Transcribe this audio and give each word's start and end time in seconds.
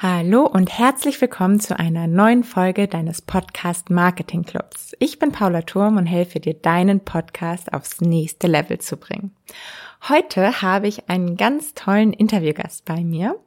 Hallo 0.00 0.46
und 0.46 0.78
herzlich 0.78 1.20
willkommen 1.20 1.58
zu 1.58 1.76
einer 1.76 2.06
neuen 2.06 2.44
Folge 2.44 2.86
deines 2.86 3.20
Podcast 3.20 3.90
Marketing 3.90 4.44
Clubs. 4.44 4.94
Ich 5.00 5.18
bin 5.18 5.32
Paula 5.32 5.62
Turm 5.62 5.96
und 5.96 6.06
helfe 6.06 6.38
dir, 6.38 6.54
deinen 6.54 7.00
Podcast 7.00 7.72
aufs 7.72 8.00
nächste 8.00 8.46
Level 8.46 8.78
zu 8.78 8.96
bringen. 8.96 9.34
Heute 10.08 10.62
habe 10.62 10.86
ich 10.86 11.08
einen 11.10 11.36
ganz 11.36 11.74
tollen 11.74 12.12
Interviewgast 12.12 12.84
bei 12.84 13.02
mir. 13.02 13.40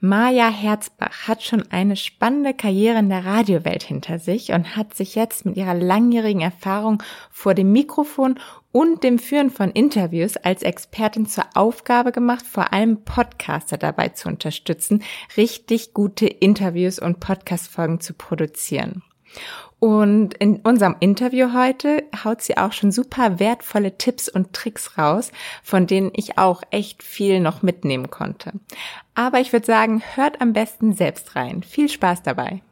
Maja 0.00 0.48
Herzbach 0.48 1.28
hat 1.28 1.42
schon 1.42 1.70
eine 1.70 1.96
spannende 1.96 2.54
Karriere 2.54 2.98
in 2.98 3.08
der 3.08 3.24
Radiowelt 3.24 3.82
hinter 3.82 4.18
sich 4.18 4.52
und 4.52 4.76
hat 4.76 4.94
sich 4.94 5.14
jetzt 5.14 5.44
mit 5.44 5.56
ihrer 5.56 5.74
langjährigen 5.74 6.40
Erfahrung 6.40 7.02
vor 7.30 7.54
dem 7.54 7.72
Mikrofon 7.72 8.38
und 8.72 9.02
dem 9.02 9.18
Führen 9.18 9.50
von 9.50 9.70
Interviews 9.70 10.36
als 10.36 10.62
Expertin 10.62 11.26
zur 11.26 11.44
Aufgabe 11.54 12.12
gemacht, 12.12 12.46
vor 12.46 12.72
allem 12.72 13.04
Podcaster 13.04 13.78
dabei 13.78 14.10
zu 14.10 14.28
unterstützen, 14.28 15.02
richtig 15.36 15.94
gute 15.94 16.26
Interviews 16.26 16.98
und 16.98 17.20
Podcastfolgen 17.20 18.00
zu 18.00 18.14
produzieren. 18.14 19.02
Und 19.80 20.34
in 20.34 20.56
unserem 20.56 20.96
Interview 20.98 21.52
heute 21.54 22.02
haut 22.24 22.42
sie 22.42 22.56
auch 22.56 22.72
schon 22.72 22.90
super 22.90 23.38
wertvolle 23.38 23.96
Tipps 23.96 24.28
und 24.28 24.52
Tricks 24.52 24.98
raus, 24.98 25.30
von 25.62 25.86
denen 25.86 26.10
ich 26.14 26.36
auch 26.36 26.62
echt 26.70 27.02
viel 27.02 27.38
noch 27.38 27.62
mitnehmen 27.62 28.10
konnte. 28.10 28.52
Aber 29.14 29.40
ich 29.40 29.52
würde 29.52 29.66
sagen, 29.66 30.02
hört 30.14 30.40
am 30.40 30.52
besten 30.52 30.94
selbst 30.94 31.36
rein. 31.36 31.62
Viel 31.62 31.88
Spaß 31.88 32.22
dabei. 32.22 32.62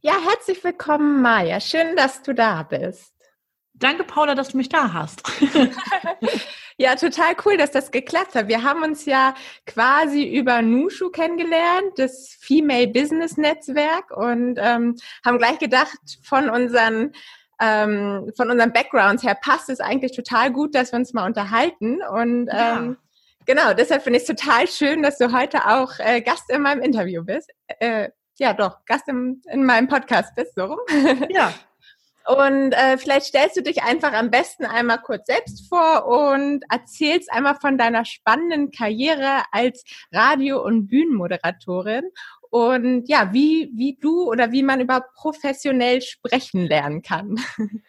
Ja, 0.00 0.14
herzlich 0.24 0.62
willkommen, 0.62 1.22
Maja. 1.22 1.60
Schön, 1.60 1.96
dass 1.96 2.22
du 2.22 2.32
da 2.32 2.62
bist. 2.62 3.15
Danke, 3.78 4.04
Paula, 4.04 4.34
dass 4.34 4.48
du 4.48 4.56
mich 4.56 4.70
da 4.70 4.92
hast. 4.92 5.22
ja, 6.78 6.96
total 6.96 7.34
cool, 7.44 7.58
dass 7.58 7.70
das 7.70 7.90
geklappt 7.90 8.34
hat. 8.34 8.48
Wir 8.48 8.62
haben 8.62 8.82
uns 8.82 9.04
ja 9.04 9.34
quasi 9.66 10.24
über 10.24 10.62
Nushu 10.62 11.10
kennengelernt, 11.10 11.92
das 11.96 12.36
Female 12.40 12.88
Business 12.88 13.36
Netzwerk, 13.36 14.16
und 14.16 14.58
ähm, 14.58 14.96
haben 15.24 15.38
gleich 15.38 15.58
gedacht, 15.58 15.98
von 16.22 16.48
unseren 16.48 17.12
ähm, 17.60 18.32
von 18.36 18.50
unseren 18.50 18.72
Backgrounds 18.72 19.22
her 19.22 19.34
passt 19.34 19.70
es 19.70 19.80
eigentlich 19.80 20.12
total 20.12 20.52
gut, 20.52 20.74
dass 20.74 20.92
wir 20.92 20.98
uns 20.98 21.12
mal 21.12 21.26
unterhalten. 21.26 22.02
Und 22.02 22.46
ja. 22.48 22.78
ähm, 22.78 22.96
genau, 23.46 23.72
deshalb 23.72 24.02
finde 24.02 24.18
ich 24.18 24.28
es 24.28 24.36
total 24.36 24.66
schön, 24.68 25.02
dass 25.02 25.18
du 25.18 25.32
heute 25.32 25.66
auch 25.66 25.98
äh, 25.98 26.20
Gast 26.20 26.50
in 26.50 26.62
meinem 26.62 26.82
Interview 26.82 27.24
bist. 27.24 27.50
Äh, 27.78 28.10
ja, 28.38 28.52
doch, 28.52 28.84
Gast 28.84 29.08
im, 29.08 29.40
in 29.50 29.64
meinem 29.64 29.88
Podcast 29.88 30.34
bist, 30.34 30.54
so 30.54 30.64
rum. 30.64 30.78
Ja, 31.30 31.52
und 32.26 32.72
äh, 32.72 32.98
vielleicht 32.98 33.26
stellst 33.26 33.56
du 33.56 33.62
dich 33.62 33.82
einfach 33.82 34.12
am 34.12 34.30
besten 34.30 34.64
einmal 34.64 35.00
kurz 35.00 35.26
selbst 35.26 35.68
vor 35.68 36.06
und 36.06 36.64
erzählst 36.70 37.32
einmal 37.32 37.54
von 37.54 37.78
deiner 37.78 38.04
spannenden 38.04 38.70
Karriere 38.70 39.42
als 39.52 39.84
Radio- 40.12 40.64
und 40.64 40.88
Bühnenmoderatorin 40.88 42.04
und 42.50 43.08
ja, 43.08 43.32
wie, 43.32 43.70
wie 43.74 43.98
du 44.00 44.24
oder 44.30 44.50
wie 44.50 44.62
man 44.62 44.80
überhaupt 44.80 45.14
professionell 45.14 46.02
sprechen 46.02 46.66
lernen 46.66 47.02
kann. 47.02 47.36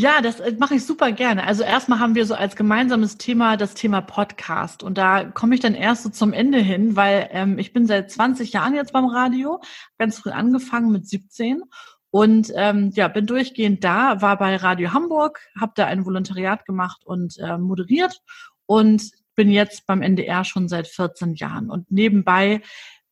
Ja, 0.00 0.20
das 0.20 0.38
äh, 0.38 0.54
mache 0.56 0.76
ich 0.76 0.86
super 0.86 1.10
gerne. 1.10 1.42
Also 1.42 1.64
erstmal 1.64 1.98
haben 1.98 2.14
wir 2.14 2.24
so 2.24 2.34
als 2.34 2.54
gemeinsames 2.54 3.18
Thema 3.18 3.56
das 3.56 3.74
Thema 3.74 4.00
Podcast. 4.00 4.84
Und 4.84 4.96
da 4.96 5.24
komme 5.24 5.56
ich 5.56 5.60
dann 5.60 5.74
erst 5.74 6.04
so 6.04 6.08
zum 6.08 6.32
Ende 6.32 6.58
hin, 6.58 6.94
weil 6.94 7.28
ähm, 7.32 7.58
ich 7.58 7.72
bin 7.72 7.84
seit 7.84 8.08
20 8.08 8.52
Jahren 8.52 8.76
jetzt 8.76 8.92
beim 8.92 9.06
Radio, 9.06 9.60
ganz 9.98 10.20
früh 10.20 10.30
angefangen 10.30 10.92
mit 10.92 11.08
17 11.08 11.64
und 12.10 12.52
ähm, 12.54 12.90
ja, 12.94 13.08
bin 13.08 13.26
durchgehend 13.26 13.84
da, 13.84 14.22
war 14.22 14.38
bei 14.38 14.56
Radio 14.56 14.92
Hamburg, 14.92 15.40
habe 15.58 15.72
da 15.74 15.86
ein 15.86 16.06
Volontariat 16.06 16.64
gemacht 16.64 17.04
und 17.04 17.36
äh, 17.38 17.58
moderiert 17.58 18.22
und 18.66 19.10
bin 19.34 19.50
jetzt 19.50 19.86
beim 19.86 20.02
NDR 20.02 20.44
schon 20.44 20.68
seit 20.68 20.88
14 20.88 21.34
Jahren. 21.34 21.70
Und 21.70 21.90
nebenbei 21.90 22.62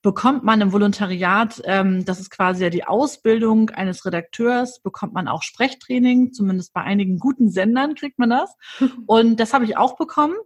bekommt 0.02 0.44
man 0.44 0.60
im 0.60 0.72
Volontariat, 0.72 1.60
ähm, 1.64 2.04
das 2.04 2.20
ist 2.20 2.30
quasi 2.30 2.64
ja 2.64 2.70
die 2.70 2.84
Ausbildung 2.84 3.70
eines 3.70 4.04
Redakteurs, 4.06 4.80
bekommt 4.80 5.12
man 5.12 5.28
auch 5.28 5.42
Sprechtraining, 5.42 6.32
zumindest 6.32 6.72
bei 6.72 6.82
einigen 6.82 7.18
guten 7.18 7.50
Sendern 7.50 7.94
kriegt 7.94 8.18
man 8.18 8.30
das. 8.30 8.54
Und 9.06 9.40
das 9.40 9.52
habe 9.52 9.64
ich 9.64 9.76
auch 9.76 9.96
bekommen. 9.96 10.36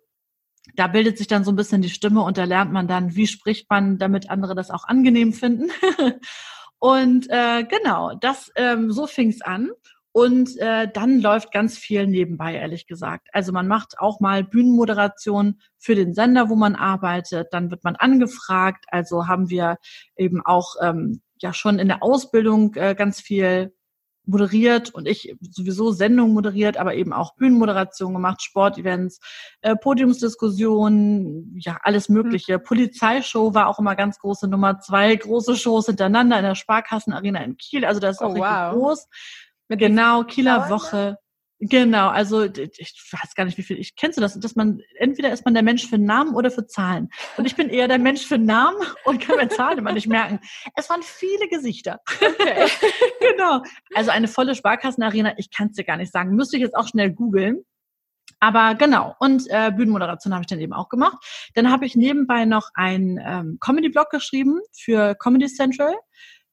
Da 0.77 0.87
bildet 0.87 1.19
sich 1.19 1.27
dann 1.27 1.45
so 1.45 1.53
ein 1.53 1.57
bisschen 1.57 1.83
die 1.83 1.89
Stimme 1.89 2.23
und 2.23 2.39
da 2.39 2.45
lernt 2.45 2.71
man 2.71 2.87
dann, 2.87 3.17
wie 3.17 3.27
spricht 3.27 3.69
man, 3.71 3.99
damit 3.99 4.31
andere 4.31 4.55
das 4.55 4.71
auch 4.71 4.85
angenehm 4.85 5.33
finden. 5.33 5.71
Und 6.81 7.29
äh, 7.31 7.65
genau, 7.65 8.15
das 8.15 8.51
ähm, 8.57 8.91
so 8.91 9.07
fing 9.07 9.29
es 9.29 9.43
an. 9.43 9.71
Und 10.13 10.59
äh, 10.59 10.89
dann 10.93 11.21
läuft 11.21 11.53
ganz 11.53 11.79
viel 11.79 12.09
nebenbei, 12.09 12.55
ehrlich 12.55 12.89
gesagt. 12.89 13.29
Also 13.33 13.53
man 13.53 13.69
macht 13.69 14.01
auch 14.01 14.19
mal 14.19 14.43
Bühnenmoderation 14.43 15.61
für 15.79 15.95
den 15.95 16.15
Sender, 16.15 16.49
wo 16.49 16.57
man 16.57 16.75
arbeitet. 16.75 17.49
Dann 17.53 17.71
wird 17.71 17.85
man 17.85 17.95
angefragt. 17.95 18.87
Also 18.89 19.29
haben 19.29 19.51
wir 19.51 19.77
eben 20.17 20.45
auch 20.45 20.75
ähm, 20.83 21.23
ja 21.41 21.53
schon 21.53 21.79
in 21.79 21.87
der 21.87 22.03
Ausbildung 22.03 22.75
äh, 22.75 22.97
ganz 22.97 23.21
viel 23.21 23.73
moderiert 24.27 24.91
und 24.95 25.07
ich 25.09 25.35
sowieso 25.41 25.91
Sendungen 25.91 26.35
moderiert, 26.35 26.77
aber 26.77 26.95
eben 26.95 27.13
auch 27.13 27.35
Bühnenmoderation 27.37 28.13
gemacht, 28.13 28.43
Sportevents, 28.43 29.21
äh, 29.63 29.77
Podiumsdiskussionen, 29.77 31.57
ja, 31.59 31.79
alles 31.83 32.09
Mögliche. 32.09 32.59
Mhm. 32.59 32.63
Polizeishow 32.63 33.55
war 33.55 33.69
auch 33.69 33.79
immer 33.79 33.97
ganz 33.97 34.19
große 34.19 34.49
Nummer 34.49 34.81
zwei, 34.81 35.15
große 35.17 35.57
Shows 35.57 35.87
hintereinander 35.87 36.39
in 36.39 36.45
der 36.45 36.55
Sparkassenarena 36.55 37.43
in 37.43 37.57
Kiel. 37.57 37.85
Also 37.85 38.01
das 38.01 38.17
ist 38.17 38.23
auch 38.23 38.31
oh, 38.31 38.33
richtig 38.33 38.51
wow. 38.51 38.73
groß. 38.73 39.09
Mit 39.69 39.79
genau, 39.79 40.25
Kieler 40.25 40.69
Woche. 40.69 41.19
Genau, 41.63 42.09
also 42.09 42.45
ich 42.45 43.13
weiß 43.13 43.35
gar 43.35 43.45
nicht, 43.45 43.59
wie 43.59 43.63
viel. 43.63 43.79
Ich 43.79 43.95
kennst 43.95 44.17
du 44.17 44.23
das, 44.23 44.39
dass 44.41 44.57
man 44.57 44.81
entweder 44.99 45.31
ist 45.31 45.45
man 45.45 45.53
der 45.53 45.63
Mensch 45.63 45.87
für 45.87 45.99
Namen 45.99 46.35
oder 46.35 46.51
für 46.51 46.67
Zahlen. 46.67 47.11
Und 47.37 47.45
ich 47.45 47.55
bin 47.55 47.69
eher 47.69 47.87
der 47.87 47.99
Mensch 47.99 48.27
für 48.27 48.39
Namen 48.39 48.79
und 49.05 49.21
kann 49.21 49.37
mir 49.37 49.49
Zahlen 49.49 49.77
immer 49.77 49.93
nicht 49.93 50.07
merken. 50.07 50.41
Es 50.75 50.89
waren 50.89 51.03
viele 51.03 51.49
Gesichter. 51.49 52.01
Okay. 52.15 52.67
genau. 53.21 53.63
Also 53.95 54.11
eine 54.11 54.27
volle 54.27 54.55
Sparkassenarena, 54.55 55.35
ich 55.37 55.51
kann 55.51 55.69
es 55.69 55.77
dir 55.77 55.85
gar 55.85 55.99
nicht 55.99 56.13
sagen. 56.13 56.35
Müsste 56.35 56.57
ich 56.57 56.63
jetzt 56.63 56.77
auch 56.77 56.89
schnell 56.89 57.11
googeln. 57.11 57.63
Aber 58.39 58.75
genau, 58.75 59.15
und 59.19 59.45
äh, 59.51 59.71
Bühnenmoderation 59.71 60.33
habe 60.33 60.43
ich 60.43 60.47
dann 60.47 60.61
eben 60.61 60.73
auch 60.73 60.89
gemacht. 60.89 61.19
Dann 61.55 61.71
habe 61.71 61.85
ich 61.85 61.95
nebenbei 61.95 62.47
noch 62.47 62.71
einen 62.73 63.19
ähm, 63.23 63.59
Comedy-Blog 63.61 64.09
geschrieben 64.09 64.61
für 64.73 65.15
Comedy 65.15 65.47
Central. 65.47 65.95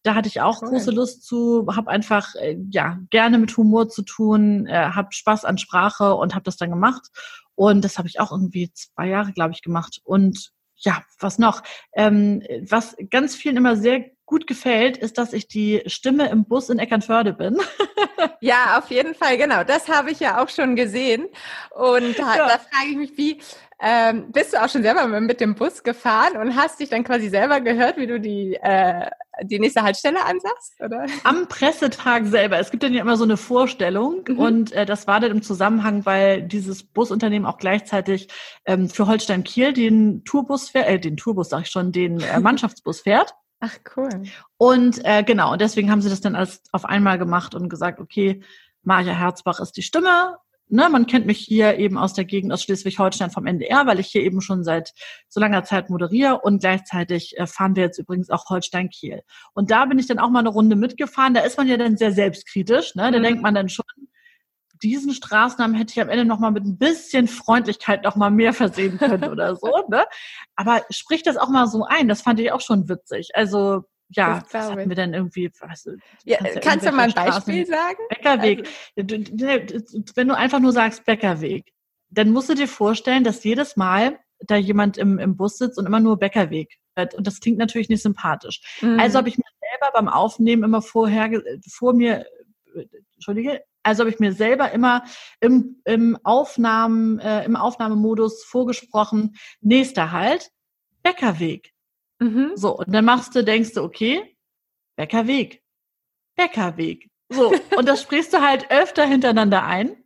Da 0.07 0.15
hatte 0.15 0.29
ich 0.29 0.39
auch 0.39 0.61
cool. 0.61 0.69
große 0.69 0.91
Lust 0.91 1.25
zu, 1.25 1.67
habe 1.75 1.91
einfach 1.91 2.33
äh, 2.35 2.57
ja 2.69 2.97
gerne 3.09 3.37
mit 3.37 3.57
Humor 3.57 3.89
zu 3.89 4.03
tun, 4.03 4.65
äh, 4.65 4.71
habe 4.71 5.09
Spaß 5.11 5.43
an 5.43 5.57
Sprache 5.57 6.15
und 6.15 6.33
habe 6.33 6.43
das 6.43 6.55
dann 6.55 6.69
gemacht. 6.69 7.09
Und 7.55 7.83
das 7.83 7.97
habe 7.97 8.07
ich 8.07 8.21
auch 8.21 8.31
irgendwie 8.31 8.71
zwei 8.71 9.07
Jahre, 9.07 9.33
glaube 9.33 9.51
ich, 9.51 9.61
gemacht. 9.61 9.99
Und 10.05 10.53
ja, 10.77 11.03
was 11.19 11.39
noch? 11.39 11.61
Ähm, 11.93 12.41
was 12.69 12.95
ganz 13.09 13.35
vielen 13.35 13.57
immer 13.57 13.75
sehr 13.75 14.05
gut 14.25 14.47
gefällt, 14.47 14.95
ist, 14.95 15.17
dass 15.17 15.33
ich 15.33 15.49
die 15.49 15.83
Stimme 15.87 16.29
im 16.29 16.45
Bus 16.45 16.69
in 16.69 16.79
Eckernförde 16.79 17.33
bin. 17.33 17.57
ja, 18.39 18.77
auf 18.77 18.89
jeden 18.89 19.13
Fall, 19.13 19.37
genau. 19.37 19.65
Das 19.65 19.89
habe 19.89 20.11
ich 20.11 20.21
ja 20.21 20.41
auch 20.41 20.47
schon 20.47 20.77
gesehen. 20.77 21.27
Und 21.71 22.17
da, 22.17 22.37
ja. 22.37 22.47
da 22.47 22.59
frage 22.59 22.91
ich 22.91 22.95
mich, 22.95 23.17
wie, 23.17 23.41
ähm, 23.81 24.31
bist 24.31 24.53
du 24.53 24.63
auch 24.63 24.69
schon 24.69 24.83
selber 24.83 25.05
mit 25.07 25.41
dem 25.41 25.55
Bus 25.55 25.83
gefahren 25.83 26.37
und 26.37 26.55
hast 26.55 26.79
dich 26.79 26.87
dann 26.87 27.03
quasi 27.03 27.27
selber 27.27 27.59
gehört, 27.59 27.97
wie 27.97 28.07
du 28.07 28.21
die, 28.21 28.55
äh, 28.55 29.09
die 29.43 29.59
nächste 29.59 29.83
Haltestelle 29.83 30.23
ansagst? 30.25 30.73
Oder? 30.79 31.05
Am 31.23 31.47
Pressetag 31.47 32.25
selber. 32.25 32.59
Es 32.59 32.71
gibt 32.71 32.83
dann 32.83 32.93
ja 32.93 33.01
immer 33.01 33.17
so 33.17 33.23
eine 33.23 33.37
Vorstellung 33.37 34.23
mhm. 34.27 34.39
und 34.39 34.71
äh, 34.71 34.85
das 34.85 35.07
war 35.07 35.19
dann 35.19 35.31
im 35.31 35.41
Zusammenhang, 35.41 36.05
weil 36.05 36.43
dieses 36.43 36.83
Busunternehmen 36.83 37.47
auch 37.47 37.57
gleichzeitig 37.57 38.29
ähm, 38.65 38.89
für 38.89 39.07
Holstein 39.07 39.43
Kiel 39.43 39.73
den 39.73 40.23
Tourbus 40.23 40.69
fährt, 40.69 40.87
äh, 40.87 40.99
den 40.99 41.17
Tourbus 41.17 41.49
sag 41.49 41.63
ich 41.63 41.69
schon, 41.69 41.91
den 41.91 42.19
äh, 42.19 42.39
Mannschaftsbus 42.41 43.01
fährt. 43.01 43.33
Ach 43.59 43.75
cool. 43.95 44.09
Und 44.57 45.03
äh, 45.03 45.23
genau, 45.23 45.53
und 45.53 45.61
deswegen 45.61 45.89
haben 45.89 46.01
sie 46.01 46.09
das 46.09 46.21
dann 46.21 46.35
alles 46.35 46.61
auf 46.71 46.85
einmal 46.85 47.17
gemacht 47.17 47.55
und 47.55 47.69
gesagt, 47.69 47.99
okay, 47.99 48.41
Maja 48.83 49.13
Herzbach 49.13 49.59
ist 49.59 49.73
die 49.73 49.81
Stimme, 49.81 50.37
ne, 50.69 50.89
man 50.89 51.07
kennt 51.07 51.25
mich 51.25 51.39
hier 51.39 51.77
eben 51.77 51.97
aus 51.97 52.13
der 52.13 52.25
Gegend 52.25 52.51
aus 52.51 52.63
Schleswig-Holstein 52.63 53.31
vom 53.31 53.45
NDR, 53.45 53.85
weil 53.85 53.99
ich 53.99 54.07
hier 54.07 54.21
eben 54.21 54.41
schon 54.41 54.63
seit 54.63 54.93
so 55.27 55.39
langer 55.39 55.63
Zeit 55.63 55.89
moderiere 55.89 56.39
und 56.41 56.59
gleichzeitig 56.59 57.37
äh, 57.37 57.47
fahren 57.47 57.75
wir 57.75 57.83
jetzt 57.83 57.99
übrigens 57.99 58.29
auch 58.29 58.49
Holstein-Kiel. 58.49 59.21
Und 59.53 59.71
da 59.71 59.85
bin 59.85 59.99
ich 59.99 60.07
dann 60.07 60.19
auch 60.19 60.29
mal 60.29 60.39
eine 60.39 60.49
Runde 60.49 60.75
mitgefahren. 60.75 61.33
Da 61.33 61.41
ist 61.41 61.57
man 61.57 61.67
ja 61.67 61.77
dann 61.77 61.97
sehr 61.97 62.11
selbstkritisch, 62.11 62.95
ne? 62.95 63.11
Da 63.11 63.19
mhm. 63.19 63.23
denkt 63.23 63.41
man 63.41 63.55
dann 63.55 63.69
schon, 63.69 63.85
diesen 64.83 65.13
Straßennamen 65.13 65.75
hätte 65.75 65.91
ich 65.91 66.01
am 66.01 66.09
Ende 66.09 66.25
noch 66.25 66.39
mal 66.39 66.51
mit 66.51 66.63
ein 66.63 66.77
bisschen 66.77 67.27
Freundlichkeit 67.27 68.03
noch 68.03 68.15
mal 68.15 68.29
mehr 68.29 68.53
versehen 68.53 68.97
können 68.97 69.29
oder 69.29 69.55
so, 69.55 69.71
ne? 69.89 70.05
Aber 70.55 70.83
sprich 70.89 71.23
das 71.23 71.37
auch 71.37 71.49
mal 71.49 71.67
so 71.67 71.85
ein. 71.85 72.07
Das 72.07 72.21
fand 72.21 72.39
ich 72.39 72.51
auch 72.51 72.61
schon 72.61 72.89
witzig. 72.89 73.31
Also 73.33 73.83
ja, 74.09 74.43
was 74.51 74.71
hatten 74.71 74.89
wir 74.89 74.95
denn 74.95 75.13
irgendwie? 75.13 75.51
Was, 75.59 75.87
ja, 76.23 76.37
kannst 76.61 76.85
du 76.85 76.91
mal 76.91 77.09
ein 77.09 77.13
Beispiel 77.13 77.65
Straßen, 77.65 77.65
sagen? 77.65 77.97
Bäckerweg. 78.09 78.67
Also, 78.95 80.15
Wenn 80.15 80.27
du 80.27 80.37
einfach 80.37 80.59
nur 80.59 80.71
sagst 80.71 81.05
Bäckerweg, 81.05 81.73
dann 82.09 82.31
musst 82.31 82.49
du 82.49 82.53
dir 82.53 82.67
vorstellen, 82.67 83.23
dass 83.23 83.43
jedes 83.43 83.75
Mal 83.75 84.17
da 84.39 84.55
jemand 84.55 84.97
im, 84.97 85.19
im 85.19 85.35
Bus 85.35 85.57
sitzt 85.57 85.77
und 85.77 85.85
immer 85.85 85.99
nur 85.99 86.17
Bäckerweg. 86.17 86.77
Und 86.95 87.27
das 87.27 87.39
klingt 87.39 87.57
natürlich 87.57 87.89
nicht 87.89 88.01
sympathisch. 88.01 88.61
Mhm. 88.81 88.99
Also 88.99 89.17
habe 89.17 89.29
ich 89.29 89.37
mir 89.37 89.43
selber 89.59 89.91
beim 89.93 90.07
Aufnehmen 90.07 90.63
immer 90.63 90.81
vorher, 90.81 91.29
vor 91.69 91.93
mir, 91.93 92.25
Entschuldige, 93.15 93.63
Also 93.83 94.01
habe 94.01 94.09
ich 94.09 94.19
mir 94.19 94.33
selber 94.33 94.71
immer 94.71 95.03
im, 95.39 95.81
im, 95.85 96.17
Aufnahmen, 96.23 97.19
äh, 97.19 97.43
im 97.45 97.55
Aufnahmemodus 97.55 98.43
vorgesprochen, 98.45 99.35
nächster 99.61 100.11
Halt, 100.11 100.49
Bäckerweg. 101.03 101.73
Mhm. 102.19 102.51
So, 102.55 102.77
und 102.77 102.91
dann 102.93 103.05
machst 103.05 103.35
du, 103.35 103.43
denkst 103.43 103.73
du, 103.73 103.83
okay, 103.83 104.35
Bäckerweg, 104.95 105.61
Bäckerweg. 106.35 107.09
So, 107.29 107.53
und 107.77 107.87
das 107.87 108.01
sprichst 108.01 108.33
du 108.33 108.41
halt 108.41 108.71
öfter 108.71 109.05
hintereinander 109.05 109.63
ein. 109.63 109.97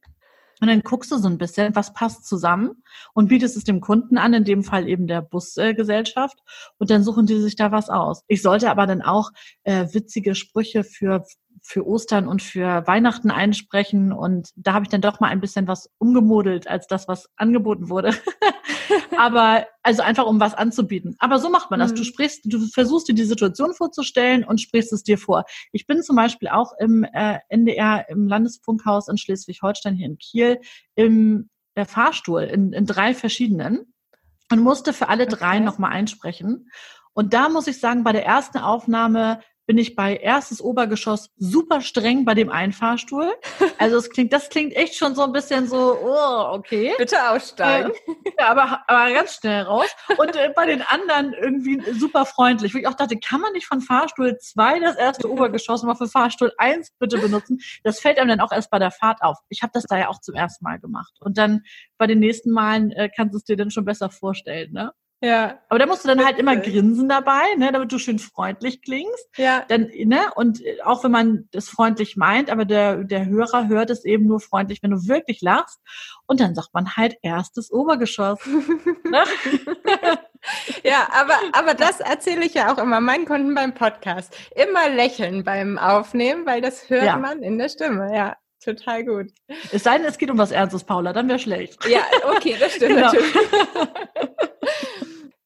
Und 0.61 0.67
dann 0.67 0.81
guckst 0.81 1.11
du 1.11 1.17
so 1.17 1.27
ein 1.27 1.39
bisschen, 1.39 1.75
was 1.75 1.91
passt 1.91 2.27
zusammen 2.27 2.83
und 3.15 3.29
bietest 3.29 3.57
es 3.57 3.63
dem 3.63 3.81
Kunden 3.81 4.19
an, 4.19 4.35
in 4.35 4.43
dem 4.43 4.63
Fall 4.63 4.87
eben 4.87 5.07
der 5.07 5.23
Busgesellschaft. 5.23 6.37
und 6.77 6.91
dann 6.91 7.03
suchen 7.03 7.25
die 7.25 7.39
sich 7.41 7.55
da 7.55 7.71
was 7.71 7.89
aus. 7.89 8.23
Ich 8.27 8.43
sollte 8.43 8.69
aber 8.69 8.85
dann 8.85 9.01
auch 9.01 9.31
äh, 9.63 9.87
witzige 9.91 10.35
Sprüche 10.35 10.83
für 10.83 11.25
für 11.61 11.85
Ostern 11.85 12.27
und 12.27 12.41
für 12.41 12.85
Weihnachten 12.87 13.31
einsprechen. 13.31 14.11
Und 14.11 14.49
da 14.55 14.73
habe 14.73 14.83
ich 14.83 14.89
dann 14.89 15.01
doch 15.01 15.19
mal 15.19 15.27
ein 15.27 15.41
bisschen 15.41 15.67
was 15.67 15.89
umgemodelt 15.99 16.67
als 16.67 16.87
das, 16.87 17.07
was 17.07 17.29
angeboten 17.35 17.89
wurde. 17.89 18.13
Aber 19.17 19.67
also 19.83 20.01
einfach 20.01 20.25
um 20.25 20.39
was 20.39 20.53
anzubieten. 20.53 21.15
Aber 21.19 21.39
so 21.39 21.49
macht 21.49 21.69
man 21.71 21.79
das. 21.79 21.91
Mhm. 21.91 21.95
Du 21.95 22.03
sprichst, 22.03 22.41
du 22.45 22.59
versuchst 22.67 23.07
dir 23.07 23.13
die 23.13 23.23
Situation 23.23 23.73
vorzustellen 23.73 24.43
und 24.43 24.59
sprichst 24.59 24.91
es 24.91 25.03
dir 25.03 25.17
vor. 25.17 25.45
Ich 25.71 25.85
bin 25.85 26.01
zum 26.01 26.15
Beispiel 26.15 26.49
auch 26.49 26.73
im 26.79 27.03
äh, 27.03 27.39
NDR 27.49 28.09
im 28.09 28.27
Landesfunkhaus 28.27 29.07
in 29.07 29.17
Schleswig-Holstein 29.17 29.95
hier 29.95 30.07
in 30.07 30.17
Kiel 30.17 30.59
im 30.95 31.49
äh, 31.75 31.85
Fahrstuhl 31.85 32.41
in, 32.41 32.73
in 32.73 32.85
drei 32.85 33.13
verschiedenen 33.13 33.93
und 34.51 34.59
musste 34.59 34.93
für 34.93 35.09
alle 35.09 35.27
drei 35.27 35.57
okay. 35.57 35.59
nochmal 35.61 35.91
einsprechen. 35.91 36.69
Und 37.13 37.33
da 37.33 37.49
muss 37.49 37.67
ich 37.67 37.79
sagen, 37.79 38.03
bei 38.03 38.11
der 38.13 38.25
ersten 38.25 38.57
Aufnahme 38.57 39.41
bin 39.71 39.77
ich 39.77 39.95
bei 39.95 40.17
erstes 40.17 40.61
Obergeschoss 40.61 41.29
super 41.37 41.79
streng 41.79 42.25
bei 42.25 42.33
dem 42.33 42.49
Einfahrstuhl. 42.49 43.31
Also 43.77 43.97
es 43.97 44.11
klingt, 44.11 44.31
das 44.31 44.49
klingt 44.49 44.75
echt 44.75 44.95
schon 44.95 45.15
so 45.15 45.23
ein 45.23 45.31
bisschen 45.31 45.67
so, 45.67 45.97
oh, 46.03 46.53
okay. 46.53 46.93
Bitte 46.99 47.17
aussteigen. 47.31 47.91
Äh, 47.91 48.31
ja, 48.37 48.49
aber, 48.49 48.83
aber 48.85 49.11
ganz 49.11 49.35
schnell 49.37 49.63
raus. 49.63 49.87
Und 50.17 50.35
äh, 50.35 50.51
bei 50.55 50.67
den 50.67 50.83
anderen 50.83 51.33
irgendwie 51.33 51.81
super 51.93 52.25
freundlich. 52.25 52.75
Wo 52.75 52.77
ich 52.77 52.85
auch 52.85 52.93
dachte, 52.93 53.17
kann 53.17 53.41
man 53.41 53.53
nicht 53.53 53.65
von 53.65 53.81
Fahrstuhl 53.81 54.37
2 54.37 54.81
das 54.81 54.97
erste 54.97 55.31
Obergeschoss 55.31 55.81
mal 55.81 55.95
für 55.95 56.07
Fahrstuhl 56.07 56.51
1 56.57 56.91
bitte 56.99 57.17
benutzen? 57.17 57.59
Das 57.83 57.99
fällt 57.99 58.19
einem 58.19 58.29
dann 58.29 58.41
auch 58.41 58.51
erst 58.51 58.69
bei 58.69 58.77
der 58.77 58.91
Fahrt 58.91 59.23
auf. 59.23 59.39
Ich 59.49 59.63
habe 59.63 59.71
das 59.73 59.85
da 59.85 59.97
ja 59.97 60.09
auch 60.09 60.21
zum 60.21 60.35
ersten 60.35 60.63
Mal 60.63 60.79
gemacht. 60.79 61.13
Und 61.21 61.39
dann 61.39 61.61
bei 61.97 62.05
den 62.05 62.19
nächsten 62.19 62.51
Malen 62.51 62.91
äh, 62.91 63.09
kannst 63.15 63.33
du 63.33 63.37
es 63.37 63.45
dir 63.45 63.57
dann 63.57 63.71
schon 63.71 63.85
besser 63.85 64.11
vorstellen, 64.11 64.73
ne? 64.73 64.91
Ja. 65.21 65.59
Aber 65.69 65.77
da 65.77 65.85
musst 65.85 66.03
du 66.03 66.07
dann 66.07 66.25
halt 66.25 66.39
immer 66.39 66.57
grinsen 66.57 67.07
dabei, 67.07 67.43
ne, 67.55 67.71
damit 67.71 67.91
du 67.91 67.99
schön 67.99 68.17
freundlich 68.17 68.81
klingst. 68.81 69.29
Ja. 69.37 69.63
Dann, 69.67 69.91
ne, 70.05 70.31
und 70.35 70.61
auch 70.83 71.03
wenn 71.03 71.11
man 71.11 71.47
das 71.51 71.69
freundlich 71.69 72.17
meint, 72.17 72.49
aber 72.49 72.65
der, 72.65 73.03
der 73.03 73.27
Hörer 73.27 73.67
hört 73.67 73.91
es 73.91 74.03
eben 74.03 74.25
nur 74.25 74.39
freundlich, 74.39 74.81
wenn 74.81 74.91
du 74.91 75.07
wirklich 75.07 75.41
lachst. 75.41 75.79
Und 76.25 76.39
dann 76.39 76.55
sagt 76.55 76.73
man 76.73 76.95
halt 76.95 77.17
erstes 77.21 77.71
Obergeschoss. 77.71 78.39
ne? 79.09 79.23
Ja, 80.83 81.07
aber, 81.11 81.35
aber 81.53 81.75
das 81.75 81.99
erzähle 81.99 82.43
ich 82.43 82.55
ja 82.55 82.73
auch 82.73 82.79
immer 82.79 82.99
meinen 82.99 83.25
Kunden 83.25 83.53
beim 83.53 83.75
Podcast. 83.75 84.35
Immer 84.55 84.89
lächeln 84.89 85.43
beim 85.43 85.77
Aufnehmen, 85.77 86.47
weil 86.47 86.61
das 86.61 86.89
hört 86.89 87.05
ja. 87.05 87.17
man 87.17 87.43
in 87.43 87.59
der 87.59 87.69
Stimme, 87.69 88.15
ja. 88.15 88.37
Total 88.63 89.03
gut. 89.03 89.27
Es 89.71 89.83
sei 89.83 89.97
denn, 89.97 90.05
es 90.05 90.19
geht 90.19 90.29
um 90.29 90.37
was 90.37 90.51
Ernstes, 90.51 90.83
Paula, 90.83 91.13
dann 91.13 91.27
wäre 91.27 91.39
schlecht. 91.39 91.83
Ja, 91.87 92.01
okay, 92.35 92.55
das 92.59 92.73
stimmt 92.73 92.95
genau. 92.95 93.07
natürlich. 93.07 93.35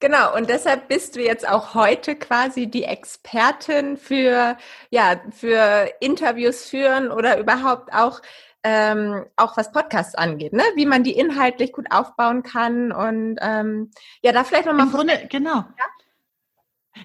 Genau, 0.05 0.35
und 0.35 0.51
deshalb 0.51 0.87
bist 0.87 1.15
du 1.15 1.23
jetzt 1.23 1.49
auch 1.49 1.73
heute 1.73 2.15
quasi 2.15 2.67
die 2.67 2.83
Expertin 2.83 3.97
für, 3.97 4.55
ja, 4.91 5.19
für 5.31 5.89
Interviews 5.99 6.63
führen 6.69 7.09
oder 7.09 7.39
überhaupt 7.39 7.91
auch, 7.91 8.21
ähm, 8.63 9.25
auch 9.35 9.57
was 9.57 9.71
Podcasts 9.71 10.13
angeht, 10.13 10.53
ne? 10.53 10.61
wie 10.75 10.85
man 10.85 11.03
die 11.03 11.17
inhaltlich 11.17 11.73
gut 11.73 11.87
aufbauen 11.89 12.43
kann 12.43 12.91
und 12.91 13.39
ähm, 13.41 13.89
ja, 14.21 14.31
da 14.31 14.43
vielleicht 14.43 14.67
nochmal. 14.67 14.85
Im 14.85 14.91
Grunde, 14.91 15.27
genau. 15.27 15.55
Ja? 15.55 15.85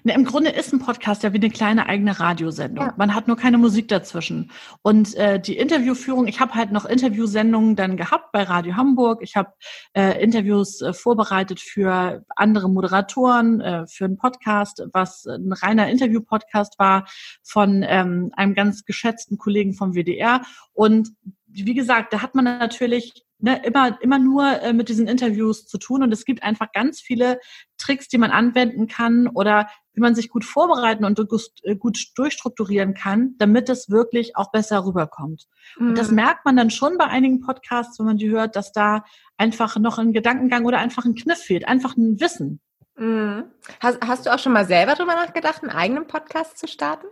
Ne, 0.03 0.13
Im 0.13 0.25
Grunde 0.25 0.51
ist 0.51 0.73
ein 0.73 0.79
Podcast 0.79 1.23
ja 1.23 1.33
wie 1.33 1.37
eine 1.37 1.49
kleine 1.49 1.87
eigene 1.87 2.19
Radiosendung. 2.19 2.85
Ja. 2.85 2.93
Man 2.97 3.13
hat 3.13 3.27
nur 3.27 3.37
keine 3.37 3.57
Musik 3.57 3.87
dazwischen. 3.87 4.51
Und 4.81 5.15
äh, 5.15 5.39
die 5.39 5.57
Interviewführung, 5.57 6.27
ich 6.27 6.39
habe 6.39 6.55
halt 6.55 6.71
noch 6.71 6.85
Interviewsendungen 6.85 7.75
dann 7.75 7.97
gehabt 7.97 8.31
bei 8.31 8.43
Radio 8.43 8.75
Hamburg. 8.77 9.19
Ich 9.21 9.35
habe 9.35 9.53
äh, 9.93 10.21
Interviews 10.23 10.81
äh, 10.81 10.93
vorbereitet 10.93 11.59
für 11.59 12.23
andere 12.35 12.69
Moderatoren, 12.69 13.61
äh, 13.61 13.87
für 13.87 14.05
einen 14.05 14.17
Podcast, 14.17 14.83
was 14.93 15.25
ein 15.25 15.51
reiner 15.51 15.89
Interview-Podcast 15.89 16.79
war 16.79 17.05
von 17.43 17.83
ähm, 17.87 18.31
einem 18.35 18.55
ganz 18.55 18.85
geschätzten 18.85 19.37
Kollegen 19.37 19.73
vom 19.73 19.93
WDR. 19.93 20.41
Und 20.73 21.09
wie 21.47 21.73
gesagt, 21.73 22.13
da 22.13 22.21
hat 22.21 22.33
man 22.33 22.45
natürlich 22.45 23.25
ne, 23.39 23.61
immer, 23.63 24.01
immer 24.01 24.19
nur 24.19 24.61
äh, 24.61 24.73
mit 24.73 24.89
diesen 24.89 25.07
Interviews 25.07 25.65
zu 25.67 25.77
tun. 25.77 26.03
Und 26.03 26.13
es 26.13 26.25
gibt 26.25 26.43
einfach 26.43 26.71
ganz 26.71 27.01
viele 27.01 27.39
Tricks, 27.77 28.07
die 28.07 28.17
man 28.17 28.31
anwenden 28.31 28.87
kann 28.87 29.27
oder 29.27 29.67
wie 29.93 30.01
man 30.01 30.15
sich 30.15 30.29
gut 30.29 30.45
vorbereiten 30.45 31.05
und 31.05 31.19
äh, 31.63 31.75
gut 31.75 32.11
durchstrukturieren 32.15 32.93
kann, 32.93 33.35
damit 33.37 33.69
es 33.69 33.89
wirklich 33.89 34.35
auch 34.35 34.51
besser 34.51 34.85
rüberkommt. 34.85 35.47
Mhm. 35.77 35.89
Und 35.89 35.97
das 35.97 36.09
mhm. 36.09 36.15
merkt 36.15 36.45
man 36.45 36.55
dann 36.55 36.69
schon 36.69 36.97
bei 36.97 37.05
einigen 37.05 37.41
Podcasts, 37.41 37.99
wenn 37.99 38.05
man 38.05 38.17
die 38.17 38.29
hört, 38.29 38.55
dass 38.55 38.71
da 38.71 39.03
einfach 39.37 39.77
noch 39.77 39.97
ein 39.97 40.13
Gedankengang 40.13 40.65
oder 40.65 40.79
einfach 40.79 41.05
ein 41.05 41.15
Kniff 41.15 41.39
fehlt, 41.39 41.67
einfach 41.67 41.97
ein 41.97 42.19
Wissen. 42.19 42.61
Mhm. 42.97 43.45
Hast, 43.79 43.99
hast 44.05 44.25
du 44.25 44.33
auch 44.33 44.39
schon 44.39 44.53
mal 44.53 44.65
selber 44.65 44.95
darüber 44.95 45.15
nachgedacht, 45.15 45.63
einen 45.63 45.71
eigenen 45.71 46.07
Podcast 46.07 46.57
zu 46.57 46.67
starten? 46.67 47.07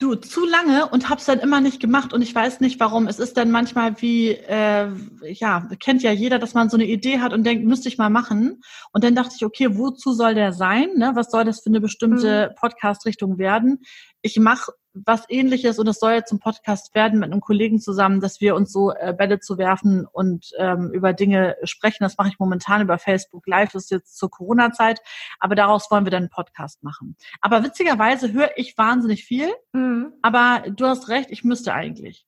Du, 0.00 0.16
zu 0.16 0.44
lange 0.44 0.88
und 0.88 1.08
hab's 1.08 1.26
dann 1.26 1.38
immer 1.38 1.60
nicht 1.60 1.78
gemacht 1.78 2.12
und 2.12 2.20
ich 2.20 2.34
weiß 2.34 2.60
nicht 2.60 2.80
warum. 2.80 3.06
Es 3.06 3.20
ist 3.20 3.36
dann 3.36 3.52
manchmal 3.52 4.00
wie, 4.02 4.30
äh, 4.30 4.88
ja, 5.22 5.68
kennt 5.78 6.02
ja 6.02 6.10
jeder, 6.10 6.40
dass 6.40 6.52
man 6.52 6.68
so 6.68 6.76
eine 6.76 6.84
Idee 6.84 7.20
hat 7.20 7.32
und 7.32 7.44
denkt, 7.44 7.64
müsste 7.64 7.88
ich 7.88 7.96
mal 7.96 8.10
machen. 8.10 8.60
Und 8.92 9.04
dann 9.04 9.14
dachte 9.14 9.34
ich, 9.36 9.44
okay, 9.44 9.78
wozu 9.78 10.12
soll 10.12 10.34
der 10.34 10.52
sein? 10.52 10.88
Ne? 10.96 11.12
Was 11.14 11.30
soll 11.30 11.44
das 11.44 11.60
für 11.60 11.70
eine 11.70 11.80
bestimmte 11.80 12.50
mhm. 12.50 12.54
Podcast-Richtung 12.56 13.38
werden? 13.38 13.82
Ich 14.20 14.36
mache 14.36 14.72
was 14.94 15.24
ähnliches 15.28 15.78
und 15.78 15.88
es 15.88 15.98
soll 15.98 16.12
jetzt 16.12 16.32
ein 16.32 16.38
Podcast 16.38 16.94
werden 16.94 17.18
mit 17.18 17.30
einem 17.30 17.40
Kollegen 17.40 17.80
zusammen, 17.80 18.20
dass 18.20 18.40
wir 18.40 18.54
uns 18.54 18.72
so 18.72 18.92
äh, 18.92 19.12
Bälle 19.12 19.40
zu 19.40 19.58
werfen 19.58 20.06
und 20.10 20.52
ähm, 20.58 20.90
über 20.92 21.12
Dinge 21.12 21.56
sprechen. 21.64 22.04
Das 22.04 22.16
mache 22.16 22.28
ich 22.28 22.38
momentan 22.38 22.80
über 22.80 22.98
Facebook 22.98 23.46
Live, 23.46 23.72
das 23.72 23.84
ist 23.84 23.90
jetzt 23.90 24.16
zur 24.16 24.30
Corona-Zeit, 24.30 25.00
aber 25.40 25.56
daraus 25.56 25.90
wollen 25.90 26.06
wir 26.06 26.10
dann 26.10 26.24
einen 26.24 26.30
Podcast 26.30 26.82
machen. 26.84 27.16
Aber 27.40 27.64
witzigerweise 27.64 28.32
höre 28.32 28.50
ich 28.56 28.78
wahnsinnig 28.78 29.24
viel, 29.24 29.52
mhm. 29.72 30.12
aber 30.22 30.62
du 30.70 30.86
hast 30.86 31.08
recht, 31.08 31.30
ich 31.30 31.44
müsste 31.44 31.74
eigentlich. 31.74 32.24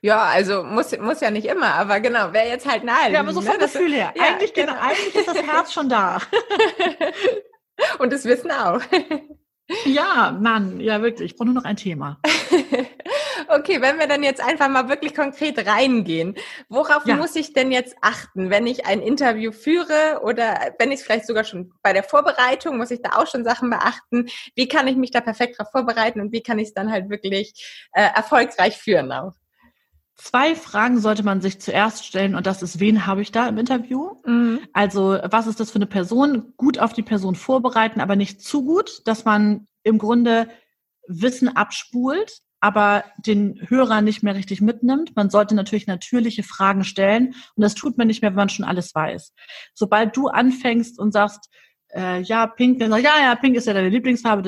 Ja, 0.00 0.24
also 0.24 0.62
muss, 0.62 0.96
muss 0.98 1.20
ja 1.20 1.30
nicht 1.30 1.46
immer, 1.46 1.74
aber 1.74 2.00
genau, 2.00 2.32
wäre 2.32 2.48
jetzt 2.48 2.68
halt 2.68 2.84
nahe. 2.84 3.10
Ja, 3.12 3.20
aber 3.20 3.32
so 3.32 3.40
vom 3.40 3.54
ne? 3.54 3.58
Gefühl 3.58 3.92
her. 3.92 4.12
Ja, 4.14 4.22
eigentlich, 4.24 4.54
genau. 4.54 4.72
genau, 4.72 4.84
eigentlich 4.84 5.14
ist 5.14 5.28
das 5.28 5.42
Herz 5.42 5.72
schon 5.72 5.88
da. 5.88 6.18
Und 7.98 8.12
das 8.12 8.24
Wissen 8.24 8.50
auch. 8.50 8.80
Ja, 9.84 10.36
Mann, 10.40 10.80
ja 10.80 11.02
wirklich. 11.02 11.32
Ich 11.32 11.36
brauche 11.36 11.46
nur 11.46 11.54
noch 11.54 11.64
ein 11.64 11.76
Thema. 11.76 12.18
okay, 13.48 13.80
wenn 13.80 13.98
wir 13.98 14.06
dann 14.06 14.22
jetzt 14.22 14.42
einfach 14.42 14.68
mal 14.68 14.88
wirklich 14.88 15.14
konkret 15.14 15.66
reingehen, 15.66 16.34
worauf 16.68 17.06
ja. 17.06 17.16
muss 17.16 17.36
ich 17.36 17.52
denn 17.52 17.70
jetzt 17.70 17.96
achten, 18.00 18.50
wenn 18.50 18.66
ich 18.66 18.86
ein 18.86 19.00
Interview 19.00 19.52
führe 19.52 20.20
oder 20.22 20.72
wenn 20.78 20.90
ich 20.90 21.00
es 21.00 21.06
vielleicht 21.06 21.26
sogar 21.26 21.44
schon 21.44 21.72
bei 21.82 21.92
der 21.92 22.02
Vorbereitung, 22.02 22.78
muss 22.78 22.90
ich 22.90 23.02
da 23.02 23.16
auch 23.16 23.26
schon 23.26 23.44
Sachen 23.44 23.70
beachten? 23.70 24.28
Wie 24.54 24.68
kann 24.68 24.88
ich 24.88 24.96
mich 24.96 25.10
da 25.10 25.20
perfekt 25.20 25.56
darauf 25.58 25.70
vorbereiten 25.70 26.20
und 26.20 26.32
wie 26.32 26.42
kann 26.42 26.58
ich 26.58 26.68
es 26.68 26.74
dann 26.74 26.90
halt 26.90 27.10
wirklich 27.10 27.88
äh, 27.92 28.08
erfolgreich 28.14 28.78
führen 28.78 29.12
auch? 29.12 29.34
Zwei 30.20 30.56
Fragen 30.56 30.98
sollte 30.98 31.22
man 31.22 31.40
sich 31.40 31.60
zuerst 31.60 32.04
stellen 32.04 32.34
und 32.34 32.44
das 32.44 32.60
ist, 32.60 32.80
wen 32.80 33.06
habe 33.06 33.22
ich 33.22 33.30
da 33.30 33.46
im 33.46 33.56
Interview? 33.56 34.16
Mhm. 34.26 34.58
Also, 34.72 35.16
was 35.30 35.46
ist 35.46 35.60
das 35.60 35.70
für 35.70 35.76
eine 35.76 35.86
Person? 35.86 36.54
Gut 36.56 36.80
auf 36.80 36.92
die 36.92 37.04
Person 37.04 37.36
vorbereiten, 37.36 38.00
aber 38.00 38.16
nicht 38.16 38.42
zu 38.42 38.64
gut, 38.64 39.02
dass 39.06 39.24
man 39.24 39.68
im 39.84 39.96
Grunde 39.96 40.48
Wissen 41.06 41.48
abspult, 41.48 42.40
aber 42.60 43.04
den 43.24 43.60
Hörer 43.68 44.00
nicht 44.00 44.24
mehr 44.24 44.34
richtig 44.34 44.60
mitnimmt. 44.60 45.14
Man 45.14 45.30
sollte 45.30 45.54
natürlich 45.54 45.86
natürliche 45.86 46.42
Fragen 46.42 46.82
stellen 46.82 47.28
und 47.54 47.62
das 47.62 47.76
tut 47.76 47.96
man 47.96 48.08
nicht 48.08 48.20
mehr, 48.20 48.32
wenn 48.32 48.36
man 48.36 48.48
schon 48.48 48.64
alles 48.64 48.92
weiß. 48.96 49.32
Sobald 49.72 50.16
du 50.16 50.26
anfängst 50.26 50.98
und 50.98 51.12
sagst, 51.12 51.48
äh, 51.94 52.20
ja, 52.20 52.46
Pink, 52.46 52.80
dann 52.80 52.90
sag, 52.90 53.02
ja, 53.02 53.18
ja, 53.20 53.34
Pink 53.34 53.56
ist 53.56 53.66
ja 53.66 53.72
deine 53.72 53.88
Lieblingsfarbe, 53.88 54.42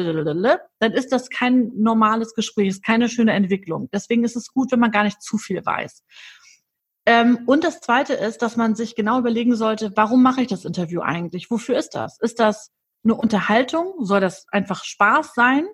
dann 0.78 0.92
ist 0.92 1.12
das 1.12 1.30
kein 1.30 1.70
normales 1.76 2.34
Gespräch, 2.34 2.68
ist 2.68 2.84
keine 2.84 3.08
schöne 3.08 3.32
Entwicklung. 3.32 3.88
Deswegen 3.92 4.24
ist 4.24 4.36
es 4.36 4.52
gut, 4.52 4.72
wenn 4.72 4.80
man 4.80 4.90
gar 4.90 5.04
nicht 5.04 5.22
zu 5.22 5.38
viel 5.38 5.64
weiß. 5.64 6.04
Ähm, 7.06 7.40
und 7.46 7.64
das 7.64 7.80
Zweite 7.80 8.12
ist, 8.14 8.42
dass 8.42 8.56
man 8.56 8.74
sich 8.74 8.94
genau 8.94 9.18
überlegen 9.18 9.56
sollte, 9.56 9.92
warum 9.96 10.22
mache 10.22 10.42
ich 10.42 10.48
das 10.48 10.64
Interview 10.64 11.00
eigentlich? 11.00 11.50
Wofür 11.50 11.78
ist 11.78 11.94
das? 11.94 12.18
Ist 12.20 12.38
das 12.38 12.70
eine 13.02 13.14
Unterhaltung? 13.14 13.94
Soll 14.00 14.20
das 14.20 14.46
einfach 14.50 14.84
Spaß 14.84 15.34
sein? 15.34 15.66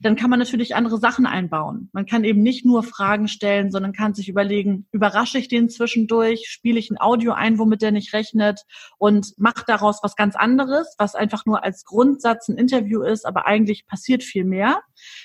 Dann 0.00 0.16
kann 0.16 0.30
man 0.30 0.38
natürlich 0.38 0.74
andere 0.74 0.98
Sachen 0.98 1.26
einbauen. 1.26 1.90
Man 1.92 2.06
kann 2.06 2.24
eben 2.24 2.42
nicht 2.42 2.64
nur 2.64 2.82
Fragen 2.82 3.28
stellen, 3.28 3.70
sondern 3.70 3.92
kann 3.92 4.14
sich 4.14 4.28
überlegen, 4.28 4.86
überrasche 4.92 5.38
ich 5.38 5.48
den 5.48 5.68
zwischendurch? 5.68 6.44
Spiele 6.48 6.78
ich 6.78 6.90
ein 6.90 7.00
Audio 7.00 7.32
ein, 7.32 7.58
womit 7.58 7.82
der 7.82 7.92
nicht 7.92 8.12
rechnet? 8.12 8.62
Und 8.98 9.34
mache 9.38 9.64
daraus 9.66 10.00
was 10.02 10.14
ganz 10.14 10.36
anderes, 10.36 10.94
was 10.98 11.14
einfach 11.14 11.46
nur 11.46 11.64
als 11.64 11.84
Grundsatz 11.84 12.48
ein 12.48 12.58
Interview 12.58 13.02
ist, 13.02 13.26
aber 13.26 13.46
eigentlich 13.46 13.86
passiert 13.86 14.22
viel 14.22 14.44
mehr. 14.44 14.82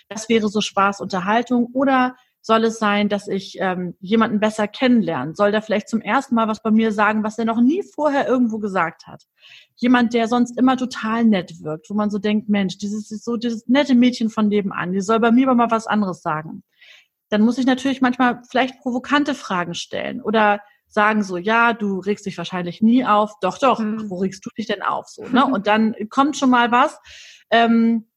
Das 0.10 0.30
wäre 0.30 0.50
so 0.50 0.62
Spaß, 0.62 1.02
Unterhaltung. 1.02 1.68
Oder 1.74 2.16
Soll 2.46 2.66
es 2.66 2.78
sein, 2.78 3.08
dass 3.08 3.30
ich 3.30 3.56
ähm, 3.62 3.96
jemanden 4.02 4.42
besser 4.42 4.68
kennenlerne? 4.68 5.34
Soll 5.34 5.54
der 5.54 5.62
vielleicht 5.62 5.88
zum 5.88 6.02
ersten 6.02 6.36
Mal 6.36 6.50
was 6.50 6.62
bei 6.62 6.72
mir 6.72 6.92
sagen, 6.92 7.24
was 7.24 7.40
er 7.40 7.46
noch 7.46 7.62
nie 7.62 7.84
vorher 7.84 8.28
irgendwo 8.28 8.60
gesagt 8.60 9.08
hat? 9.08 9.24
Jemand, 9.78 10.14
der 10.14 10.28
sonst 10.28 10.58
immer 10.58 10.76
total 10.76 11.24
nett 11.24 11.64
wirkt, 11.64 11.90
wo 11.90 11.94
man 11.94 12.10
so 12.10 12.20
denkt, 12.20 12.50
Mensch, 12.50 12.78
dieses 12.78 13.08
so 13.08 13.38
dieses 13.38 13.66
nette 13.70 13.96
Mädchen 13.96 14.30
von 14.30 14.50
nebenan, 14.50 14.92
die 14.92 15.00
soll 15.00 15.22
bei 15.22 15.32
mir 15.32 15.48
aber 15.48 15.56
mal 15.56 15.72
was 15.72 15.88
anderes 15.88 16.22
sagen. 16.22 16.64
Dann 17.30 17.44
muss 17.44 17.58
ich 17.58 17.66
natürlich 17.66 18.02
manchmal 18.02 18.42
vielleicht 18.50 18.82
provokante 18.82 19.36
Fragen 19.36 19.74
stellen 19.74 20.22
oder 20.22 20.60
sagen 20.90 21.24
so, 21.24 21.38
ja, 21.38 21.72
du 21.72 22.00
regst 22.00 22.26
dich 22.26 22.38
wahrscheinlich 22.38 22.82
nie 22.82 23.06
auf. 23.06 23.32
Doch, 23.40 23.58
doch, 23.58 23.80
mhm. 23.80 24.10
wo 24.10 24.18
regst 24.18 24.46
du 24.46 24.50
dich 24.50 24.68
denn 24.68 24.82
auf? 24.82 25.08
So, 25.08 25.24
ne? 25.24 25.46
Und 25.46 25.66
dann 25.66 25.96
kommt 26.10 26.36
schon 26.36 26.50
mal 26.50 26.72
was. 26.72 27.00
Ähm, 27.50 28.10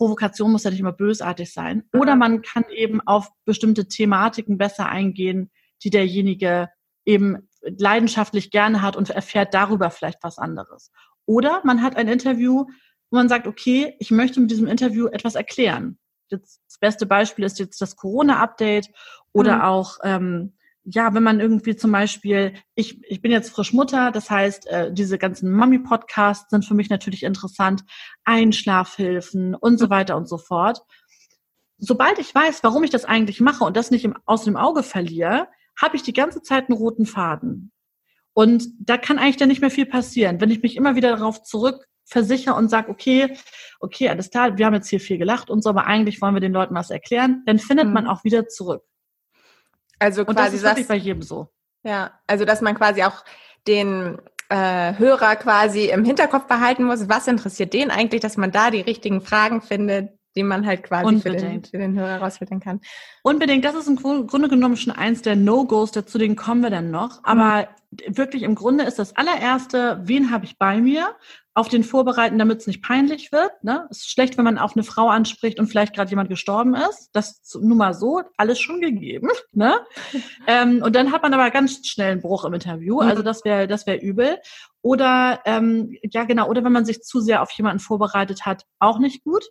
Provokation 0.00 0.50
muss 0.50 0.64
ja 0.64 0.70
nicht 0.70 0.80
immer 0.80 0.94
bösartig 0.94 1.52
sein. 1.52 1.82
Oder 1.92 2.16
man 2.16 2.40
kann 2.40 2.64
eben 2.74 3.02
auf 3.02 3.28
bestimmte 3.44 3.86
Thematiken 3.86 4.56
besser 4.56 4.88
eingehen, 4.88 5.50
die 5.82 5.90
derjenige 5.90 6.70
eben 7.04 7.50
leidenschaftlich 7.60 8.50
gerne 8.50 8.80
hat 8.80 8.96
und 8.96 9.10
erfährt 9.10 9.52
darüber 9.52 9.90
vielleicht 9.90 10.22
was 10.22 10.38
anderes. 10.38 10.90
Oder 11.26 11.60
man 11.64 11.82
hat 11.82 11.96
ein 11.96 12.08
Interview, 12.08 12.64
wo 13.10 13.18
man 13.18 13.28
sagt, 13.28 13.46
okay, 13.46 13.94
ich 13.98 14.10
möchte 14.10 14.40
mit 14.40 14.50
diesem 14.50 14.68
Interview 14.68 15.06
etwas 15.08 15.34
erklären. 15.34 15.98
Jetzt, 16.30 16.62
das 16.66 16.78
beste 16.78 17.04
Beispiel 17.04 17.44
ist 17.44 17.58
jetzt 17.58 17.82
das 17.82 17.94
Corona-Update 17.94 18.88
oder 19.34 19.56
mhm. 19.56 19.60
auch 19.60 19.98
ähm, 20.02 20.56
ja, 20.84 21.14
wenn 21.14 21.22
man 21.22 21.40
irgendwie 21.40 21.76
zum 21.76 21.92
Beispiel, 21.92 22.54
ich, 22.74 23.02
ich 23.04 23.20
bin 23.20 23.30
jetzt 23.30 23.50
frisch 23.50 23.72
Mutter, 23.72 24.10
das 24.10 24.30
heißt, 24.30 24.66
äh, 24.68 24.92
diese 24.92 25.18
ganzen 25.18 25.50
Mami-Podcasts 25.50 26.50
sind 26.50 26.64
für 26.64 26.74
mich 26.74 26.88
natürlich 26.88 27.22
interessant, 27.22 27.84
Einschlafhilfen 28.24 29.54
und 29.54 29.78
so 29.78 29.90
weiter 29.90 30.16
und 30.16 30.28
so 30.28 30.38
fort. 30.38 30.82
Sobald 31.78 32.18
ich 32.18 32.34
weiß, 32.34 32.62
warum 32.62 32.84
ich 32.84 32.90
das 32.90 33.04
eigentlich 33.04 33.40
mache 33.40 33.64
und 33.64 33.76
das 33.76 33.90
nicht 33.90 34.04
im, 34.04 34.16
aus 34.26 34.44
dem 34.44 34.56
Auge 34.56 34.82
verliere, 34.82 35.48
habe 35.80 35.96
ich 35.96 36.02
die 36.02 36.12
ganze 36.12 36.42
Zeit 36.42 36.68
einen 36.68 36.78
roten 36.78 37.06
Faden. 37.06 37.72
Und 38.32 38.68
da 38.78 38.96
kann 38.96 39.18
eigentlich 39.18 39.36
dann 39.36 39.48
nicht 39.48 39.60
mehr 39.60 39.70
viel 39.70 39.86
passieren. 39.86 40.40
Wenn 40.40 40.50
ich 40.50 40.62
mich 40.62 40.76
immer 40.76 40.94
wieder 40.94 41.16
darauf 41.16 41.42
zurück 41.42 41.86
versichere 42.04 42.54
und 42.54 42.68
sage, 42.68 42.90
okay, 42.90 43.36
okay, 43.80 44.08
alles 44.08 44.30
klar, 44.30 44.58
wir 44.58 44.66
haben 44.66 44.74
jetzt 44.74 44.88
hier 44.88 45.00
viel 45.00 45.18
gelacht 45.18 45.48
und 45.48 45.62
so, 45.62 45.70
aber 45.70 45.86
eigentlich 45.86 46.20
wollen 46.20 46.34
wir 46.34 46.40
den 46.40 46.52
Leuten 46.52 46.74
was 46.74 46.90
erklären, 46.90 47.42
dann 47.46 47.58
findet 47.58 47.86
mhm. 47.86 47.92
man 47.92 48.06
auch 48.06 48.24
wieder 48.24 48.48
zurück. 48.48 48.82
Also 50.00 50.24
quasi 50.24 50.30
und 50.30 50.38
das 50.38 50.54
ist 50.54 50.62
wirklich 50.64 50.88
bei 50.88 50.96
jedem 50.96 51.22
so. 51.22 51.48
Ja, 51.84 52.18
also 52.26 52.44
dass 52.44 52.60
man 52.60 52.74
quasi 52.74 53.04
auch 53.04 53.24
den 53.66 54.18
äh, 54.48 54.98
Hörer 54.98 55.36
quasi 55.36 55.86
im 55.90 56.04
Hinterkopf 56.04 56.46
behalten 56.46 56.84
muss, 56.84 57.08
was 57.08 57.28
interessiert 57.28 57.72
den 57.72 57.90
eigentlich, 57.90 58.20
dass 58.20 58.36
man 58.36 58.50
da 58.50 58.70
die 58.70 58.80
richtigen 58.80 59.20
Fragen 59.20 59.62
findet, 59.62 60.10
die 60.36 60.42
man 60.42 60.66
halt 60.66 60.82
quasi 60.82 61.20
für 61.20 61.30
den, 61.30 61.64
für 61.64 61.78
den 61.78 61.98
Hörer 61.98 62.18
rausfiltern 62.18 62.60
kann. 62.60 62.80
Unbedingt, 63.22 63.64
das 63.64 63.74
ist 63.74 63.88
im 63.88 63.96
Grunde 63.96 64.48
genommen 64.48 64.76
schon 64.76 64.92
eins 64.92 65.22
der 65.22 65.36
No-Gos, 65.36 65.92
dazu 65.92 66.18
den 66.18 66.36
kommen 66.36 66.62
wir 66.62 66.70
dann 66.70 66.90
noch. 66.90 67.20
Aber 67.24 67.68
mhm. 67.90 68.16
wirklich 68.16 68.42
im 68.42 68.54
Grunde 68.54 68.84
ist 68.84 68.98
das 68.98 69.16
allererste, 69.16 70.00
wen 70.04 70.30
habe 70.30 70.44
ich 70.44 70.58
bei 70.58 70.80
mir? 70.80 71.14
Auf 71.60 71.68
den 71.68 71.84
vorbereiten, 71.84 72.38
damit 72.38 72.60
es 72.60 72.66
nicht 72.66 72.82
peinlich 72.82 73.32
wird. 73.32 73.52
Ne? 73.62 73.86
Es 73.90 73.98
ist 73.98 74.10
schlecht, 74.10 74.38
wenn 74.38 74.46
man 74.46 74.56
auf 74.56 74.74
eine 74.74 74.82
Frau 74.82 75.10
anspricht 75.10 75.60
und 75.60 75.66
vielleicht 75.66 75.94
gerade 75.94 76.08
jemand 76.08 76.30
gestorben 76.30 76.74
ist. 76.74 77.10
Das 77.12 77.32
ist 77.42 77.54
nun 77.60 77.76
mal 77.76 77.92
so, 77.92 78.22
alles 78.38 78.58
schon 78.58 78.80
gegeben. 78.80 79.28
Ne? 79.52 79.74
ähm, 80.46 80.80
und 80.82 80.96
dann 80.96 81.12
hat 81.12 81.22
man 81.22 81.34
aber 81.34 81.50
ganz 81.50 81.86
schnell 81.86 82.12
einen 82.12 82.22
Bruch 82.22 82.46
im 82.46 82.54
Interview. 82.54 83.02
Mhm. 83.02 83.08
Also 83.08 83.22
das 83.22 83.44
wäre 83.44 83.66
das 83.66 83.86
wäre 83.86 83.98
übel. 83.98 84.38
Oder 84.80 85.40
ähm, 85.44 85.94
ja 86.02 86.24
genau, 86.24 86.48
oder 86.48 86.64
wenn 86.64 86.72
man 86.72 86.86
sich 86.86 87.02
zu 87.02 87.20
sehr 87.20 87.42
auf 87.42 87.50
jemanden 87.50 87.80
vorbereitet 87.80 88.46
hat, 88.46 88.64
auch 88.78 88.98
nicht 88.98 89.22
gut. 89.22 89.44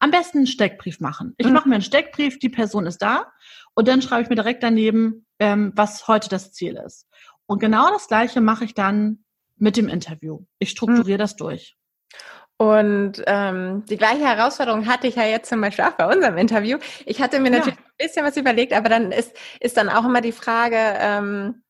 Am 0.00 0.10
besten 0.10 0.38
einen 0.38 0.46
Steckbrief 0.48 0.98
machen. 0.98 1.34
Ich 1.36 1.46
mhm. 1.46 1.52
mache 1.52 1.68
mir 1.68 1.76
einen 1.76 1.84
Steckbrief, 1.84 2.40
die 2.40 2.48
Person 2.48 2.86
ist 2.86 2.98
da 2.98 3.26
und 3.74 3.86
dann 3.86 4.02
schreibe 4.02 4.22
ich 4.22 4.28
mir 4.28 4.36
direkt 4.36 4.64
daneben, 4.64 5.26
ähm, 5.38 5.72
was 5.76 6.08
heute 6.08 6.28
das 6.28 6.52
Ziel 6.52 6.80
ist. 6.84 7.06
Und 7.46 7.60
genau 7.60 7.90
das 7.90 8.08
Gleiche 8.08 8.40
mache 8.40 8.64
ich 8.64 8.74
dann 8.74 9.24
mit 9.58 9.76
dem 9.76 9.88
Interview. 9.88 10.40
Ich 10.58 10.70
strukturiere 10.70 11.18
mhm. 11.18 11.22
das 11.22 11.36
durch. 11.36 11.76
Und 12.60 13.22
ähm, 13.26 13.84
die 13.88 13.96
gleiche 13.96 14.26
Herausforderung 14.26 14.86
hatte 14.86 15.06
ich 15.06 15.14
ja 15.14 15.24
jetzt 15.24 15.48
zum 15.48 15.60
Beispiel 15.60 15.84
auch 15.84 15.92
bei 15.92 16.12
unserem 16.12 16.36
Interview. 16.38 16.78
Ich 17.06 17.20
hatte 17.22 17.38
mir 17.38 17.50
natürlich 17.50 17.78
ja. 17.78 17.84
ein 17.84 18.06
bisschen 18.06 18.26
was 18.26 18.36
überlegt, 18.36 18.72
aber 18.72 18.88
dann 18.88 19.12
ist, 19.12 19.32
ist 19.60 19.76
dann 19.76 19.88
auch 19.88 20.04
immer 20.04 20.20
die 20.20 20.32
Frage, 20.32 20.76
ähm, 20.76 21.62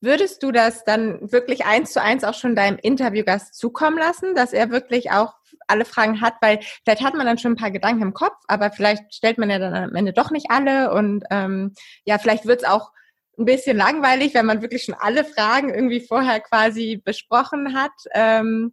würdest 0.00 0.42
du 0.42 0.50
das 0.50 0.84
dann 0.84 1.30
wirklich 1.30 1.66
eins 1.66 1.92
zu 1.92 2.00
eins 2.00 2.24
auch 2.24 2.32
schon 2.32 2.56
deinem 2.56 2.78
Interviewgast 2.78 3.54
zukommen 3.54 3.98
lassen, 3.98 4.34
dass 4.34 4.54
er 4.54 4.70
wirklich 4.70 5.10
auch 5.10 5.34
alle 5.66 5.84
Fragen 5.84 6.22
hat, 6.22 6.34
weil 6.40 6.60
vielleicht 6.84 7.04
hat 7.04 7.14
man 7.14 7.26
dann 7.26 7.36
schon 7.36 7.52
ein 7.52 7.56
paar 7.56 7.70
Gedanken 7.70 8.02
im 8.02 8.14
Kopf, 8.14 8.36
aber 8.48 8.70
vielleicht 8.70 9.14
stellt 9.14 9.36
man 9.36 9.50
ja 9.50 9.58
dann 9.58 9.74
am 9.74 9.94
Ende 9.94 10.14
doch 10.14 10.30
nicht 10.30 10.46
alle 10.48 10.92
und 10.92 11.24
ähm, 11.30 11.74
ja, 12.04 12.16
vielleicht 12.16 12.46
wird 12.46 12.62
es 12.62 12.68
auch 12.68 12.92
ein 13.40 13.46
bisschen 13.46 13.76
langweilig, 13.76 14.34
wenn 14.34 14.46
man 14.46 14.62
wirklich 14.62 14.84
schon 14.84 14.94
alle 14.98 15.24
Fragen 15.24 15.74
irgendwie 15.74 16.00
vorher 16.00 16.40
quasi 16.40 17.00
besprochen 17.02 17.74
hat. 17.74 17.92
Ähm, 18.12 18.72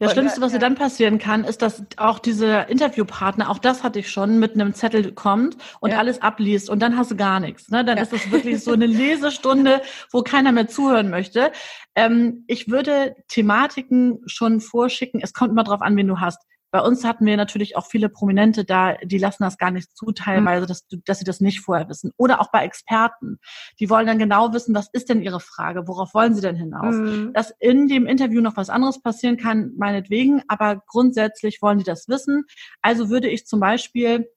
das 0.00 0.12
Schlimmste, 0.12 0.40
was 0.40 0.54
ja. 0.54 0.58
dann 0.58 0.76
passieren 0.76 1.18
kann, 1.18 1.44
ist, 1.44 1.60
dass 1.60 1.82
auch 1.98 2.18
diese 2.18 2.66
Interviewpartner, 2.70 3.50
auch 3.50 3.58
das 3.58 3.82
hatte 3.82 3.98
ich 3.98 4.10
schon, 4.10 4.38
mit 4.38 4.54
einem 4.54 4.72
Zettel 4.72 5.12
kommt 5.12 5.58
und 5.80 5.90
ja. 5.90 5.98
alles 5.98 6.22
abliest 6.22 6.70
und 6.70 6.80
dann 6.80 6.96
hast 6.96 7.10
du 7.10 7.16
gar 7.16 7.38
nichts. 7.38 7.68
Ne? 7.68 7.84
Dann 7.84 7.98
ja. 7.98 8.02
ist 8.02 8.14
es 8.14 8.30
wirklich 8.30 8.64
so 8.64 8.72
eine 8.72 8.86
Lesestunde, 8.86 9.82
wo 10.10 10.22
keiner 10.22 10.52
mehr 10.52 10.68
zuhören 10.68 11.10
möchte. 11.10 11.52
Ähm, 11.94 12.44
ich 12.46 12.70
würde 12.70 13.14
Thematiken 13.28 14.22
schon 14.24 14.62
vorschicken. 14.62 15.20
Es 15.22 15.34
kommt 15.34 15.50
immer 15.50 15.64
drauf 15.64 15.82
an, 15.82 15.96
wen 15.98 16.08
du 16.08 16.18
hast. 16.18 16.40
Bei 16.70 16.80
uns 16.80 17.04
hatten 17.04 17.26
wir 17.26 17.36
natürlich 17.36 17.76
auch 17.76 17.86
viele 17.86 18.08
Prominente 18.08 18.64
da, 18.64 18.94
die 19.02 19.18
lassen 19.18 19.42
das 19.42 19.58
gar 19.58 19.70
nicht 19.70 19.96
zu, 19.96 20.12
teilweise, 20.12 20.64
mhm. 20.64 20.68
dass, 20.68 20.86
dass 21.04 21.18
sie 21.18 21.24
das 21.24 21.40
nicht 21.40 21.60
vorher 21.60 21.88
wissen. 21.88 22.12
Oder 22.16 22.40
auch 22.40 22.50
bei 22.50 22.64
Experten. 22.64 23.38
Die 23.78 23.90
wollen 23.90 24.06
dann 24.06 24.18
genau 24.18 24.52
wissen, 24.52 24.74
was 24.74 24.88
ist 24.92 25.08
denn 25.08 25.22
ihre 25.22 25.40
Frage? 25.40 25.88
Worauf 25.88 26.14
wollen 26.14 26.34
sie 26.34 26.40
denn 26.40 26.56
hinaus? 26.56 26.94
Mhm. 26.94 27.32
Dass 27.32 27.52
in 27.58 27.88
dem 27.88 28.06
Interview 28.06 28.40
noch 28.40 28.56
was 28.56 28.70
anderes 28.70 29.02
passieren 29.02 29.36
kann, 29.36 29.72
meinetwegen, 29.76 30.42
aber 30.48 30.82
grundsätzlich 30.86 31.60
wollen 31.62 31.78
die 31.78 31.84
das 31.84 32.08
wissen. 32.08 32.44
Also 32.82 33.10
würde 33.10 33.28
ich 33.28 33.46
zum 33.46 33.60
Beispiel 33.60 34.28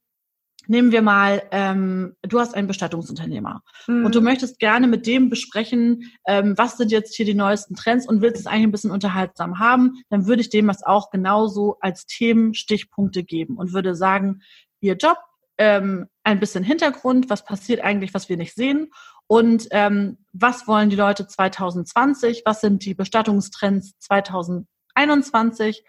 nehmen 0.68 0.92
wir 0.92 1.02
mal, 1.02 1.44
ähm, 1.52 2.16
du 2.22 2.40
hast 2.40 2.56
einen 2.56 2.68
Bestattungsunternehmer 2.68 3.62
mhm. 3.88 4.06
und 4.06 4.16
du 4.16 4.22
möchtest 4.22 4.60
gerne 4.60 4.88
mit 4.88 5.08
dem 5.08 5.30
besprechen, 5.30 6.12
ähm, 6.28 6.58
was 6.58 6.78
sind 6.78 6.92
jetzt 6.92 7.16
hier 7.16 7.26
die 7.26 7.34
neuesten 7.34 7.76
Trends 7.76 8.08
und 8.08 8.22
willst 8.22 8.40
es 8.40 8.48
eigentlich 8.48 8.68
ein 8.68 8.72
bisschen 8.72 8.92
unterhaltsam 8.92 9.60
haben, 9.60 10.04
dann 10.10 10.28
würde 10.28 10.42
ich 10.42 10.50
dem 10.50 10.68
das 10.68 10.84
auch 10.84 11.10
genauso 11.10 11.78
als 11.82 12.06
Themenstichpunkte 12.06 13.24
geben 13.24 13.58
und 13.58 13.74
würde 13.74 13.96
sagen, 13.96 14.42
ihr 14.80 14.96
Job, 14.96 15.18
ähm, 15.58 16.08
ein 16.24 16.40
bisschen 16.40 16.64
Hintergrund, 16.64 17.30
was 17.30 17.46
passiert 17.46 17.82
eigentlich, 17.82 18.14
was 18.14 18.30
wir 18.30 18.38
nicht 18.38 18.56
sehen 18.56 18.92
und 19.28 19.68
ähm, 19.72 20.18
was 20.32 20.68
wollen 20.68 20.90
die 20.90 20.96
Leute 20.96 21.28
2020, 21.28 22.44
was 22.46 22.62
sind 22.62 22.86
die 22.86 22.94
Bestattungstrends 22.94 23.98
2021 24.00 25.84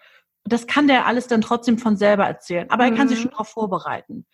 das 0.45 0.67
kann 0.67 0.87
der 0.87 1.07
alles 1.07 1.27
dann 1.27 1.41
trotzdem 1.41 1.77
von 1.77 1.97
selber 1.97 2.25
erzählen. 2.25 2.69
Aber 2.69 2.85
er 2.85 2.91
kann 2.91 3.09
sich 3.09 3.17
mhm. 3.17 3.23
schon 3.23 3.31
darauf 3.31 3.49
vorbereiten. 3.49 4.25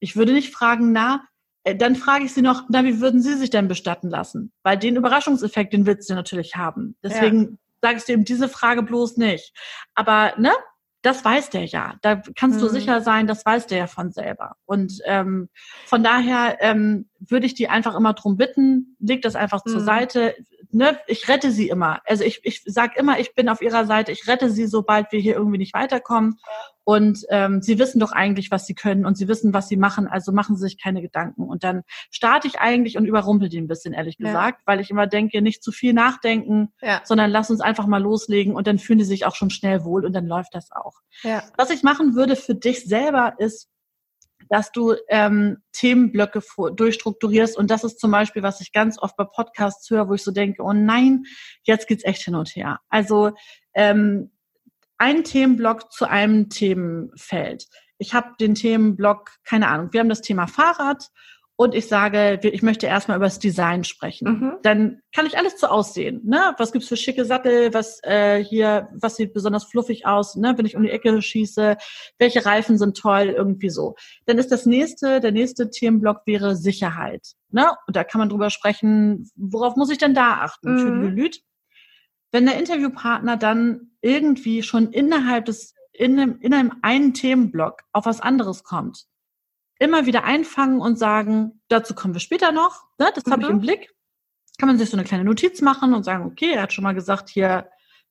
Ich 0.00 0.16
würde 0.16 0.32
nicht 0.32 0.52
fragen, 0.52 0.92
na, 0.92 1.22
äh, 1.64 1.76
dann 1.76 1.96
frage 1.96 2.24
ich 2.24 2.34
sie 2.34 2.42
noch, 2.42 2.64
na, 2.68 2.84
wie 2.84 3.00
würden 3.00 3.22
Sie 3.22 3.34
sich 3.34 3.50
denn 3.50 3.68
bestatten 3.68 4.08
lassen? 4.08 4.52
Weil 4.62 4.78
den 4.78 4.96
Überraschungseffekt, 4.96 5.72
den 5.72 5.86
willst 5.86 6.10
du 6.10 6.14
natürlich 6.14 6.56
haben. 6.56 6.96
Deswegen 7.02 7.42
ja. 7.42 7.90
sagst 7.90 8.08
du 8.08 8.12
ihm 8.12 8.24
diese 8.24 8.48
Frage 8.48 8.82
bloß 8.82 9.16
nicht. 9.18 9.54
Aber, 9.94 10.34
ne, 10.38 10.52
das 11.02 11.24
weiß 11.24 11.50
der 11.50 11.64
ja. 11.64 11.94
Da 12.02 12.22
kannst 12.36 12.58
mhm. 12.58 12.62
du 12.62 12.68
sicher 12.68 13.00
sein, 13.00 13.26
das 13.26 13.44
weiß 13.44 13.66
der 13.66 13.78
ja 13.78 13.86
von 13.86 14.12
selber. 14.12 14.56
Und 14.66 15.00
ähm, 15.04 15.48
von 15.86 16.02
daher 16.02 16.58
ähm, 16.60 17.08
würde 17.18 17.46
ich 17.46 17.54
die 17.54 17.68
einfach 17.68 17.94
immer 17.94 18.12
drum 18.12 18.36
bitten, 18.36 18.96
leg 18.98 19.22
das 19.22 19.34
einfach 19.34 19.64
mhm. 19.64 19.70
zur 19.70 19.80
Seite. 19.80 20.34
Ne, 20.72 20.98
ich 21.08 21.28
rette 21.28 21.50
sie 21.50 21.68
immer. 21.68 22.00
Also 22.06 22.22
ich, 22.22 22.40
ich 22.44 22.62
sage 22.64 22.92
immer, 22.96 23.18
ich 23.18 23.34
bin 23.34 23.48
auf 23.48 23.60
ihrer 23.60 23.86
Seite, 23.86 24.12
ich 24.12 24.28
rette 24.28 24.50
sie, 24.50 24.66
sobald 24.66 25.10
wir 25.10 25.18
hier 25.18 25.34
irgendwie 25.34 25.58
nicht 25.58 25.74
weiterkommen. 25.74 26.38
Und 26.84 27.24
ähm, 27.30 27.60
sie 27.60 27.78
wissen 27.78 27.98
doch 27.98 28.12
eigentlich, 28.12 28.50
was 28.50 28.66
sie 28.66 28.74
können 28.74 29.04
und 29.04 29.16
sie 29.16 29.28
wissen, 29.28 29.52
was 29.52 29.68
sie 29.68 29.76
machen, 29.76 30.06
also 30.06 30.32
machen 30.32 30.56
sie 30.56 30.62
sich 30.62 30.80
keine 30.80 31.02
Gedanken. 31.02 31.44
Und 31.44 31.64
dann 31.64 31.82
starte 32.10 32.46
ich 32.46 32.60
eigentlich 32.60 32.96
und 32.96 33.04
überrumpel 33.04 33.48
die 33.48 33.60
ein 33.60 33.68
bisschen, 33.68 33.94
ehrlich 33.94 34.16
gesagt, 34.16 34.60
ja. 34.60 34.66
weil 34.66 34.80
ich 34.80 34.90
immer 34.90 35.06
denke, 35.06 35.42
nicht 35.42 35.62
zu 35.62 35.72
viel 35.72 35.92
nachdenken, 35.92 36.72
ja. 36.80 37.00
sondern 37.04 37.30
lass 37.30 37.50
uns 37.50 37.60
einfach 37.60 37.86
mal 37.86 38.02
loslegen 38.02 38.54
und 38.54 38.66
dann 38.66 38.78
fühlen 38.78 38.98
die 38.98 39.04
sich 39.04 39.26
auch 39.26 39.34
schon 39.34 39.50
schnell 39.50 39.84
wohl 39.84 40.04
und 40.04 40.12
dann 40.12 40.26
läuft 40.26 40.54
das 40.54 40.70
auch. 40.72 40.94
Ja. 41.22 41.42
Was 41.56 41.70
ich 41.70 41.82
machen 41.82 42.14
würde 42.14 42.36
für 42.36 42.54
dich 42.54 42.84
selber 42.84 43.34
ist, 43.38 43.68
dass 44.50 44.72
du 44.72 44.96
ähm, 45.08 45.58
Themenblöcke 45.72 46.42
durchstrukturierst. 46.74 47.56
Und 47.56 47.70
das 47.70 47.84
ist 47.84 48.00
zum 48.00 48.10
Beispiel, 48.10 48.42
was 48.42 48.60
ich 48.60 48.72
ganz 48.72 48.98
oft 49.00 49.16
bei 49.16 49.24
Podcasts 49.24 49.88
höre, 49.88 50.08
wo 50.08 50.14
ich 50.14 50.24
so 50.24 50.32
denke, 50.32 50.62
oh 50.62 50.72
nein, 50.72 51.22
jetzt 51.62 51.86
geht's 51.86 52.04
echt 52.04 52.24
hin 52.24 52.34
und 52.34 52.48
her. 52.56 52.80
Also 52.88 53.30
ähm, 53.74 54.32
ein 54.98 55.22
Themenblock 55.22 55.92
zu 55.92 56.06
einem 56.08 56.50
Themenfeld. 56.50 57.66
Ich 57.96 58.12
habe 58.12 58.32
den 58.40 58.56
Themenblock, 58.56 59.30
keine 59.44 59.68
Ahnung, 59.68 59.92
wir 59.92 60.00
haben 60.00 60.08
das 60.08 60.20
Thema 60.20 60.48
Fahrrad 60.48 61.10
und 61.60 61.74
ich 61.74 61.88
sage, 61.88 62.40
ich 62.42 62.62
möchte 62.62 62.86
erstmal 62.86 63.18
über 63.18 63.26
das 63.26 63.38
Design 63.38 63.84
sprechen. 63.84 64.28
Mhm. 64.28 64.52
Dann 64.62 65.02
kann 65.14 65.26
ich 65.26 65.36
alles 65.36 65.58
zu 65.58 65.70
aussehen. 65.70 66.22
Ne? 66.24 66.54
Was 66.56 66.72
gibt's 66.72 66.88
für 66.88 66.96
schicke 66.96 67.26
Sattel? 67.26 67.74
Was 67.74 68.00
äh, 68.02 68.42
hier, 68.42 68.88
was 68.94 69.16
sieht 69.16 69.34
besonders 69.34 69.64
fluffig 69.64 70.06
aus? 70.06 70.36
Ne? 70.36 70.54
Wenn 70.56 70.64
ich 70.64 70.74
um 70.74 70.82
die 70.82 70.88
Ecke 70.88 71.20
schieße, 71.20 71.76
welche 72.16 72.46
Reifen 72.46 72.78
sind 72.78 72.96
toll? 72.96 73.34
Irgendwie 73.36 73.68
so. 73.68 73.94
Dann 74.24 74.38
ist 74.38 74.50
das 74.50 74.64
nächste, 74.64 75.20
der 75.20 75.32
nächste 75.32 75.68
Themenblock 75.68 76.22
wäre 76.24 76.56
Sicherheit. 76.56 77.34
Ne? 77.50 77.70
Und 77.86 77.94
da 77.94 78.04
kann 78.04 78.20
man 78.20 78.30
drüber 78.30 78.48
sprechen, 78.48 79.30
worauf 79.36 79.76
muss 79.76 79.90
ich 79.90 79.98
denn 79.98 80.14
da 80.14 80.38
achten? 80.40 81.12
Mhm. 81.12 81.28
Wenn 82.32 82.46
der 82.46 82.56
Interviewpartner 82.56 83.36
dann 83.36 83.90
irgendwie 84.00 84.62
schon 84.62 84.92
innerhalb 84.92 85.44
des 85.44 85.74
in 85.92 86.18
einem, 86.18 86.38
in 86.40 86.54
einem 86.54 86.72
einen 86.80 87.12
Themenblock 87.12 87.82
auf 87.92 88.06
was 88.06 88.22
anderes 88.22 88.64
kommt, 88.64 89.09
immer 89.80 90.06
wieder 90.06 90.22
einfangen 90.24 90.80
und 90.80 90.98
sagen, 90.98 91.60
dazu 91.68 91.94
kommen 91.94 92.14
wir 92.14 92.20
später 92.20 92.52
noch, 92.52 92.84
ne, 92.98 93.10
das 93.14 93.26
mhm. 93.26 93.32
habe 93.32 93.42
ich 93.42 93.48
im 93.48 93.60
Blick. 93.60 93.90
Kann 94.58 94.68
man 94.68 94.78
sich 94.78 94.90
so 94.90 94.96
eine 94.96 95.04
kleine 95.04 95.24
Notiz 95.24 95.62
machen 95.62 95.94
und 95.94 96.04
sagen, 96.04 96.26
okay, 96.26 96.52
er 96.52 96.62
hat 96.62 96.72
schon 96.72 96.84
mal 96.84 96.94
gesagt, 96.94 97.30
hier, 97.30 97.68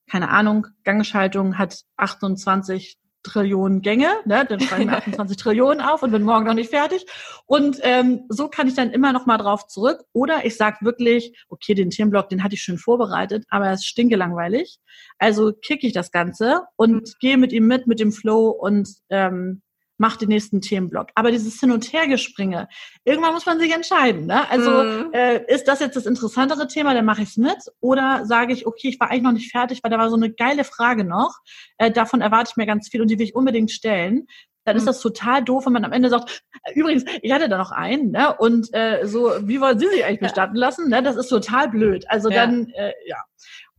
keine 0.09 0.29
Ahnung, 0.29 0.67
Gangschaltung 0.83 1.59
hat 1.59 1.83
28 1.95 2.97
Trillionen 3.21 3.81
Gänge, 3.81 4.07
ne? 4.25 4.45
dann 4.49 4.59
schreiben 4.61 4.89
wir 4.89 4.97
28 4.97 5.37
Trillionen 5.37 5.81
auf 5.81 6.01
und 6.01 6.11
bin 6.11 6.23
morgen 6.23 6.45
noch 6.45 6.55
nicht 6.55 6.71
fertig. 6.71 7.05
Und 7.45 7.77
ähm, 7.83 8.25
so 8.29 8.47
kann 8.47 8.67
ich 8.67 8.73
dann 8.73 8.91
immer 8.91 9.13
noch 9.13 9.27
mal 9.27 9.37
drauf 9.37 9.67
zurück. 9.67 10.03
Oder 10.13 10.45
ich 10.45 10.57
sage 10.57 10.77
wirklich, 10.81 11.37
okay, 11.49 11.75
den 11.75 11.91
Themenblock, 11.91 12.29
den 12.29 12.43
hatte 12.43 12.55
ich 12.55 12.63
schon 12.63 12.77
vorbereitet, 12.79 13.45
aber 13.49 13.67
er 13.67 13.73
ist 13.73 13.85
stinkelangweilig. 13.85 14.79
Also 15.19 15.51
kicke 15.53 15.85
ich 15.85 15.93
das 15.93 16.11
Ganze 16.11 16.63
und 16.77 16.93
mhm. 16.93 17.13
gehe 17.19 17.37
mit 17.37 17.51
ihm 17.51 17.67
mit, 17.67 17.85
mit 17.85 17.99
dem 17.99 18.11
Flow 18.11 18.49
und 18.49 18.89
ähm, 19.09 19.61
mach 19.99 20.15
den 20.15 20.29
nächsten 20.29 20.61
Themenblock. 20.61 21.09
Aber 21.13 21.29
dieses 21.29 21.59
Hin- 21.59 21.71
und 21.71 21.91
Hergespringe, 21.91 22.67
irgendwann 23.03 23.33
muss 23.33 23.45
man 23.45 23.59
sich 23.59 23.73
entscheiden. 23.73 24.25
Ne? 24.25 24.49
Also 24.49 24.71
mhm. 24.71 25.13
äh, 25.13 25.43
ist 25.53 25.67
das 25.67 25.81
jetzt 25.81 25.95
das 25.95 26.05
interessantere 26.05 26.67
Thema, 26.67 26.93
dann 26.93 27.05
mache 27.05 27.21
ich 27.21 27.29
es 27.29 27.37
mit. 27.37 27.57
Oder 27.81 28.25
sage 28.25 28.53
ich, 28.53 28.65
okay, 28.65 28.89
ich 28.89 28.99
war 28.99 29.11
eigentlich 29.11 29.23
noch 29.23 29.33
nicht 29.33 29.51
fertig, 29.51 29.83
weil 29.83 29.91
da 29.91 29.97
war 29.97 30.09
so 30.09 30.15
eine 30.15 30.31
geile 30.31 30.63
Frage 30.63 31.03
noch. 31.03 31.37
Äh, 31.77 31.91
davon 31.91 32.21
erwarte 32.21 32.51
ich 32.51 32.57
mir 32.57 32.65
ganz 32.65 32.89
viel 32.89 33.01
und 33.01 33.09
die 33.09 33.19
will 33.19 33.25
ich 33.25 33.35
unbedingt 33.35 33.71
stellen. 33.71 34.25
Dann 34.63 34.77
ist 34.77 34.83
mhm. 34.83 34.87
das 34.87 35.01
total 35.01 35.43
doof, 35.43 35.65
wenn 35.65 35.73
man 35.73 35.85
am 35.85 35.91
Ende 35.91 36.09
sagt, 36.09 36.43
übrigens, 36.75 37.03
ich 37.21 37.31
hatte 37.31 37.49
da 37.49 37.57
noch 37.57 37.71
einen, 37.71 38.11
ne? 38.11 38.35
Und 38.37 38.73
äh, 38.73 39.05
so, 39.05 39.31
wie 39.41 39.59
wollen 39.59 39.79
Sie 39.79 39.87
sich 39.87 40.05
eigentlich 40.05 40.19
bestatten 40.19 40.55
lassen? 40.55 40.89
Ne? 40.89 41.03
Das 41.03 41.15
ist 41.17 41.27
total 41.27 41.69
blöd. 41.69 42.05
Also 42.07 42.29
ja. 42.29 42.45
dann, 42.45 42.69
äh, 42.69 42.93
ja. 43.05 43.17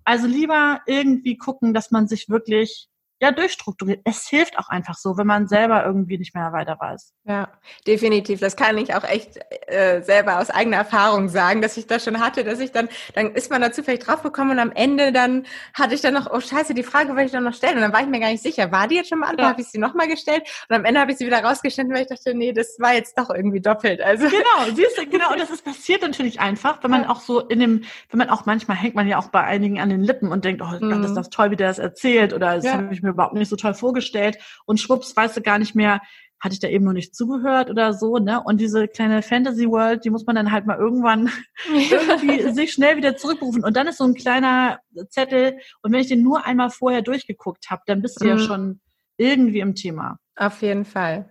Also 0.04 0.26
lieber 0.26 0.80
irgendwie 0.86 1.36
gucken, 1.36 1.72
dass 1.72 1.90
man 1.90 2.08
sich 2.08 2.28
wirklich 2.28 2.89
ja, 3.20 3.32
durchstrukturiert. 3.32 4.00
Es 4.04 4.28
hilft 4.28 4.58
auch 4.58 4.68
einfach 4.68 4.94
so, 4.94 5.16
wenn 5.18 5.26
man 5.26 5.46
selber 5.46 5.84
irgendwie 5.84 6.18
nicht 6.18 6.34
mehr 6.34 6.52
weiter 6.52 6.76
weiß. 6.80 7.12
Ja, 7.24 7.48
definitiv. 7.86 8.40
Das 8.40 8.56
kann 8.56 8.78
ich 8.78 8.94
auch 8.94 9.04
echt 9.04 9.38
äh, 9.66 10.00
selber 10.00 10.38
aus 10.38 10.50
eigener 10.50 10.78
Erfahrung 10.78 11.28
sagen, 11.28 11.60
dass 11.60 11.76
ich 11.76 11.86
das 11.86 12.04
schon 12.04 12.20
hatte, 12.20 12.44
dass 12.44 12.60
ich 12.60 12.72
dann, 12.72 12.88
dann 13.14 13.34
ist 13.34 13.50
man 13.50 13.60
da 13.60 13.72
zufällig 13.72 14.00
draufgekommen 14.00 14.52
und 14.52 14.58
am 14.58 14.72
Ende 14.72 15.12
dann 15.12 15.44
hatte 15.74 15.94
ich 15.94 16.00
dann 16.00 16.14
noch, 16.14 16.30
oh 16.32 16.40
scheiße, 16.40 16.72
die 16.72 16.82
Frage 16.82 17.10
wollte 17.10 17.26
ich 17.26 17.32
dann 17.32 17.44
noch 17.44 17.54
stellen. 17.54 17.76
Und 17.76 17.82
dann 17.82 17.92
war 17.92 18.00
ich 18.00 18.06
mir 18.06 18.20
gar 18.20 18.30
nicht 18.30 18.42
sicher, 18.42 18.72
war 18.72 18.88
die 18.88 18.96
jetzt 18.96 19.10
schon 19.10 19.18
mal 19.18 19.26
Antwort? 19.26 19.44
Ja. 19.44 19.50
Habe 19.50 19.60
ich 19.60 19.68
sie 19.68 19.78
nochmal 19.78 20.08
gestellt? 20.08 20.42
Und 20.68 20.76
am 20.76 20.84
Ende 20.84 21.00
habe 21.00 21.12
ich 21.12 21.18
sie 21.18 21.26
wieder 21.26 21.44
rausgeschnitten, 21.44 21.92
weil 21.92 22.02
ich 22.02 22.08
dachte, 22.08 22.34
nee, 22.34 22.52
das 22.52 22.76
war 22.78 22.94
jetzt 22.94 23.18
doch 23.18 23.28
irgendwie 23.28 23.60
doppelt. 23.60 24.00
Also 24.00 24.28
Genau, 24.28 24.74
siehst 24.74 24.96
du, 24.96 25.06
genau. 25.06 25.32
Und 25.32 25.40
das 25.40 25.50
ist 25.50 25.64
passiert 25.64 26.02
natürlich 26.02 26.40
einfach, 26.40 26.82
wenn 26.82 26.90
man 26.90 27.02
ja. 27.02 27.10
auch 27.10 27.20
so 27.20 27.40
in 27.40 27.60
dem, 27.60 27.82
wenn 28.10 28.18
man 28.18 28.30
auch 28.30 28.46
manchmal 28.46 28.78
hängt 28.78 28.94
man 28.94 29.06
ja 29.06 29.18
auch 29.18 29.28
bei 29.28 29.42
einigen 29.42 29.78
an 29.78 29.90
den 29.90 30.00
Lippen 30.00 30.32
und 30.32 30.44
denkt, 30.44 30.62
oh 30.62 30.84
mhm. 30.84 31.04
ist 31.04 31.14
das 31.14 31.28
toll, 31.28 31.50
wie 31.50 31.56
der 31.56 31.68
das 31.68 31.78
erzählt 31.78 32.32
oder 32.32 32.56
das 32.56 32.64
ja. 32.64 32.72
habe 32.72 32.92
ich 32.92 33.02
mir 33.02 33.09
überhaupt 33.10 33.34
nicht 33.34 33.48
so 33.48 33.56
toll 33.56 33.74
vorgestellt 33.74 34.38
und 34.66 34.80
schwupps, 34.80 35.16
weißt 35.16 35.36
du 35.36 35.42
gar 35.42 35.58
nicht 35.58 35.74
mehr, 35.74 36.00
hatte 36.40 36.54
ich 36.54 36.60
da 36.60 36.68
eben 36.68 36.86
noch 36.86 36.94
nicht 36.94 37.14
zugehört 37.14 37.68
oder 37.70 37.92
so, 37.92 38.16
ne? 38.16 38.42
Und 38.42 38.60
diese 38.60 38.88
kleine 38.88 39.22
Fantasy 39.22 39.68
World, 39.68 40.04
die 40.04 40.10
muss 40.10 40.24
man 40.24 40.36
dann 40.36 40.50
halt 40.50 40.66
mal 40.66 40.78
irgendwann 40.78 41.30
irgendwie 41.90 42.50
sich 42.52 42.72
schnell 42.72 42.96
wieder 42.96 43.16
zurückrufen. 43.16 43.62
Und 43.62 43.76
dann 43.76 43.86
ist 43.86 43.98
so 43.98 44.04
ein 44.04 44.14
kleiner 44.14 44.80
Zettel. 45.10 45.58
Und 45.82 45.92
wenn 45.92 46.00
ich 46.00 46.08
den 46.08 46.22
nur 46.22 46.46
einmal 46.46 46.70
vorher 46.70 47.02
durchgeguckt 47.02 47.70
habe, 47.70 47.82
dann 47.86 48.00
bist 48.00 48.20
du 48.20 48.24
mhm. 48.24 48.30
ja 48.30 48.38
schon 48.38 48.80
irgendwie 49.18 49.60
im 49.60 49.74
Thema. 49.74 50.18
Auf 50.34 50.62
jeden 50.62 50.86
Fall. 50.86 51.28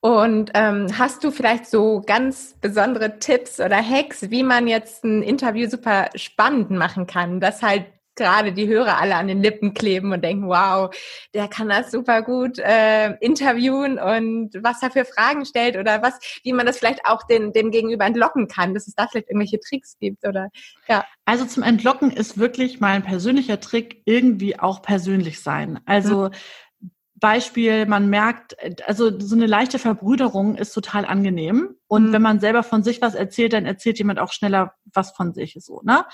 Und 0.00 0.52
ähm, 0.54 0.86
hast 0.96 1.24
du 1.24 1.32
vielleicht 1.32 1.66
so 1.66 2.00
ganz 2.06 2.56
besondere 2.60 3.18
Tipps 3.18 3.58
oder 3.58 3.76
Hacks, 3.76 4.30
wie 4.30 4.44
man 4.44 4.68
jetzt 4.68 5.02
ein 5.02 5.22
Interview 5.22 5.68
super 5.68 6.10
spannend 6.14 6.70
machen 6.70 7.08
kann, 7.08 7.40
dass 7.40 7.62
halt 7.62 7.86
gerade 8.16 8.52
die 8.52 8.66
Hörer 8.66 8.98
alle 8.98 9.16
an 9.16 9.28
den 9.28 9.42
Lippen 9.42 9.74
kleben 9.74 10.12
und 10.12 10.24
denken, 10.24 10.48
wow, 10.48 10.94
der 11.34 11.48
kann 11.48 11.68
das 11.68 11.90
super 11.90 12.22
gut 12.22 12.58
äh, 12.58 13.12
interviewen 13.20 13.98
und 13.98 14.50
was 14.62 14.82
er 14.82 14.90
für 14.90 15.04
Fragen 15.04 15.44
stellt 15.44 15.76
oder 15.76 16.02
was, 16.02 16.18
wie 16.42 16.52
man 16.52 16.66
das 16.66 16.78
vielleicht 16.78 17.06
auch 17.06 17.22
den, 17.24 17.52
dem 17.52 17.70
Gegenüber 17.70 18.04
entlocken 18.04 18.48
kann, 18.48 18.74
dass 18.74 18.88
es 18.88 18.94
da 18.94 19.06
vielleicht 19.06 19.28
irgendwelche 19.28 19.60
Tricks 19.60 19.96
gibt 19.98 20.26
oder 20.26 20.48
ja. 20.88 21.04
Also 21.24 21.44
zum 21.44 21.62
Entlocken 21.62 22.10
ist 22.10 22.38
wirklich 22.38 22.80
mein 22.80 23.02
persönlicher 23.02 23.60
Trick 23.60 24.02
irgendwie 24.04 24.58
auch 24.58 24.82
persönlich 24.82 25.40
sein. 25.40 25.80
Also 25.86 26.28
mhm. 26.28 26.90
Beispiel, 27.18 27.86
man 27.86 28.10
merkt, 28.10 28.56
also 28.86 29.18
so 29.18 29.34
eine 29.34 29.46
leichte 29.46 29.78
Verbrüderung 29.78 30.54
ist 30.54 30.72
total 30.72 31.06
angenehm. 31.06 31.76
Und 31.88 32.08
mhm. 32.08 32.12
wenn 32.12 32.22
man 32.22 32.40
selber 32.40 32.62
von 32.62 32.82
sich 32.82 33.00
was 33.00 33.14
erzählt, 33.14 33.54
dann 33.54 33.64
erzählt 33.64 33.98
jemand 33.98 34.18
auch 34.18 34.32
schneller 34.32 34.74
was 34.92 35.12
von 35.12 35.32
sich 35.32 35.56
so. 35.60 35.80
Ne? 35.82 36.04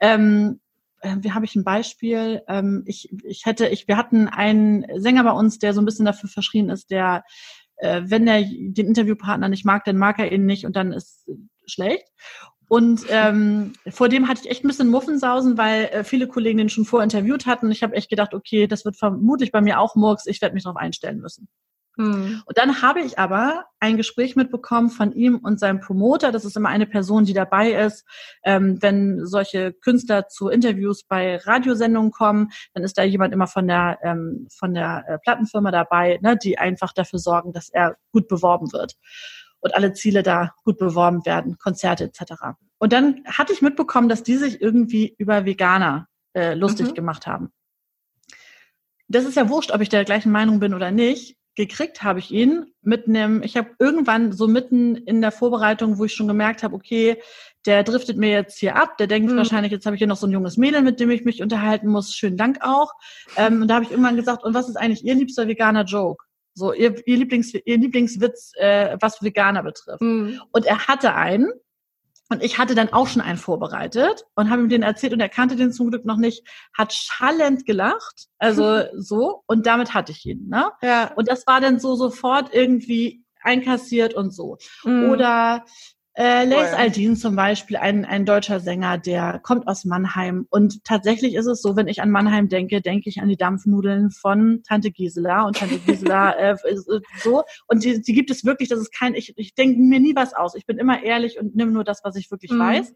Ähm, 0.00 0.60
äh, 0.60 0.67
wie 1.02 1.32
habe 1.32 1.44
ich 1.44 1.54
ein 1.54 1.64
Beispiel? 1.64 2.42
Ähm, 2.48 2.82
ich, 2.86 3.08
ich 3.24 3.46
hätte, 3.46 3.68
ich, 3.68 3.88
wir 3.88 3.96
hatten 3.96 4.28
einen 4.28 4.84
Sänger 5.00 5.24
bei 5.24 5.32
uns, 5.32 5.58
der 5.58 5.74
so 5.74 5.80
ein 5.80 5.84
bisschen 5.84 6.04
dafür 6.04 6.28
verschrien 6.28 6.70
ist, 6.70 6.90
der, 6.90 7.24
äh, 7.76 8.02
wenn 8.04 8.26
er 8.26 8.42
den 8.42 8.86
Interviewpartner 8.86 9.48
nicht 9.48 9.64
mag, 9.64 9.84
dann 9.84 9.96
mag 9.96 10.18
er 10.18 10.32
ihn 10.32 10.46
nicht 10.46 10.66
und 10.66 10.76
dann 10.76 10.92
ist 10.92 11.28
schlecht. 11.66 12.04
Und 12.68 13.06
ähm, 13.08 13.72
vor 13.88 14.10
dem 14.10 14.28
hatte 14.28 14.42
ich 14.44 14.50
echt 14.50 14.64
ein 14.64 14.68
bisschen 14.68 14.88
Muffensausen, 14.88 15.56
weil 15.56 15.84
äh, 15.86 16.04
viele 16.04 16.28
Kollegen 16.28 16.58
den 16.58 16.68
schon 16.68 16.84
vorinterviewt 16.84 17.46
hatten. 17.46 17.70
Ich 17.70 17.82
habe 17.82 17.96
echt 17.96 18.10
gedacht, 18.10 18.34
okay, 18.34 18.66
das 18.66 18.84
wird 18.84 18.96
vermutlich 18.96 19.52
bei 19.52 19.62
mir 19.62 19.80
auch 19.80 19.94
Murks, 19.94 20.26
ich 20.26 20.42
werde 20.42 20.54
mich 20.54 20.64
darauf 20.64 20.76
einstellen 20.76 21.20
müssen. 21.20 21.48
Hm. 21.98 22.42
Und 22.46 22.56
dann 22.56 22.80
habe 22.80 23.00
ich 23.00 23.18
aber 23.18 23.64
ein 23.80 23.96
Gespräch 23.96 24.36
mitbekommen 24.36 24.88
von 24.88 25.12
ihm 25.12 25.40
und 25.42 25.58
seinem 25.58 25.80
Promoter. 25.80 26.30
Das 26.30 26.44
ist 26.44 26.56
immer 26.56 26.68
eine 26.68 26.86
Person, 26.86 27.24
die 27.24 27.32
dabei 27.32 27.72
ist. 27.72 28.06
Ähm, 28.44 28.80
wenn 28.80 29.26
solche 29.26 29.72
Künstler 29.72 30.28
zu 30.28 30.48
Interviews 30.48 31.02
bei 31.02 31.38
Radiosendungen 31.38 32.12
kommen, 32.12 32.50
dann 32.72 32.84
ist 32.84 32.98
da 32.98 33.02
jemand 33.02 33.34
immer 33.34 33.48
von 33.48 33.66
der, 33.66 33.98
ähm, 34.02 34.46
von 34.48 34.74
der 34.74 35.04
äh, 35.08 35.18
Plattenfirma 35.18 35.72
dabei, 35.72 36.20
ne, 36.22 36.36
die 36.36 36.56
einfach 36.56 36.92
dafür 36.92 37.18
sorgen, 37.18 37.52
dass 37.52 37.68
er 37.68 37.96
gut 38.12 38.28
beworben 38.28 38.72
wird 38.72 38.94
und 39.58 39.74
alle 39.74 39.92
Ziele 39.92 40.22
da 40.22 40.54
gut 40.62 40.78
beworben 40.78 41.26
werden, 41.26 41.58
Konzerte 41.58 42.04
etc. 42.04 42.32
Und 42.78 42.92
dann 42.92 43.24
hatte 43.26 43.52
ich 43.52 43.60
mitbekommen, 43.60 44.08
dass 44.08 44.22
die 44.22 44.36
sich 44.36 44.60
irgendwie 44.62 45.16
über 45.18 45.44
Veganer 45.44 46.06
äh, 46.34 46.54
lustig 46.54 46.90
mhm. 46.90 46.94
gemacht 46.94 47.26
haben. 47.26 47.50
Das 49.08 49.24
ist 49.24 49.36
ja 49.36 49.48
wurscht, 49.48 49.72
ob 49.72 49.80
ich 49.80 49.88
der 49.88 50.04
gleichen 50.04 50.30
Meinung 50.30 50.60
bin 50.60 50.74
oder 50.74 50.92
nicht 50.92 51.37
gekriegt 51.58 52.02
habe 52.02 52.20
ich 52.20 52.30
ihn 52.30 52.72
mit 52.80 53.06
einem, 53.06 53.42
ich 53.42 53.56
habe 53.56 53.70
irgendwann 53.78 54.32
so 54.32 54.48
mitten 54.48 54.96
in 54.96 55.20
der 55.20 55.32
Vorbereitung, 55.32 55.98
wo 55.98 56.06
ich 56.06 56.14
schon 56.14 56.28
gemerkt 56.28 56.62
habe, 56.62 56.74
okay, 56.74 57.18
der 57.66 57.82
driftet 57.82 58.16
mir 58.16 58.30
jetzt 58.30 58.58
hier 58.58 58.76
ab, 58.76 58.96
der 58.96 59.08
denkt 59.08 59.30
mhm. 59.30 59.36
wahrscheinlich, 59.36 59.72
jetzt 59.72 59.84
habe 59.84 59.96
ich 59.96 59.98
hier 59.98 60.06
noch 60.06 60.16
so 60.16 60.26
ein 60.26 60.32
junges 60.32 60.56
Mädel, 60.56 60.80
mit 60.80 61.00
dem 61.00 61.10
ich 61.10 61.24
mich 61.24 61.42
unterhalten 61.42 61.88
muss, 61.88 62.14
schönen 62.14 62.38
Dank 62.38 62.58
auch. 62.62 62.92
Ähm, 63.36 63.62
und 63.62 63.68
da 63.68 63.74
habe 63.74 63.84
ich 63.84 63.90
irgendwann 63.90 64.16
gesagt, 64.16 64.44
und 64.44 64.54
was 64.54 64.68
ist 64.68 64.76
eigentlich 64.76 65.04
Ihr 65.04 65.14
liebster 65.14 65.48
veganer 65.48 65.84
Joke? 65.84 66.24
So, 66.54 66.72
ihr, 66.72 66.94
ihr, 67.06 67.18
Lieblings, 67.18 67.52
ihr 67.52 67.78
Lieblingswitz, 67.78 68.52
äh, 68.56 68.96
was 69.00 69.22
Veganer 69.22 69.62
betrifft. 69.62 70.00
Mhm. 70.00 70.40
Und 70.50 70.64
er 70.64 70.88
hatte 70.88 71.14
einen, 71.14 71.52
und 72.30 72.42
ich 72.42 72.58
hatte 72.58 72.74
dann 72.74 72.92
auch 72.92 73.06
schon 73.06 73.22
einen 73.22 73.38
vorbereitet 73.38 74.24
und 74.34 74.50
habe 74.50 74.62
ihm 74.62 74.68
den 74.68 74.82
erzählt 74.82 75.12
und 75.12 75.20
er 75.20 75.28
kannte 75.28 75.56
den 75.56 75.72
zum 75.72 75.90
Glück 75.90 76.04
noch 76.04 76.16
nicht, 76.16 76.46
hat 76.76 76.92
schallend 76.92 77.64
gelacht, 77.64 78.26
also 78.38 78.82
so, 78.96 79.42
und 79.46 79.66
damit 79.66 79.94
hatte 79.94 80.12
ich 80.12 80.24
ihn. 80.26 80.48
Ne? 80.48 80.70
Ja. 80.82 81.12
Und 81.14 81.28
das 81.28 81.46
war 81.46 81.60
dann 81.60 81.80
so 81.80 81.94
sofort 81.94 82.52
irgendwie 82.52 83.24
einkassiert 83.42 84.14
und 84.14 84.32
so. 84.32 84.58
Mhm. 84.84 85.10
Oder 85.10 85.64
äh, 86.18 86.44
Lace 86.46 86.74
Aldin 86.74 87.14
zum 87.14 87.36
Beispiel, 87.36 87.76
ein, 87.76 88.04
ein 88.04 88.26
deutscher 88.26 88.58
Sänger, 88.58 88.98
der 88.98 89.38
kommt 89.38 89.68
aus 89.68 89.84
Mannheim. 89.84 90.48
Und 90.50 90.82
tatsächlich 90.84 91.34
ist 91.34 91.46
es 91.46 91.62
so, 91.62 91.76
wenn 91.76 91.86
ich 91.86 92.02
an 92.02 92.10
Mannheim 92.10 92.48
denke, 92.48 92.80
denke 92.80 93.08
ich 93.08 93.20
an 93.20 93.28
die 93.28 93.36
Dampfnudeln 93.36 94.10
von 94.10 94.64
Tante 94.66 94.90
Gisela. 94.90 95.46
Und 95.46 95.56
Tante 95.56 95.78
Gisela 95.86 96.36
äh, 96.36 96.56
so. 97.22 97.44
Und 97.68 97.84
die, 97.84 98.02
die 98.02 98.12
gibt 98.14 98.30
es 98.30 98.44
wirklich, 98.44 98.68
das 98.68 98.80
ist 98.80 98.92
kein, 98.92 99.14
ich, 99.14 99.34
ich 99.36 99.54
denke 99.54 99.80
mir 99.80 100.00
nie 100.00 100.16
was 100.16 100.34
aus. 100.34 100.56
Ich 100.56 100.66
bin 100.66 100.78
immer 100.78 101.04
ehrlich 101.04 101.38
und 101.38 101.54
nehme 101.54 101.70
nur 101.70 101.84
das, 101.84 102.00
was 102.02 102.16
ich 102.16 102.30
wirklich 102.32 102.50
mhm. 102.50 102.58
weiß 102.58 102.94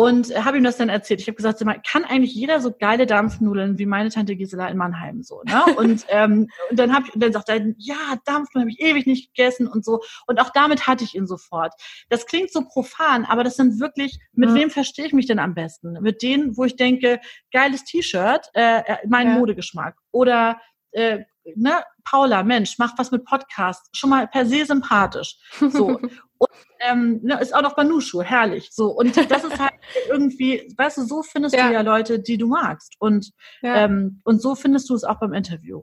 und 0.00 0.34
habe 0.34 0.56
ihm 0.56 0.64
das 0.64 0.78
dann 0.78 0.88
erzählt. 0.88 1.20
Ich 1.20 1.26
habe 1.26 1.36
gesagt, 1.36 1.62
kann 1.86 2.06
eigentlich 2.06 2.34
jeder 2.34 2.62
so 2.62 2.72
geile 2.72 3.04
Dampfnudeln 3.04 3.78
wie 3.78 3.84
meine 3.84 4.08
Tante 4.08 4.34
Gisela 4.34 4.68
in 4.68 4.78
Mannheim 4.78 5.22
so, 5.22 5.42
ne? 5.44 5.62
Und, 5.76 6.06
ähm, 6.08 6.48
und 6.70 6.78
dann 6.78 6.94
habe 6.94 7.06
ich 7.06 7.14
und 7.14 7.22
dann 7.22 7.32
sagt 7.32 7.50
er, 7.50 7.60
ja, 7.76 8.16
Dampfnudeln 8.24 8.62
habe 8.62 8.70
ich 8.70 8.80
ewig 8.80 9.06
nicht 9.06 9.34
gegessen 9.34 9.68
und 9.68 9.84
so. 9.84 10.00
Und 10.26 10.40
auch 10.40 10.50
damit 10.50 10.86
hatte 10.86 11.04
ich 11.04 11.14
ihn 11.14 11.26
sofort. 11.26 11.74
Das 12.08 12.24
klingt 12.24 12.50
so 12.50 12.62
profan, 12.62 13.26
aber 13.26 13.44
das 13.44 13.56
sind 13.56 13.78
wirklich, 13.78 14.18
mit 14.32 14.48
ja. 14.48 14.54
wem 14.54 14.70
verstehe 14.70 15.04
ich 15.04 15.12
mich 15.12 15.26
denn 15.26 15.38
am 15.38 15.52
besten? 15.52 15.92
Mit 16.00 16.22
denen, 16.22 16.56
wo 16.56 16.64
ich 16.64 16.76
denke, 16.76 17.20
geiles 17.52 17.84
T-Shirt, 17.84 18.48
äh, 18.54 18.78
äh 18.78 18.96
mein 19.06 19.26
ja. 19.28 19.34
Modegeschmack 19.34 19.96
oder 20.12 20.60
äh, 20.92 21.24
ne, 21.54 21.82
Paula, 22.04 22.42
Mensch, 22.42 22.76
mach 22.78 22.96
was 22.98 23.10
mit 23.10 23.24
Podcast, 23.24 23.88
schon 23.92 24.10
mal 24.10 24.26
per 24.28 24.46
se 24.46 24.64
sympathisch. 24.64 25.36
So. 25.58 26.00
Und 26.40 26.48
ähm, 26.80 27.20
ne, 27.22 27.38
ist 27.38 27.54
auch 27.54 27.60
noch 27.60 27.76
Banuschu, 27.76 28.22
herrlich. 28.22 28.70
So, 28.72 28.86
und 28.86 29.14
das 29.30 29.44
ist 29.44 29.58
halt 29.58 29.74
irgendwie, 30.08 30.72
weißt 30.74 30.96
du, 30.96 31.02
so 31.02 31.22
findest 31.22 31.54
ja. 31.54 31.68
du 31.68 31.74
ja 31.74 31.82
Leute, 31.82 32.18
die 32.18 32.38
du 32.38 32.46
magst. 32.46 32.94
Und, 32.98 33.30
ja. 33.60 33.84
ähm, 33.84 34.22
und 34.24 34.40
so 34.40 34.54
findest 34.54 34.88
du 34.88 34.94
es 34.94 35.04
auch 35.04 35.20
beim 35.20 35.34
Interview. 35.34 35.82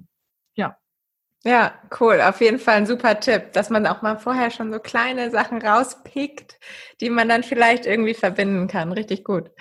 Ja. 0.56 0.76
Ja, 1.44 1.80
cool. 2.00 2.20
Auf 2.22 2.42
jeden 2.42 2.58
Fall 2.58 2.78
ein 2.78 2.88
super 2.88 3.20
Tipp, 3.20 3.54
dass 3.54 3.70
man 3.70 3.86
auch 3.86 4.02
mal 4.02 4.18
vorher 4.18 4.50
schon 4.50 4.74
so 4.74 4.80
kleine 4.80 5.30
Sachen 5.30 5.62
rauspickt, 5.62 6.60
die 7.02 7.12
man 7.12 7.30
dann 7.30 7.44
vielleicht 7.44 7.86
irgendwie 7.86 8.16
verbinden 8.16 8.68
kann. 8.68 8.92
Richtig 8.92 9.24
gut. 9.24 9.52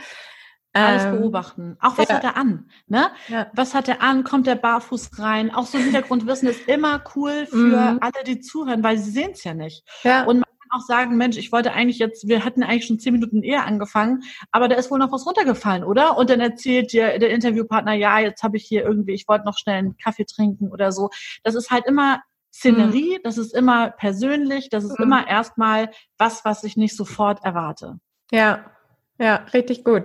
Alles 0.76 1.04
ähm, 1.04 1.18
beobachten. 1.18 1.76
Auch 1.80 1.98
was 1.98 2.08
ja. 2.08 2.16
hat 2.16 2.24
er 2.24 2.36
an? 2.36 2.68
Ne? 2.86 3.08
Ja. 3.28 3.46
Was 3.54 3.74
hat 3.74 3.88
er 3.88 4.02
an? 4.02 4.24
Kommt 4.24 4.46
der 4.46 4.56
barfuß 4.56 5.18
rein? 5.18 5.54
Auch 5.54 5.66
so 5.66 5.78
Hintergrundwissen 5.78 6.48
ist 6.48 6.68
immer 6.68 7.02
cool 7.14 7.46
für 7.46 7.56
mhm. 7.92 7.98
alle, 8.00 8.24
die 8.26 8.40
zuhören, 8.40 8.82
weil 8.82 8.98
sie 8.98 9.10
sehen 9.10 9.30
es 9.32 9.44
ja 9.44 9.54
nicht. 9.54 9.84
Ja. 10.02 10.24
Und 10.24 10.36
man 10.36 10.44
kann 10.44 10.80
auch 10.80 10.84
sagen, 10.84 11.16
Mensch, 11.16 11.36
ich 11.36 11.52
wollte 11.52 11.72
eigentlich 11.72 11.98
jetzt, 11.98 12.28
wir 12.28 12.44
hatten 12.44 12.62
eigentlich 12.62 12.86
schon 12.86 12.98
zehn 12.98 13.12
Minuten 13.12 13.42
eher 13.42 13.66
angefangen, 13.66 14.22
aber 14.50 14.68
da 14.68 14.76
ist 14.76 14.90
wohl 14.90 14.98
noch 14.98 15.12
was 15.12 15.26
runtergefallen, 15.26 15.84
oder? 15.84 16.16
Und 16.16 16.30
dann 16.30 16.40
erzählt 16.40 16.92
dir 16.92 17.18
der 17.18 17.30
Interviewpartner, 17.30 17.94
ja, 17.94 18.18
jetzt 18.18 18.42
habe 18.42 18.56
ich 18.56 18.64
hier 18.64 18.84
irgendwie, 18.84 19.12
ich 19.12 19.28
wollte 19.28 19.44
noch 19.44 19.58
schnell 19.58 19.78
einen 19.78 19.96
Kaffee 19.96 20.24
trinken 20.24 20.70
oder 20.70 20.92
so. 20.92 21.10
Das 21.42 21.54
ist 21.54 21.70
halt 21.70 21.86
immer 21.86 22.20
Szenerie, 22.52 23.18
mhm. 23.18 23.22
das 23.22 23.38
ist 23.38 23.54
immer 23.54 23.90
persönlich, 23.90 24.70
das 24.70 24.84
ist 24.84 24.98
mhm. 24.98 25.04
immer 25.04 25.28
erstmal 25.28 25.90
was, 26.16 26.44
was 26.44 26.64
ich 26.64 26.76
nicht 26.76 26.96
sofort 26.96 27.44
erwarte. 27.44 27.98
Ja, 28.30 28.70
ja, 29.18 29.44
richtig 29.52 29.84
gut. 29.84 30.04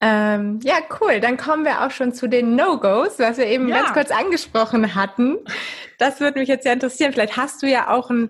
Ähm, 0.00 0.60
ja, 0.62 0.76
cool. 1.00 1.20
Dann 1.20 1.36
kommen 1.36 1.64
wir 1.64 1.82
auch 1.82 1.90
schon 1.90 2.12
zu 2.12 2.28
den 2.28 2.56
No-Gos, 2.56 3.18
was 3.18 3.38
wir 3.38 3.46
eben 3.46 3.68
ja. 3.68 3.80
ganz 3.80 3.92
kurz 3.92 4.10
angesprochen 4.10 4.94
hatten. 4.94 5.38
Das 5.98 6.20
würde 6.20 6.40
mich 6.40 6.48
jetzt 6.48 6.64
sehr 6.64 6.74
interessieren. 6.74 7.12
Vielleicht 7.12 7.36
hast 7.36 7.62
du 7.62 7.66
ja 7.66 7.88
auch 7.88 8.10
ein, 8.10 8.28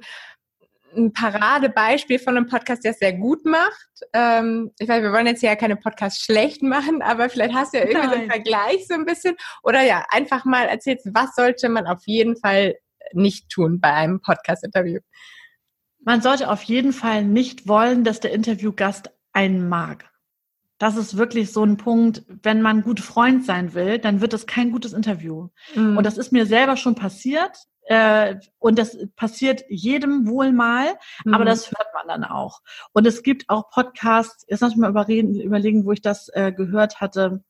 ein 0.97 1.13
Paradebeispiel 1.13 2.19
von 2.19 2.37
einem 2.37 2.47
Podcast, 2.47 2.85
der 2.85 2.93
es 2.93 2.99
sehr 2.99 3.15
gut 3.15 3.45
macht. 3.45 3.89
Ähm, 4.13 4.71
ich 4.79 4.89
weiß, 4.89 5.03
wir 5.03 5.13
wollen 5.13 5.27
jetzt 5.27 5.43
ja 5.43 5.57
keine 5.57 5.77
Podcasts 5.77 6.25
schlecht 6.25 6.63
machen, 6.63 7.03
aber 7.03 7.29
vielleicht 7.29 7.55
hast 7.55 7.75
du 7.75 7.79
ja 7.79 7.87
irgendwie 7.87 8.09
so 8.09 8.15
einen 8.15 8.31
Vergleich 8.31 8.87
so 8.87 8.95
ein 8.95 9.05
bisschen. 9.05 9.35
Oder 9.63 9.83
ja, 9.83 10.05
einfach 10.11 10.45
mal 10.45 10.67
erzählst, 10.67 11.09
was 11.13 11.35
sollte 11.35 11.69
man 11.69 11.87
auf 11.87 12.03
jeden 12.07 12.37
Fall 12.37 12.77
nicht 13.13 13.49
tun 13.49 13.81
bei 13.81 13.93
einem 13.93 14.21
Podcast-Interview? 14.21 15.01
Man 16.05 16.21
sollte 16.21 16.51
auf 16.51 16.63
jeden 16.63 16.93
Fall 16.93 17.25
nicht 17.25 17.67
wollen, 17.67 18.05
dass 18.05 18.21
der 18.21 18.33
Interviewgast 18.33 19.11
einen 19.33 19.69
mag. 19.69 20.05
Das 20.85 20.97
ist 20.99 21.17
wirklich 21.17 21.51
so 21.51 21.65
ein 21.65 21.79
Punkt, 21.79 22.25
wenn 22.43 22.61
man 22.61 22.83
gut 22.83 23.01
Freund 23.01 23.43
sein 23.47 23.73
will, 23.73 23.99
dann 23.99 24.21
wird 24.21 24.35
das 24.35 24.45
kein 24.47 24.71
gutes 24.71 24.93
Interview. 24.93 25.49
Mhm. 25.75 25.97
Und 25.97 26.05
das 26.05 26.19
ist 26.19 26.31
mir 26.31 26.45
selber 26.45 26.77
schon 26.77 26.95
passiert. 26.95 27.57
Äh, 27.85 28.35
und 28.59 28.79
das 28.79 28.99
passiert 29.17 29.65
jedem 29.71 30.29
wohl 30.29 30.53
mal, 30.53 30.89
mhm. 31.25 31.33
aber 31.33 31.47
das 31.47 31.71
hört 31.71 31.89
man 31.95 32.09
dann 32.09 32.31
auch. 32.31 32.61
Und 32.93 33.07
es 33.07 33.23
gibt 33.23 33.49
auch 33.49 33.71
Podcasts, 33.71 34.45
jetzt 34.47 34.61
lass 34.61 34.73
ich 34.73 34.77
mal 34.77 34.91
überreden, 34.91 35.41
überlegen, 35.41 35.87
wo 35.87 35.93
ich 35.93 36.03
das 36.03 36.29
äh, 36.35 36.53
gehört 36.53 37.01
hatte 37.01 37.43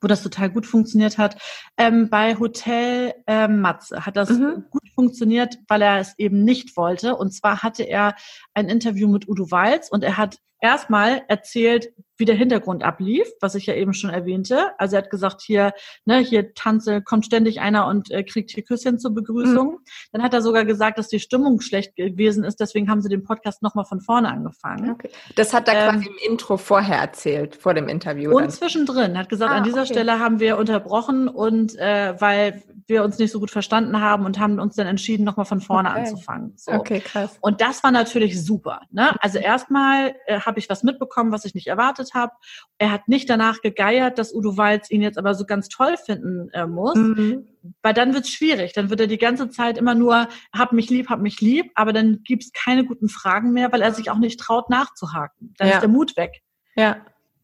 wo 0.00 0.06
das 0.06 0.22
total 0.22 0.48
gut 0.48 0.66
funktioniert 0.66 1.18
hat. 1.18 1.36
Ähm, 1.76 2.08
bei 2.08 2.38
Hotel 2.38 3.12
ähm, 3.26 3.60
Matze 3.60 4.06
hat 4.06 4.16
das 4.16 4.30
mhm. 4.30 4.64
gut 4.70 4.88
funktioniert, 4.94 5.58
weil 5.68 5.82
er 5.82 5.98
es 5.98 6.18
eben 6.18 6.44
nicht 6.44 6.78
wollte. 6.78 7.14
Und 7.14 7.32
zwar 7.32 7.62
hatte 7.62 7.82
er 7.82 8.14
ein 8.54 8.70
Interview 8.70 9.06
mit 9.06 9.28
Udo 9.28 9.50
Walz 9.50 9.90
und 9.90 10.02
er 10.02 10.16
hat 10.16 10.38
erstmal 10.62 11.22
erzählt, 11.28 11.92
wie 12.16 12.24
der 12.24 12.36
Hintergrund 12.36 12.84
ablief, 12.84 13.26
was 13.40 13.56
ich 13.56 13.66
ja 13.66 13.74
eben 13.74 13.94
schon 13.94 14.10
erwähnte. 14.10 14.70
Also 14.78 14.94
er 14.94 15.02
hat 15.02 15.10
gesagt, 15.10 15.42
hier, 15.42 15.72
ne, 16.04 16.18
hier 16.18 16.54
tanze, 16.54 17.02
kommt 17.02 17.26
ständig 17.26 17.60
einer 17.60 17.88
und 17.88 18.12
äh, 18.12 18.22
kriegt 18.22 18.52
hier 18.52 18.62
Küsschen 18.62 19.00
zur 19.00 19.12
Begrüßung. 19.12 19.72
Mhm. 19.72 19.78
Dann 20.12 20.22
hat 20.22 20.32
er 20.32 20.40
sogar 20.40 20.64
gesagt, 20.64 20.98
dass 20.98 21.08
die 21.08 21.18
Stimmung 21.18 21.60
schlecht 21.60 21.96
gewesen 21.96 22.44
ist, 22.44 22.60
deswegen 22.60 22.88
haben 22.88 23.02
sie 23.02 23.08
den 23.08 23.24
Podcast 23.24 23.62
nochmal 23.62 23.86
von 23.86 24.00
vorne 24.00 24.28
angefangen. 24.28 24.90
Okay. 24.90 25.10
Das 25.34 25.52
hat 25.52 25.66
er 25.66 25.74
ähm, 25.74 25.90
quasi 25.90 26.06
im 26.06 26.32
Intro 26.32 26.56
vorher 26.58 26.98
erzählt, 26.98 27.56
vor 27.56 27.74
dem 27.74 27.88
Interview. 27.88 28.30
Und 28.30 28.42
dann. 28.42 28.50
zwischendrin, 28.50 29.18
hat 29.18 29.28
gesagt, 29.28 29.50
ah, 29.50 29.56
an 29.56 29.64
dieser 29.64 29.82
okay. 29.82 29.92
Stelle 29.92 30.20
haben 30.20 30.38
wir 30.38 30.58
unterbrochen 30.58 31.26
und 31.26 31.76
äh, 31.76 32.14
weil 32.20 32.62
wir 32.86 33.04
uns 33.04 33.18
nicht 33.18 33.32
so 33.32 33.40
gut 33.40 33.50
verstanden 33.50 34.00
haben 34.00 34.26
und 34.26 34.38
haben 34.38 34.60
uns 34.60 34.76
dann 34.76 34.86
entschieden, 34.86 35.24
nochmal 35.24 35.46
von 35.46 35.60
vorne 35.60 35.90
okay. 35.90 36.00
anzufangen. 36.00 36.52
So. 36.56 36.72
Okay, 36.72 37.00
krass. 37.00 37.36
Und 37.40 37.60
das 37.60 37.82
war 37.82 37.90
natürlich 37.90 38.44
super. 38.44 38.82
Ne? 38.90 39.10
Also 39.20 39.38
erstmal 39.38 40.14
äh, 40.26 40.38
habe 40.52 40.60
ich 40.60 40.68
was 40.68 40.82
mitbekommen, 40.82 41.32
was 41.32 41.44
ich 41.44 41.54
nicht 41.54 41.66
erwartet 41.66 42.12
habe. 42.12 42.32
Er 42.76 42.92
hat 42.92 43.08
nicht 43.08 43.30
danach 43.30 43.62
gegeiert, 43.62 44.18
dass 44.18 44.34
Udo 44.34 44.58
Walz 44.58 44.90
ihn 44.90 45.00
jetzt 45.00 45.16
aber 45.16 45.34
so 45.34 45.46
ganz 45.46 45.68
toll 45.68 45.96
finden 45.96 46.50
äh, 46.50 46.66
muss. 46.66 46.94
Mhm. 46.94 47.48
Weil 47.80 47.94
dann 47.94 48.12
wird's 48.12 48.30
schwierig. 48.30 48.72
Dann 48.74 48.90
wird 48.90 49.00
er 49.00 49.06
die 49.06 49.18
ganze 49.18 49.48
Zeit 49.48 49.78
immer 49.78 49.94
nur, 49.94 50.28
hab 50.52 50.72
mich 50.72 50.90
lieb, 50.90 51.08
hab 51.08 51.20
mich 51.20 51.40
lieb, 51.40 51.70
aber 51.74 51.92
dann 51.92 52.20
gibt's 52.22 52.52
keine 52.52 52.84
guten 52.84 53.08
Fragen 53.08 53.52
mehr, 53.52 53.72
weil 53.72 53.82
er 53.82 53.92
sich 53.92 54.10
auch 54.10 54.18
nicht 54.18 54.38
traut 54.38 54.68
nachzuhaken. 54.68 55.54
Dann 55.56 55.68
ja. 55.68 55.74
ist 55.74 55.80
der 55.80 55.88
Mut 55.88 56.16
weg. 56.16 56.42
Ja. 56.76 56.98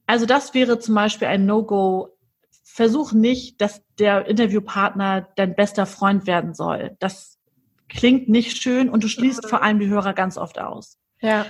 Also 0.06 0.26
das 0.26 0.54
wäre 0.54 0.78
zum 0.78 0.94
Beispiel 0.94 1.28
ein 1.28 1.46
No-Go. 1.46 2.16
Versuch 2.64 3.12
nicht, 3.12 3.60
dass 3.60 3.82
der 3.98 4.26
Interviewpartner 4.26 5.28
dein 5.36 5.56
bester 5.56 5.86
Freund 5.86 6.26
werden 6.26 6.54
soll. 6.54 6.96
Das 7.00 7.38
klingt 7.88 8.28
nicht 8.28 8.62
schön 8.62 8.88
und 8.88 9.02
du 9.02 9.08
schließt 9.08 9.48
vor 9.48 9.62
allem 9.62 9.78
die 9.78 9.88
Hörer 9.88 10.12
ganz 10.12 10.36
oft 10.36 10.58
aus. 10.58 10.98
Ja. 11.20 11.46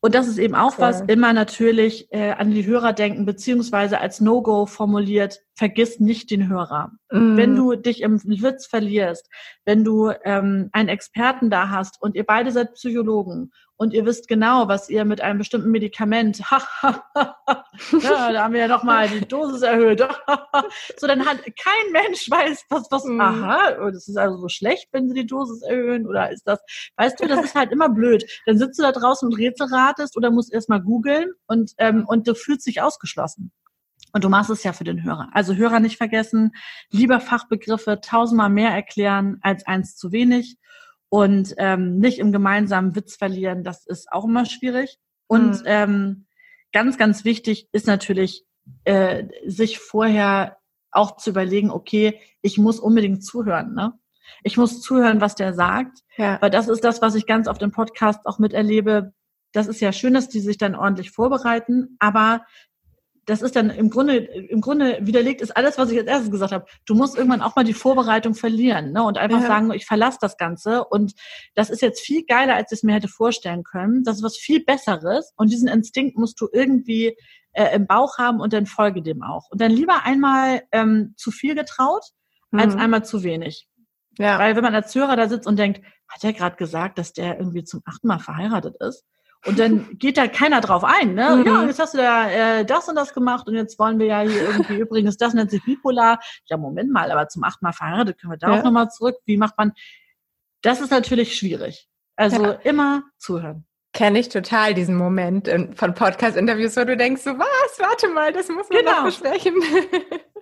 Und 0.00 0.14
das 0.14 0.28
ist 0.28 0.38
eben 0.38 0.54
auch 0.54 0.74
Voll. 0.74 0.84
was, 0.86 1.00
immer 1.02 1.32
natürlich 1.32 2.12
äh, 2.12 2.30
an 2.32 2.50
die 2.50 2.64
Hörer 2.64 2.92
denken, 2.92 3.24
beziehungsweise 3.24 4.00
als 4.00 4.20
No-Go 4.20 4.66
formuliert, 4.66 5.42
vergiss 5.58 5.98
nicht 5.98 6.30
den 6.30 6.48
Hörer. 6.48 6.92
Mm. 7.10 7.36
Wenn 7.36 7.56
du 7.56 7.74
dich 7.74 8.02
im 8.02 8.22
Witz 8.22 8.66
verlierst, 8.66 9.28
wenn 9.64 9.82
du 9.82 10.12
ähm, 10.24 10.70
einen 10.72 10.88
Experten 10.88 11.50
da 11.50 11.68
hast 11.68 12.00
und 12.00 12.14
ihr 12.14 12.24
beide 12.24 12.52
seid 12.52 12.74
Psychologen 12.74 13.50
und 13.76 13.92
ihr 13.92 14.06
wisst 14.06 14.28
genau, 14.28 14.68
was 14.68 14.88
ihr 14.88 15.04
mit 15.04 15.20
einem 15.20 15.38
bestimmten 15.38 15.72
Medikament, 15.72 16.38
ja, 16.82 18.32
da 18.32 18.44
haben 18.44 18.54
wir 18.54 18.60
ja 18.60 18.68
nochmal 18.68 19.08
die 19.08 19.26
Dosis 19.26 19.62
erhöht, 19.62 20.00
so 20.96 21.06
dann 21.08 21.26
hat 21.26 21.38
kein 21.42 21.92
Mensch 21.92 22.30
weiß, 22.30 22.64
was, 22.70 22.86
was, 22.90 23.04
mhm. 23.04 23.20
aha, 23.20 23.90
das 23.90 24.06
ist 24.06 24.16
also 24.16 24.38
so 24.38 24.48
schlecht, 24.48 24.88
wenn 24.92 25.08
sie 25.08 25.14
die 25.14 25.26
Dosis 25.26 25.62
erhöhen 25.62 26.06
oder 26.06 26.30
ist 26.30 26.46
das, 26.46 26.60
weißt 26.96 27.20
du, 27.20 27.26
das 27.26 27.44
ist 27.44 27.56
halt 27.56 27.72
immer 27.72 27.88
blöd. 27.88 28.24
Dann 28.46 28.58
sitzt 28.58 28.78
du 28.78 28.84
da 28.84 28.92
draußen 28.92 29.28
und 29.28 29.36
rätselratest 29.36 30.16
oder 30.16 30.30
musst 30.30 30.52
erstmal 30.52 30.80
googeln 30.80 31.32
und, 31.48 31.72
ähm, 31.78 32.04
und 32.06 32.28
du 32.28 32.36
fühlst 32.36 32.66
dich 32.66 32.80
ausgeschlossen. 32.80 33.50
Und 34.12 34.24
du 34.24 34.28
machst 34.28 34.50
es 34.50 34.62
ja 34.64 34.72
für 34.72 34.84
den 34.84 35.04
Hörer. 35.04 35.28
Also 35.32 35.54
Hörer 35.54 35.80
nicht 35.80 35.96
vergessen, 35.96 36.52
lieber 36.90 37.20
Fachbegriffe 37.20 38.00
tausendmal 38.00 38.50
mehr 38.50 38.70
erklären 38.70 39.38
als 39.42 39.66
eins 39.66 39.96
zu 39.96 40.12
wenig 40.12 40.56
und 41.08 41.54
ähm, 41.58 41.98
nicht 41.98 42.18
im 42.18 42.32
gemeinsamen 42.32 42.94
Witz 42.94 43.16
verlieren, 43.16 43.64
das 43.64 43.86
ist 43.86 44.10
auch 44.12 44.24
immer 44.24 44.46
schwierig. 44.46 44.98
Und 45.26 45.60
mhm. 45.60 45.66
ähm, 45.66 46.26
ganz, 46.72 46.98
ganz 46.98 47.24
wichtig 47.24 47.68
ist 47.72 47.86
natürlich, 47.86 48.44
äh, 48.84 49.24
sich 49.46 49.78
vorher 49.78 50.58
auch 50.90 51.16
zu 51.16 51.30
überlegen, 51.30 51.70
okay, 51.70 52.20
ich 52.42 52.58
muss 52.58 52.80
unbedingt 52.80 53.24
zuhören, 53.24 53.74
ne? 53.74 53.92
Ich 54.42 54.58
muss 54.58 54.82
zuhören, 54.82 55.22
was 55.22 55.34
der 55.36 55.54
sagt, 55.54 56.00
ja. 56.18 56.36
weil 56.42 56.50
das 56.50 56.68
ist 56.68 56.84
das, 56.84 57.00
was 57.00 57.14
ich 57.14 57.26
ganz 57.26 57.48
oft 57.48 57.62
im 57.62 57.72
Podcast 57.72 58.20
auch 58.26 58.38
miterlebe. 58.38 59.14
Das 59.52 59.66
ist 59.66 59.80
ja 59.80 59.90
schön, 59.90 60.12
dass 60.12 60.28
die 60.28 60.40
sich 60.40 60.58
dann 60.58 60.74
ordentlich 60.74 61.10
vorbereiten, 61.10 61.96
aber 61.98 62.44
das 63.28 63.42
ist 63.42 63.56
dann 63.56 63.68
im 63.68 63.90
Grunde, 63.90 64.16
im 64.16 64.62
Grunde 64.62 65.00
widerlegt 65.02 65.42
ist 65.42 65.54
alles, 65.54 65.76
was 65.76 65.90
ich 65.90 65.98
als 65.98 66.06
erstes 66.06 66.30
gesagt 66.30 66.50
habe. 66.50 66.64
Du 66.86 66.94
musst 66.94 67.14
irgendwann 67.14 67.42
auch 67.42 67.56
mal 67.56 67.64
die 67.64 67.74
Vorbereitung 67.74 68.34
verlieren 68.34 68.92
ne? 68.92 69.02
und 69.02 69.18
einfach 69.18 69.42
ja. 69.42 69.46
sagen, 69.46 69.70
ich 69.72 69.84
verlasse 69.84 70.16
das 70.18 70.38
Ganze. 70.38 70.82
Und 70.86 71.12
das 71.54 71.68
ist 71.68 71.82
jetzt 71.82 72.00
viel 72.00 72.24
geiler, 72.24 72.54
als 72.54 72.72
ich 72.72 72.78
es 72.78 72.82
mir 72.84 72.94
hätte 72.94 73.08
vorstellen 73.08 73.64
können. 73.64 74.02
Das 74.02 74.16
ist 74.16 74.22
was 74.22 74.38
viel 74.38 74.64
Besseres. 74.64 75.34
Und 75.36 75.52
diesen 75.52 75.68
Instinkt 75.68 76.16
musst 76.16 76.40
du 76.40 76.48
irgendwie 76.50 77.18
äh, 77.52 77.74
im 77.74 77.86
Bauch 77.86 78.16
haben 78.16 78.40
und 78.40 78.54
dann 78.54 78.64
folge 78.64 79.02
dem 79.02 79.22
auch. 79.22 79.50
Und 79.50 79.60
dann 79.60 79.72
lieber 79.72 80.04
einmal 80.04 80.62
ähm, 80.72 81.12
zu 81.18 81.30
viel 81.30 81.54
getraut, 81.54 82.04
mhm. 82.50 82.60
als 82.60 82.76
einmal 82.76 83.04
zu 83.04 83.24
wenig. 83.24 83.68
Ja. 84.18 84.38
Weil 84.38 84.56
wenn 84.56 84.64
man 84.64 84.74
als 84.74 84.94
Hörer 84.94 85.16
da 85.16 85.28
sitzt 85.28 85.46
und 85.46 85.58
denkt, 85.58 85.84
hat 86.08 86.24
er 86.24 86.32
gerade 86.32 86.56
gesagt, 86.56 86.96
dass 86.96 87.12
der 87.12 87.36
irgendwie 87.36 87.64
zum 87.64 87.82
achten 87.84 88.08
Mal 88.08 88.20
verheiratet 88.20 88.76
ist? 88.80 89.04
Und 89.46 89.58
dann 89.58 89.98
geht 89.98 90.16
da 90.16 90.26
keiner 90.26 90.60
drauf 90.60 90.84
ein, 90.84 91.14
ne? 91.14 91.36
Mhm. 91.36 91.46
Ja, 91.46 91.64
jetzt 91.64 91.78
hast 91.78 91.94
du 91.94 91.98
da 91.98 92.28
äh, 92.28 92.64
das 92.64 92.88
und 92.88 92.96
das 92.96 93.14
gemacht 93.14 93.46
und 93.46 93.54
jetzt 93.54 93.78
wollen 93.78 93.98
wir 93.98 94.06
ja 94.06 94.20
hier 94.20 94.42
irgendwie 94.42 94.74
übrigens, 94.78 95.16
das 95.16 95.32
nennt 95.34 95.50
sich 95.50 95.64
bipolar. 95.64 96.18
Ja, 96.46 96.56
Moment 96.56 96.90
mal, 96.90 97.10
aber 97.10 97.28
zum 97.28 97.44
achten 97.44 97.64
Mal 97.64 97.72
verheiratet 97.72 98.20
können 98.20 98.32
wir 98.32 98.38
da 98.38 98.52
ja. 98.52 98.58
auch 98.58 98.64
nochmal 98.64 98.90
zurück. 98.90 99.16
Wie 99.26 99.36
macht 99.36 99.56
man? 99.56 99.72
Das 100.62 100.80
ist 100.80 100.90
natürlich 100.90 101.36
schwierig. 101.36 101.88
Also 102.16 102.42
ja. 102.42 102.52
immer 102.64 103.04
zuhören. 103.18 103.64
Kenne 103.92 104.18
ich 104.18 104.28
total 104.28 104.74
diesen 104.74 104.96
Moment 104.96 105.48
von 105.76 105.94
Podcast-Interviews, 105.94 106.76
wo 106.76 106.84
du 106.84 106.96
denkst, 106.96 107.22
so 107.22 107.30
was, 107.38 107.78
warte 107.78 108.08
mal, 108.08 108.32
das 108.32 108.48
muss 108.48 108.68
man 108.68 108.80
genau. 108.80 108.96
noch 108.96 109.04
besprechen. 109.04 109.54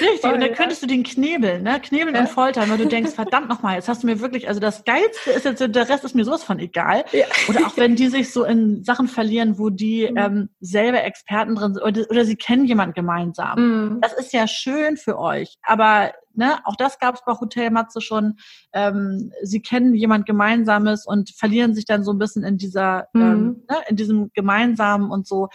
Richtig, 0.00 0.20
Voll, 0.20 0.34
und 0.34 0.40
dann 0.40 0.54
könntest 0.54 0.82
du 0.82 0.86
den 0.86 1.04
knebeln, 1.04 1.62
ne? 1.62 1.80
Knebeln 1.80 2.14
ja. 2.14 2.22
und 2.22 2.28
foltern, 2.28 2.68
weil 2.68 2.78
du 2.78 2.86
denkst, 2.86 3.12
verdammt 3.14 3.48
nochmal, 3.48 3.76
jetzt 3.76 3.88
hast 3.88 4.02
du 4.02 4.06
mir 4.06 4.20
wirklich, 4.20 4.48
also 4.48 4.60
das 4.60 4.84
Geilste 4.84 5.30
ist 5.30 5.44
jetzt, 5.44 5.60
der 5.60 5.88
Rest 5.88 6.04
ist 6.04 6.14
mir 6.14 6.24
sowas 6.24 6.42
von 6.42 6.58
egal. 6.58 7.04
Ja. 7.12 7.26
Oder 7.48 7.66
auch 7.66 7.76
wenn 7.76 7.94
die 7.94 8.08
sich 8.08 8.32
so 8.32 8.44
in 8.44 8.82
Sachen 8.82 9.08
verlieren, 9.08 9.58
wo 9.58 9.70
die 9.70 10.08
mhm. 10.10 10.16
ähm, 10.16 10.48
selber 10.60 11.04
Experten 11.04 11.54
drin 11.54 11.74
sind 11.74 11.82
oder, 11.82 12.06
oder 12.10 12.24
sie 12.24 12.36
kennen 12.36 12.64
jemanden 12.64 12.94
gemeinsam. 12.94 13.58
Mhm. 13.58 14.00
Das 14.00 14.12
ist 14.14 14.32
ja 14.32 14.48
schön 14.48 14.96
für 14.96 15.18
euch. 15.18 15.56
Aber 15.62 16.12
ne, 16.34 16.58
auch 16.64 16.76
das 16.76 16.98
gab 16.98 17.14
es 17.14 17.22
bei 17.24 17.32
Hotel 17.32 17.70
Matze 17.70 18.00
schon. 18.00 18.34
Ähm, 18.72 19.32
sie 19.42 19.60
kennen 19.60 19.94
jemand 19.94 20.26
Gemeinsames 20.26 21.06
und 21.06 21.30
verlieren 21.30 21.74
sich 21.74 21.84
dann 21.84 22.04
so 22.04 22.12
ein 22.12 22.18
bisschen 22.18 22.44
in 22.44 22.58
dieser, 22.58 23.08
mhm. 23.12 23.22
ähm, 23.22 23.64
ne, 23.68 23.76
in 23.88 23.96
diesem 23.96 24.30
Gemeinsamen 24.34 25.10
und 25.10 25.26
so. 25.26 25.48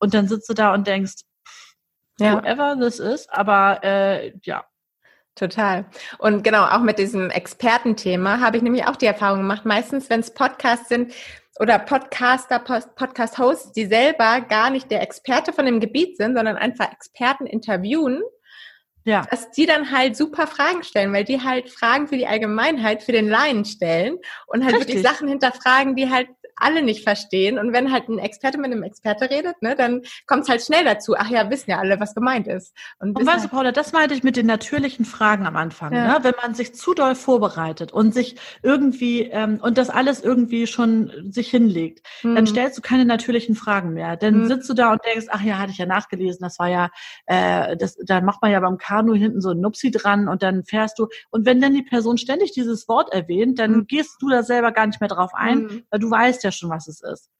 Und 0.00 0.12
dann 0.12 0.28
sitzt 0.28 0.48
du 0.48 0.54
da 0.54 0.74
und 0.74 0.86
denkst, 0.86 1.22
ja. 2.18 2.34
whoever 2.34 2.76
this 2.78 2.98
is, 2.98 3.28
aber 3.28 3.80
äh, 3.82 4.32
ja. 4.42 4.64
Total. 5.36 5.84
Und 6.18 6.44
genau, 6.44 6.64
auch 6.64 6.82
mit 6.82 6.98
diesem 7.00 7.28
Expertenthema 7.28 8.38
habe 8.38 8.56
ich 8.56 8.62
nämlich 8.62 8.86
auch 8.86 8.94
die 8.94 9.06
Erfahrung 9.06 9.40
gemacht. 9.40 9.64
Meistens, 9.64 10.08
wenn 10.08 10.20
es 10.20 10.32
Podcasts 10.32 10.88
sind 10.88 11.12
oder 11.58 11.80
Podcaster, 11.80 12.60
Podcast-Hosts, 12.60 13.72
die 13.72 13.86
selber 13.86 14.42
gar 14.42 14.70
nicht 14.70 14.92
der 14.92 15.02
Experte 15.02 15.52
von 15.52 15.66
dem 15.66 15.80
Gebiet 15.80 16.16
sind, 16.16 16.36
sondern 16.36 16.56
einfach 16.56 16.92
Experten 16.92 17.46
interviewen, 17.46 18.22
ja. 19.04 19.26
dass 19.28 19.50
die 19.50 19.66
dann 19.66 19.90
halt 19.90 20.16
super 20.16 20.46
Fragen 20.46 20.84
stellen, 20.84 21.12
weil 21.12 21.24
die 21.24 21.42
halt 21.42 21.68
Fragen 21.68 22.06
für 22.06 22.16
die 22.16 22.26
Allgemeinheit, 22.28 23.02
für 23.02 23.12
den 23.12 23.28
Laien 23.28 23.64
stellen 23.64 24.18
und 24.46 24.64
halt 24.64 24.76
Richtig. 24.76 24.96
wirklich 24.96 25.06
Sachen 25.06 25.28
hinterfragen, 25.28 25.96
die 25.96 26.10
halt 26.10 26.28
alle 26.56 26.82
nicht 26.82 27.04
verstehen. 27.04 27.58
Und 27.58 27.72
wenn 27.72 27.92
halt 27.92 28.08
ein 28.08 28.18
Experte 28.18 28.58
mit 28.58 28.72
einem 28.72 28.82
Experte 28.82 29.30
redet, 29.30 29.60
ne, 29.62 29.74
dann 29.76 30.02
kommt 30.26 30.44
es 30.44 30.48
halt 30.48 30.62
schnell 30.62 30.84
dazu. 30.84 31.14
Ach 31.16 31.28
ja, 31.28 31.50
wissen 31.50 31.70
ja 31.70 31.78
alle, 31.78 32.00
was 32.00 32.14
gemeint 32.14 32.46
ist. 32.46 32.74
Und, 32.98 33.18
und 33.18 33.26
weißt 33.26 33.42
halt 33.42 33.52
du, 33.52 33.56
Paula, 33.56 33.72
das 33.72 33.92
meinte 33.92 34.14
ich 34.14 34.22
mit 34.22 34.36
den 34.36 34.46
natürlichen 34.46 35.04
Fragen 35.04 35.46
am 35.46 35.56
Anfang. 35.56 35.92
Ja. 35.92 36.18
Ne? 36.18 36.24
Wenn 36.24 36.34
man 36.40 36.54
sich 36.54 36.74
zu 36.74 36.94
doll 36.94 37.14
vorbereitet 37.14 37.92
und 37.92 38.14
sich 38.14 38.36
irgendwie 38.62 39.22
ähm, 39.22 39.58
und 39.60 39.78
das 39.78 39.90
alles 39.90 40.22
irgendwie 40.22 40.66
schon 40.66 41.10
sich 41.30 41.50
hinlegt, 41.50 42.06
mhm. 42.22 42.34
dann 42.36 42.46
stellst 42.46 42.78
du 42.78 42.82
keine 42.82 43.04
natürlichen 43.04 43.54
Fragen 43.54 43.94
mehr. 43.94 44.16
Dann 44.16 44.42
mhm. 44.42 44.46
sitzt 44.46 44.68
du 44.68 44.74
da 44.74 44.92
und 44.92 45.00
denkst, 45.04 45.26
ach 45.30 45.42
ja, 45.42 45.58
hatte 45.58 45.72
ich 45.72 45.78
ja 45.78 45.86
nachgelesen, 45.86 46.40
das 46.42 46.58
war 46.58 46.68
ja, 46.68 46.90
äh, 47.26 47.76
das, 47.76 47.96
dann 48.04 48.24
macht 48.24 48.42
man 48.42 48.50
ja 48.50 48.60
beim 48.60 48.78
Kanu 48.78 49.14
hinten 49.14 49.40
so 49.40 49.50
ein 49.50 49.60
Nupsi 49.60 49.90
dran 49.90 50.28
und 50.28 50.42
dann 50.42 50.64
fährst 50.64 50.98
du. 50.98 51.08
Und 51.30 51.46
wenn 51.46 51.60
dann 51.60 51.74
die 51.74 51.82
Person 51.82 52.18
ständig 52.18 52.52
dieses 52.52 52.88
Wort 52.88 53.12
erwähnt, 53.12 53.58
dann 53.58 53.72
mhm. 53.72 53.86
gehst 53.86 54.16
du 54.20 54.28
da 54.28 54.42
selber 54.42 54.72
gar 54.72 54.86
nicht 54.86 55.00
mehr 55.00 55.08
drauf 55.08 55.32
ein, 55.34 55.62
mhm. 55.62 55.82
weil 55.90 56.00
du 56.00 56.10
weißt 56.10 56.43
ja 56.44 56.52
schon, 56.52 56.70
was 56.70 56.88
es 56.88 57.02
ist. 57.02 57.30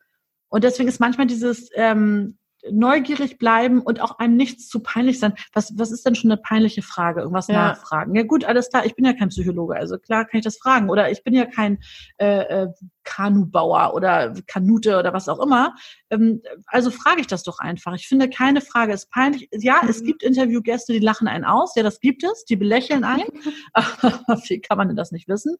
Und 0.48 0.64
deswegen 0.64 0.88
ist 0.88 1.00
manchmal 1.00 1.26
dieses 1.26 1.70
ähm, 1.74 2.38
neugierig 2.70 3.38
bleiben 3.38 3.80
und 3.80 4.00
auch 4.00 4.18
einem 4.18 4.36
nichts 4.36 4.68
zu 4.68 4.80
peinlich 4.80 5.18
sein. 5.18 5.34
Was, 5.52 5.72
was 5.76 5.90
ist 5.90 6.06
denn 6.06 6.14
schon 6.14 6.30
eine 6.30 6.40
peinliche 6.40 6.82
Frage? 6.82 7.20
Irgendwas 7.20 7.48
ja. 7.48 7.54
nachfragen. 7.54 8.14
Ja 8.14 8.22
gut, 8.22 8.44
alles 8.44 8.70
klar, 8.70 8.86
ich 8.86 8.94
bin 8.94 9.04
ja 9.04 9.12
kein 9.12 9.28
Psychologe, 9.28 9.76
also 9.76 9.98
klar 9.98 10.24
kann 10.24 10.38
ich 10.38 10.44
das 10.44 10.58
fragen. 10.58 10.90
Oder 10.90 11.10
ich 11.10 11.22
bin 11.22 11.34
ja 11.34 11.46
kein 11.46 11.78
äh, 12.18 12.62
äh, 12.62 12.68
Kanubauer 13.04 13.94
oder 13.94 14.34
Kanute 14.46 14.98
oder 14.98 15.12
was 15.12 15.28
auch 15.28 15.40
immer. 15.40 15.74
Ähm, 16.10 16.42
also 16.66 16.90
frage 16.90 17.20
ich 17.20 17.26
das 17.26 17.42
doch 17.42 17.58
einfach. 17.58 17.94
Ich 17.94 18.08
finde, 18.08 18.28
keine 18.28 18.60
Frage 18.60 18.92
ist 18.92 19.10
peinlich. 19.10 19.48
Ja, 19.52 19.80
mhm. 19.82 19.88
es 19.88 20.02
gibt 20.02 20.22
Interviewgäste, 20.22 20.92
die 20.92 20.98
lachen 20.98 21.28
einen 21.28 21.44
aus. 21.44 21.74
Ja, 21.76 21.82
das 21.82 22.00
gibt 22.00 22.24
es. 22.24 22.44
Die 22.44 22.56
belächeln 22.56 23.04
einen. 23.04 23.28
Wie 24.48 24.60
kann 24.60 24.78
man 24.78 24.88
denn 24.88 24.96
das 24.96 25.12
nicht 25.12 25.28
wissen? 25.28 25.56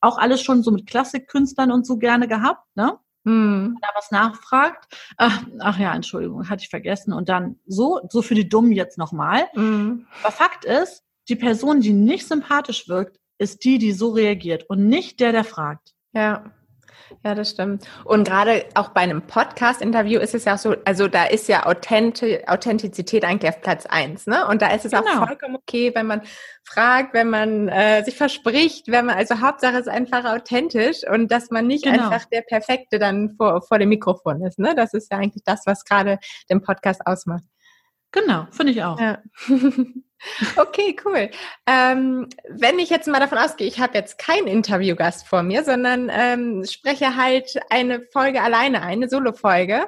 Auch 0.00 0.18
alles 0.18 0.42
schon 0.42 0.62
so 0.62 0.70
mit 0.70 0.86
Klassikkünstlern 0.86 1.70
und 1.70 1.86
so 1.86 1.98
gerne 1.98 2.28
gehabt, 2.28 2.64
ne? 2.74 2.98
Hm. 3.26 3.76
da 3.82 3.88
was 3.94 4.10
nachfragt, 4.10 4.86
ach, 5.16 5.42
ach, 5.58 5.78
ja, 5.78 5.94
Entschuldigung, 5.94 6.48
hatte 6.48 6.62
ich 6.62 6.70
vergessen. 6.70 7.12
Und 7.12 7.28
dann 7.28 7.58
so, 7.66 8.00
so 8.08 8.22
für 8.22 8.34
die 8.34 8.48
Dummen 8.48 8.72
jetzt 8.72 8.98
nochmal. 8.98 9.48
Hm. 9.54 10.06
Aber 10.22 10.32
Fakt 10.32 10.64
ist, 10.64 11.02
die 11.28 11.36
Person, 11.36 11.80
die 11.80 11.92
nicht 11.92 12.26
sympathisch 12.26 12.88
wirkt, 12.88 13.18
ist 13.38 13.64
die, 13.64 13.78
die 13.78 13.92
so 13.92 14.10
reagiert 14.10 14.70
und 14.70 14.86
nicht 14.86 15.20
der, 15.20 15.32
der 15.32 15.44
fragt. 15.44 15.92
Ja. 16.12 16.52
Ja, 17.24 17.34
das 17.34 17.50
stimmt. 17.50 17.84
Und 18.04 18.26
gerade 18.26 18.64
auch 18.74 18.88
bei 18.90 19.00
einem 19.00 19.22
Podcast-Interview 19.22 20.20
ist 20.20 20.34
es 20.34 20.44
ja 20.44 20.58
so, 20.58 20.74
also 20.84 21.08
da 21.08 21.24
ist 21.24 21.48
ja 21.48 21.66
Authentizität 21.66 23.24
eigentlich 23.24 23.50
auf 23.50 23.60
Platz 23.60 23.86
eins, 23.86 24.26
ne? 24.26 24.46
Und 24.46 24.62
da 24.62 24.68
ist 24.68 24.84
es 24.84 24.92
genau. 24.92 25.04
auch 25.04 25.26
vollkommen 25.26 25.56
okay, 25.56 25.92
wenn 25.94 26.06
man 26.06 26.22
fragt, 26.64 27.14
wenn 27.14 27.30
man 27.30 27.68
äh, 27.68 28.04
sich 28.04 28.16
verspricht, 28.16 28.88
wenn 28.88 29.06
man, 29.06 29.16
also 29.16 29.40
Hauptsache 29.40 29.78
ist 29.78 29.88
einfach 29.88 30.24
authentisch 30.24 31.08
und 31.08 31.30
dass 31.30 31.50
man 31.50 31.66
nicht 31.66 31.84
genau. 31.84 32.04
einfach 32.10 32.24
der 32.26 32.42
Perfekte 32.42 32.98
dann 32.98 33.34
vor, 33.36 33.62
vor 33.62 33.78
dem 33.78 33.88
Mikrofon 33.88 34.42
ist, 34.42 34.58
ne? 34.58 34.74
Das 34.74 34.92
ist 34.94 35.10
ja 35.12 35.18
eigentlich 35.18 35.44
das, 35.44 35.62
was 35.66 35.84
gerade 35.84 36.18
den 36.50 36.62
Podcast 36.62 37.06
ausmacht. 37.06 37.44
Genau, 38.12 38.46
finde 38.50 38.72
ich 38.72 38.82
auch. 38.82 38.98
Ja. 39.00 39.22
Okay, 40.56 40.96
cool. 41.04 41.30
Ähm, 41.66 42.28
wenn 42.48 42.78
ich 42.78 42.90
jetzt 42.90 43.06
mal 43.06 43.20
davon 43.20 43.38
ausgehe, 43.38 43.66
ich 43.66 43.78
habe 43.78 43.96
jetzt 43.98 44.18
keinen 44.18 44.46
Interviewgast 44.46 45.26
vor 45.28 45.42
mir, 45.42 45.62
sondern 45.62 46.10
ähm, 46.10 46.64
spreche 46.64 47.16
halt 47.16 47.60
eine 47.70 48.02
Folge 48.12 48.42
alleine, 48.42 48.82
eine 48.82 49.08
Solo-Folge. 49.08 49.86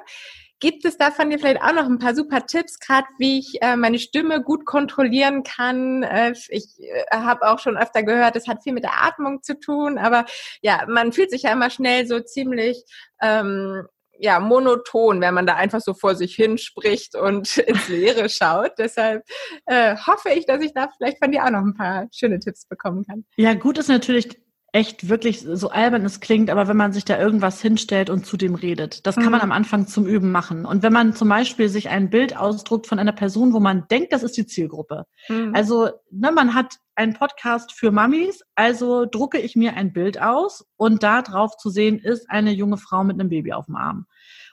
Gibt 0.61 0.83
es 0.83 0.97
da 0.97 1.11
von 1.11 1.29
dir 1.29 1.39
vielleicht 1.39 1.61
auch 1.61 1.73
noch 1.73 1.85
ein 1.85 1.99
paar 1.99 2.13
super 2.13 2.45
Tipps, 2.45 2.79
gerade 2.79 3.07
wie 3.17 3.39
ich 3.39 3.61
äh, 3.61 3.77
meine 3.77 3.97
Stimme 3.97 4.43
gut 4.43 4.65
kontrollieren 4.65 5.43
kann? 5.43 6.03
Äh, 6.03 6.33
ich 6.49 6.65
äh, 6.79 7.15
habe 7.15 7.49
auch 7.49 7.59
schon 7.59 7.77
öfter 7.77 8.03
gehört, 8.03 8.35
es 8.35 8.47
hat 8.47 8.63
viel 8.63 8.73
mit 8.73 8.83
der 8.83 9.01
Atmung 9.03 9.41
zu 9.41 9.57
tun, 9.57 9.97
aber 9.97 10.25
ja, 10.61 10.83
man 10.87 11.13
fühlt 11.13 11.31
sich 11.31 11.43
ja 11.43 11.53
immer 11.53 11.69
schnell 11.69 12.05
so 12.07 12.19
ziemlich 12.19 12.83
ähm, 13.21 13.87
ja, 14.19 14.39
monoton, 14.39 15.21
wenn 15.21 15.33
man 15.33 15.47
da 15.47 15.55
einfach 15.55 15.81
so 15.81 15.93
vor 15.93 16.15
sich 16.15 16.35
hin 16.35 16.57
spricht 16.57 17.15
und 17.15 17.57
ins 17.57 17.87
Leere 17.87 18.29
schaut. 18.29 18.73
Deshalb 18.77 19.23
äh, 19.65 19.95
hoffe 19.95 20.29
ich, 20.29 20.45
dass 20.45 20.61
ich 20.61 20.73
da 20.73 20.89
vielleicht 20.95 21.17
von 21.23 21.31
dir 21.31 21.45
auch 21.45 21.51
noch 21.51 21.61
ein 21.61 21.73
paar 21.73 22.07
schöne 22.13 22.39
Tipps 22.39 22.65
bekommen 22.65 23.05
kann. 23.05 23.25
Ja, 23.37 23.53
gut 23.53 23.77
ist 23.77 23.87
natürlich 23.87 24.37
echt 24.71 25.09
wirklich 25.09 25.41
so 25.41 25.69
albern 25.69 26.05
es 26.05 26.19
klingt, 26.19 26.49
aber 26.49 26.67
wenn 26.67 26.77
man 26.77 26.93
sich 26.93 27.05
da 27.05 27.19
irgendwas 27.19 27.61
hinstellt 27.61 28.09
und 28.09 28.25
zu 28.25 28.37
dem 28.37 28.55
redet, 28.55 29.05
das 29.07 29.15
kann 29.15 29.25
mhm. 29.25 29.31
man 29.31 29.41
am 29.41 29.51
Anfang 29.51 29.87
zum 29.87 30.05
Üben 30.05 30.31
machen. 30.31 30.65
Und 30.65 30.83
wenn 30.83 30.93
man 30.93 31.13
zum 31.13 31.29
Beispiel 31.29 31.69
sich 31.69 31.89
ein 31.89 32.09
Bild 32.09 32.37
ausdruckt 32.37 32.87
von 32.87 32.99
einer 32.99 33.11
Person, 33.11 33.53
wo 33.53 33.59
man 33.59 33.87
denkt, 33.89 34.13
das 34.13 34.23
ist 34.23 34.37
die 34.37 34.45
Zielgruppe. 34.45 35.05
Mhm. 35.27 35.53
Also, 35.55 35.89
ne, 36.11 36.31
man 36.31 36.53
hat 36.53 36.75
einen 36.95 37.13
Podcast 37.13 37.71
für 37.71 37.91
Mamis, 37.91 38.43
also 38.55 39.05
drucke 39.05 39.39
ich 39.39 39.55
mir 39.55 39.75
ein 39.75 39.93
Bild 39.93 40.21
aus 40.21 40.65
und 40.75 41.03
da 41.03 41.21
drauf 41.21 41.57
zu 41.57 41.69
sehen 41.69 41.99
ist 41.99 42.29
eine 42.29 42.51
junge 42.51 42.77
Frau 42.77 43.03
mit 43.03 43.19
einem 43.19 43.29
Baby 43.29 43.53
auf 43.53 43.65
dem 43.65 43.75
Arm. 43.75 44.05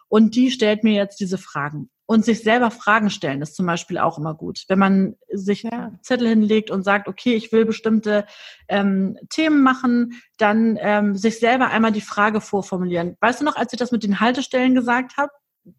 Und 0.09 0.37
die 0.37 0.51
stellt 0.51 0.85
mir 0.85 0.95
jetzt 0.95 1.21
diese 1.21 1.39
Fragen. 1.39 1.91
Und 2.09 2.25
sich 2.25 2.45
selber 2.45 2.71
Fragen 2.71 3.11
stellen 3.11 3.43
ist 3.43 3.57
zum 3.57 3.67
Beispiel 3.67 3.99
auch 3.99 4.17
immer 4.17 4.35
gut. 4.35 4.65
Wenn 4.69 4.79
man 4.79 5.17
sich 5.33 5.65
ja. 5.65 5.91
Zettel 6.03 6.29
hinlegt 6.29 6.71
und 6.71 6.85
sagt, 6.85 7.09
okay, 7.09 7.35
ich 7.35 7.51
will 7.51 7.65
bestimmte 7.65 8.27
ähm, 8.69 9.19
Themen 9.29 9.63
machen, 9.63 10.13
dann 10.39 10.79
ähm, 10.81 11.17
sich 11.17 11.41
selber 11.41 11.69
einmal 11.71 11.91
die 11.91 12.01
Frage 12.01 12.41
vorformulieren. 12.41 13.17
Weißt 13.21 13.41
du 13.41 13.45
noch, 13.45 13.57
als 13.57 13.73
ich 13.73 13.79
das 13.79 13.91
mit 13.91 14.05
den 14.05 14.21
Haltestellen 14.21 14.77
gesagt 14.77 15.17
habe, 15.17 15.33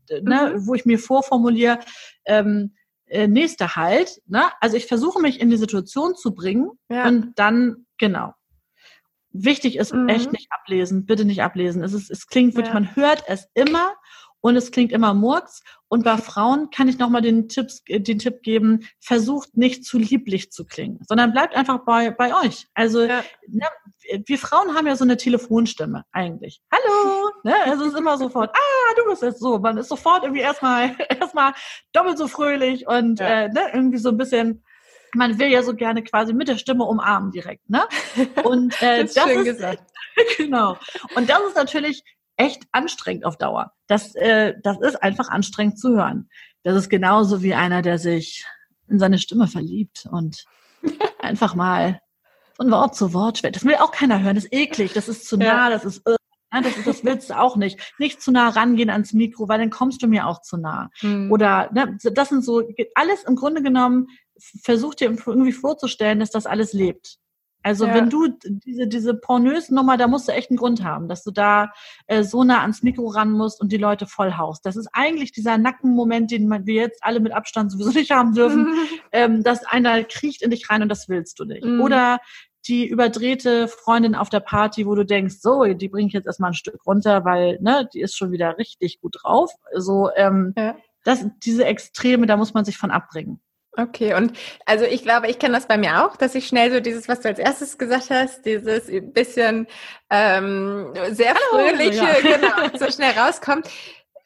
ne, 0.10 0.54
mhm. 0.54 0.68
wo 0.68 0.74
ich 0.74 0.86
mir 0.86 1.00
vorformuliere, 1.00 1.80
ähm, 2.26 2.74
äh, 3.08 3.28
nächster 3.28 3.76
Halt. 3.76 4.22
Ne? 4.28 4.44
Also 4.60 4.78
ich 4.78 4.86
versuche 4.86 5.22
mich 5.22 5.40
in 5.40 5.50
die 5.50 5.58
Situation 5.58 6.16
zu 6.16 6.34
bringen 6.34 6.72
ja. 6.90 7.08
und 7.08 7.34
dann, 7.38 7.86
genau. 7.98 8.34
Wichtig 9.32 9.78
ist 9.78 9.94
mhm. 9.94 10.10
echt 10.10 10.32
nicht 10.32 10.48
ablesen, 10.52 11.06
bitte 11.06 11.26
nicht 11.26 11.44
ablesen. 11.44 11.84
Es, 11.84 11.94
ist, 11.94 12.10
es 12.10 12.28
klingt 12.28 12.56
wirklich, 12.56 12.74
ja. 12.74 12.80
man 12.80 12.96
hört 12.96 13.24
es 13.28 13.48
immer 13.54 13.94
und 14.42 14.56
es 14.56 14.72
klingt 14.72 14.92
immer 14.92 15.14
Murks. 15.14 15.62
Und 15.90 16.04
bei 16.04 16.18
Frauen 16.18 16.70
kann 16.70 16.90
ich 16.90 16.98
nochmal 16.98 17.22
den, 17.22 17.48
Tipps, 17.48 17.82
äh, 17.88 18.00
den 18.00 18.20
Tipp 18.20 18.42
geben, 18.42 18.86
versucht 19.00 19.56
nicht 19.56 19.86
zu 19.86 19.98
lieblich 19.98 20.52
zu 20.52 20.66
klingen, 20.66 21.00
sondern 21.08 21.32
bleibt 21.32 21.56
einfach 21.56 21.80
bei, 21.86 22.12
bei 22.12 22.34
euch. 22.44 22.68
Also 22.74 23.04
ja. 23.04 23.24
ne, 23.48 23.66
wir 24.26 24.38
Frauen 24.38 24.76
haben 24.76 24.88
ja 24.88 24.96
so 24.96 25.06
eine 25.06 25.18
Telefonstimme 25.18 26.04
eigentlich. 26.12 26.62
Hallo! 26.72 27.32
Ne? 27.44 27.56
Also 27.66 27.86
es 27.86 27.94
ist 27.94 28.00
immer 28.00 28.18
sofort, 28.18 28.52
ah, 28.54 28.94
du 28.98 29.10
bist 29.10 29.22
jetzt 29.22 29.40
so. 29.40 29.60
Man 29.60 29.78
ist 29.78 29.90
sofort 29.90 30.24
irgendwie 30.24 30.42
erstmal 30.42 30.96
erstmal 31.10 31.54
doppelt 31.94 32.18
so 32.18 32.28
fröhlich 32.28 32.88
und 32.88 33.20
ja. 33.20 33.44
äh, 33.44 33.50
ne, 33.50 33.62
irgendwie 33.74 33.98
so 33.98 34.10
ein 34.10 34.18
bisschen 34.18 34.64
man 35.14 35.40
will 35.40 35.48
ja 35.48 35.64
so 35.64 35.74
gerne 35.74 36.04
quasi 36.04 36.34
mit 36.34 36.48
der 36.48 36.58
Stimme 36.58 36.84
umarmen 36.84 37.32
direkt, 37.32 37.70
ne? 37.70 37.88
Und 38.44 38.82
äh, 38.82 39.04
das, 39.04 39.14
das 39.14 39.30
ist 39.30 39.46
gesagt. 39.46 39.84
genau. 40.38 40.78
Und 41.16 41.30
das 41.30 41.40
ist 41.48 41.56
natürlich 41.56 42.04
echt 42.38 42.64
anstrengend 42.72 43.26
auf 43.26 43.38
Dauer. 43.38 43.74
Das, 43.88 44.16
äh, 44.16 44.54
das 44.64 44.80
ist 44.80 45.04
einfach 45.04 45.30
anstrengend 45.30 45.80
zu 45.80 45.96
hören. 45.96 46.30
Das 46.64 46.76
ist 46.76 46.90
genauso 46.90 47.42
wie 47.44 47.54
einer, 47.54 47.82
der 47.82 47.98
sich 47.98 48.46
in 48.88 49.00
seine 49.00 49.20
Stimme 49.20 49.48
verliebt 49.48 50.08
und 50.10 50.46
einfach 51.20 51.56
mal 51.56 52.00
von 52.56 52.72
Wort 52.72 52.96
zu 52.96 53.14
Wort 53.14 53.40
schwätzt. 53.40 53.58
Das 53.58 53.66
will 53.66 53.76
auch 53.76 53.92
keiner 53.92 54.22
hören. 54.22 54.36
Das 54.36 54.46
ist 54.46 54.54
eklig, 54.54 54.94
das 54.94 55.10
ist 55.10 55.28
zu 55.28 55.38
nah, 55.38 55.70
das 55.70 55.86
ist, 55.86 56.06
äh, 56.08 56.16
das, 56.52 56.74
das 56.86 57.04
willst 57.04 57.30
du 57.30 57.38
auch 57.38 57.56
nicht. 57.56 57.94
Nicht 58.00 58.22
zu 58.22 58.32
nah 58.32 58.50
rangehen 58.50 58.90
ans 58.90 59.14
Mikro, 59.14 59.48
weil 59.50 59.60
dann 59.60 59.70
kommst 59.70 60.02
du 60.02 60.08
mir 60.08 60.28
auch 60.28 60.42
zu 60.42 60.58
nah. 60.58 60.90
Mhm. 61.02 61.32
Oder 61.32 61.70
ne, 61.74 61.98
das 62.14 62.30
sind 62.30 62.44
so 62.44 62.64
alles 62.96 63.24
im 63.24 63.36
Grunde 63.36 63.62
genommen 63.62 64.08
versucht 64.64 65.00
dir 65.00 65.06
irgendwie 65.06 65.52
vorzustellen, 65.52 66.20
dass 66.20 66.32
das 66.32 66.46
alles 66.46 66.74
lebt. 66.74 67.18
Also 67.68 67.86
ja. 67.86 67.96
wenn 67.96 68.10
du 68.10 68.30
diese, 68.30 68.88
diese 68.88 69.14
pornös 69.14 69.70
Nummer, 69.70 69.98
da 69.98 70.08
musst 70.08 70.30
du 70.30 70.32
echt 70.32 70.50
einen 70.50 70.58
Grund 70.58 70.86
haben, 70.86 71.10
dass 71.10 71.26
du 71.26 71.32
da 71.32 71.74
äh, 72.06 72.24
so 72.24 72.46
nah 72.46 72.62
ans 72.62 72.82
Mikro 72.82 73.08
ran 73.08 73.30
musst 73.30 73.60
und 73.60 73.74
die 73.74 73.78
Leute 73.78 74.06
voll 74.06 74.38
haust. 74.38 74.66
Das 74.66 74.78
ist 74.78 74.88
eigentlich 74.94 75.34
dieser 75.34 75.58
Nackenmoment, 75.58 76.32
den 76.32 76.50
wir 76.50 76.74
jetzt 76.74 77.04
alle 77.04 77.20
mit 77.20 77.34
Abstand 77.34 77.74
sowieso 77.74 77.92
nicht 77.92 78.12
haben 78.12 78.34
dürfen, 78.34 78.74
ähm, 79.12 79.44
dass 79.44 79.66
einer 79.66 80.06
kriecht 80.06 80.44
in 80.44 80.52
dich 80.52 80.70
rein 80.70 80.82
und 80.82 80.88
das 80.88 81.10
willst 81.10 81.40
du 81.40 81.44
nicht. 81.44 81.66
Mhm. 81.66 81.82
Oder 81.82 82.20
die 82.68 82.88
überdrehte 82.88 83.68
Freundin 83.68 84.16
auf 84.16 84.30
der 84.30 84.40
Party, 84.40 84.86
wo 84.86 84.96
du 84.96 85.06
denkst, 85.06 85.36
so, 85.42 85.66
die 85.66 85.90
bringe 85.90 86.08
ich 86.08 86.14
jetzt 86.14 86.26
erstmal 86.26 86.52
ein 86.52 86.54
Stück 86.54 86.86
runter, 86.86 87.26
weil, 87.26 87.60
ne, 87.60 87.90
die 87.94 88.00
ist 88.00 88.16
schon 88.16 88.32
wieder 88.32 88.58
richtig 88.58 89.02
gut 89.02 89.18
drauf. 89.22 89.52
So, 89.76 90.10
ähm, 90.16 90.54
ja. 90.58 90.78
das, 91.04 91.26
diese 91.44 91.66
Extreme, 91.66 92.28
da 92.28 92.38
muss 92.38 92.54
man 92.54 92.64
sich 92.64 92.78
von 92.78 92.92
abbringen. 92.92 93.42
Okay, 93.80 94.16
und 94.16 94.34
also 94.66 94.86
ich 94.86 95.04
glaube, 95.04 95.28
ich 95.28 95.38
kenne 95.38 95.54
das 95.54 95.68
bei 95.68 95.78
mir 95.78 96.04
auch, 96.04 96.18
dass 96.18 96.34
ich 96.34 96.48
schnell 96.48 96.74
so 96.74 96.80
dieses, 96.80 97.08
was 97.08 97.20
du 97.20 97.28
als 97.30 97.38
erstes 97.38 97.78
gesagt 97.78 98.10
hast, 98.10 98.44
dieses 98.44 98.90
bisschen 99.14 99.68
ähm, 100.10 100.94
sehr 101.12 101.36
Hallo, 101.36 101.68
fröhliche, 101.68 102.04
ja. 102.04 102.38
genau, 102.38 102.78
so 102.78 102.92
schnell 102.92 103.12
rauskommt. 103.12 103.70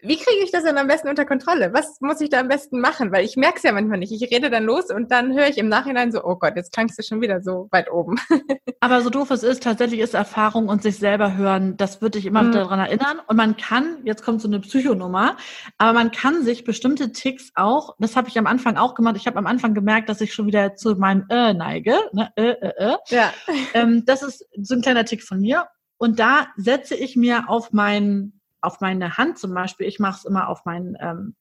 Wie 0.04 0.18
kriege 0.18 0.44
ich 0.44 0.52
das 0.52 0.64
denn 0.64 0.78
am 0.78 0.88
besten 0.88 1.10
unter 1.10 1.26
Kontrolle? 1.26 1.74
Was 1.74 2.02
muss 2.02 2.22
ich 2.22 2.30
da 2.30 2.40
am 2.40 2.48
besten 2.48 2.82
machen? 2.82 3.12
Weil 3.12 3.24
ich 3.24 3.36
merke 3.36 3.58
es 3.58 3.64
ja 3.64 3.72
manchmal 3.72 4.00
nicht. 4.00 4.12
Ich 4.12 4.32
rede 4.32 4.50
dann 4.50 4.64
los 4.64 4.90
und 4.90 5.12
dann 5.12 5.34
höre 5.34 5.48
ich 5.48 5.58
im 5.58 5.70
Nachhinein 5.70 6.12
so, 6.12 6.24
oh 6.24 6.36
Gott, 6.36 6.56
jetzt 6.56 6.74
klangst 6.74 6.98
du 6.98 7.04
schon 7.04 7.22
wieder 7.22 7.42
so 7.42 7.68
weit 7.72 7.92
oben. 7.92 8.16
Aber 8.80 9.02
so 9.02 9.12
doof 9.12 9.30
es 9.30 9.44
ist, 9.44 9.62
tatsächlich 9.64 10.00
ist 10.00 10.16
Erfahrung 10.16 10.68
und 10.70 10.82
sich 10.82 10.98
selber 10.98 11.38
hören, 11.38 11.78
das 11.78 12.02
wird 12.02 12.16
dich 12.16 12.26
immer 12.26 12.42
mhm. 12.42 12.52
daran 12.52 12.80
erinnern. 12.80 13.22
Und 13.28 13.38
man 13.38 13.58
kann, 13.58 13.98
jetzt 14.04 14.24
kommt 14.24 14.42
so 14.42 14.48
eine 14.48 14.60
Psychonummer, 14.60 15.38
aber 15.78 15.94
man 15.94 16.12
kann 16.12 16.44
sich 16.44 16.64
bestimmte 16.64 17.12
Ticks 17.12 17.52
auch, 17.54 17.96
das 18.00 18.16
habe 18.16 18.28
ich 18.28 18.40
am 18.40 18.48
Anfang 18.48 18.78
auch 18.78 18.96
gemacht, 18.96 19.18
ich 19.18 19.28
habe 19.28 19.38
am 19.38 19.46
Anfang 19.46 19.76
gemerkt, 19.76 20.10
dass 20.10 20.22
ich 20.22 20.34
schon 20.34 20.48
wieder 20.48 20.76
zu 20.76 20.96
meinem 20.96 21.26
äh 21.30 21.54
neige. 21.54 21.96
Ne? 22.12 22.32
Äh, 22.36 22.50
äh, 22.50 22.74
äh. 22.78 22.98
Ja. 23.10 23.34
Ähm, 23.74 24.04
das 24.06 24.24
ist 24.24 24.46
so 24.60 24.74
ein 24.74 24.82
kleiner 24.82 25.06
Tick 25.06 25.24
von 25.24 25.40
mir. 25.40 25.68
Und 25.98 26.20
da 26.20 26.48
setze 26.58 26.96
ich 26.96 27.16
mir 27.16 27.48
auf 27.48 27.72
meinen 27.74 28.40
auf 28.62 28.82
meine 28.82 29.17
Hand 29.17 29.38
zum 29.38 29.54
Beispiel, 29.54 29.88
ich 29.88 30.00
mache 30.00 30.19
es 30.19 30.26
immer 30.26 30.47
auf 30.47 30.65
meinen, 30.65 30.95
ähm, 31.00 31.36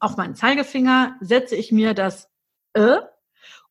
auf 0.00 0.16
meinen 0.16 0.34
Zeigefinger, 0.34 1.16
setze 1.20 1.56
ich 1.56 1.72
mir 1.72 1.94
das 1.94 2.28
Ö 2.76 2.98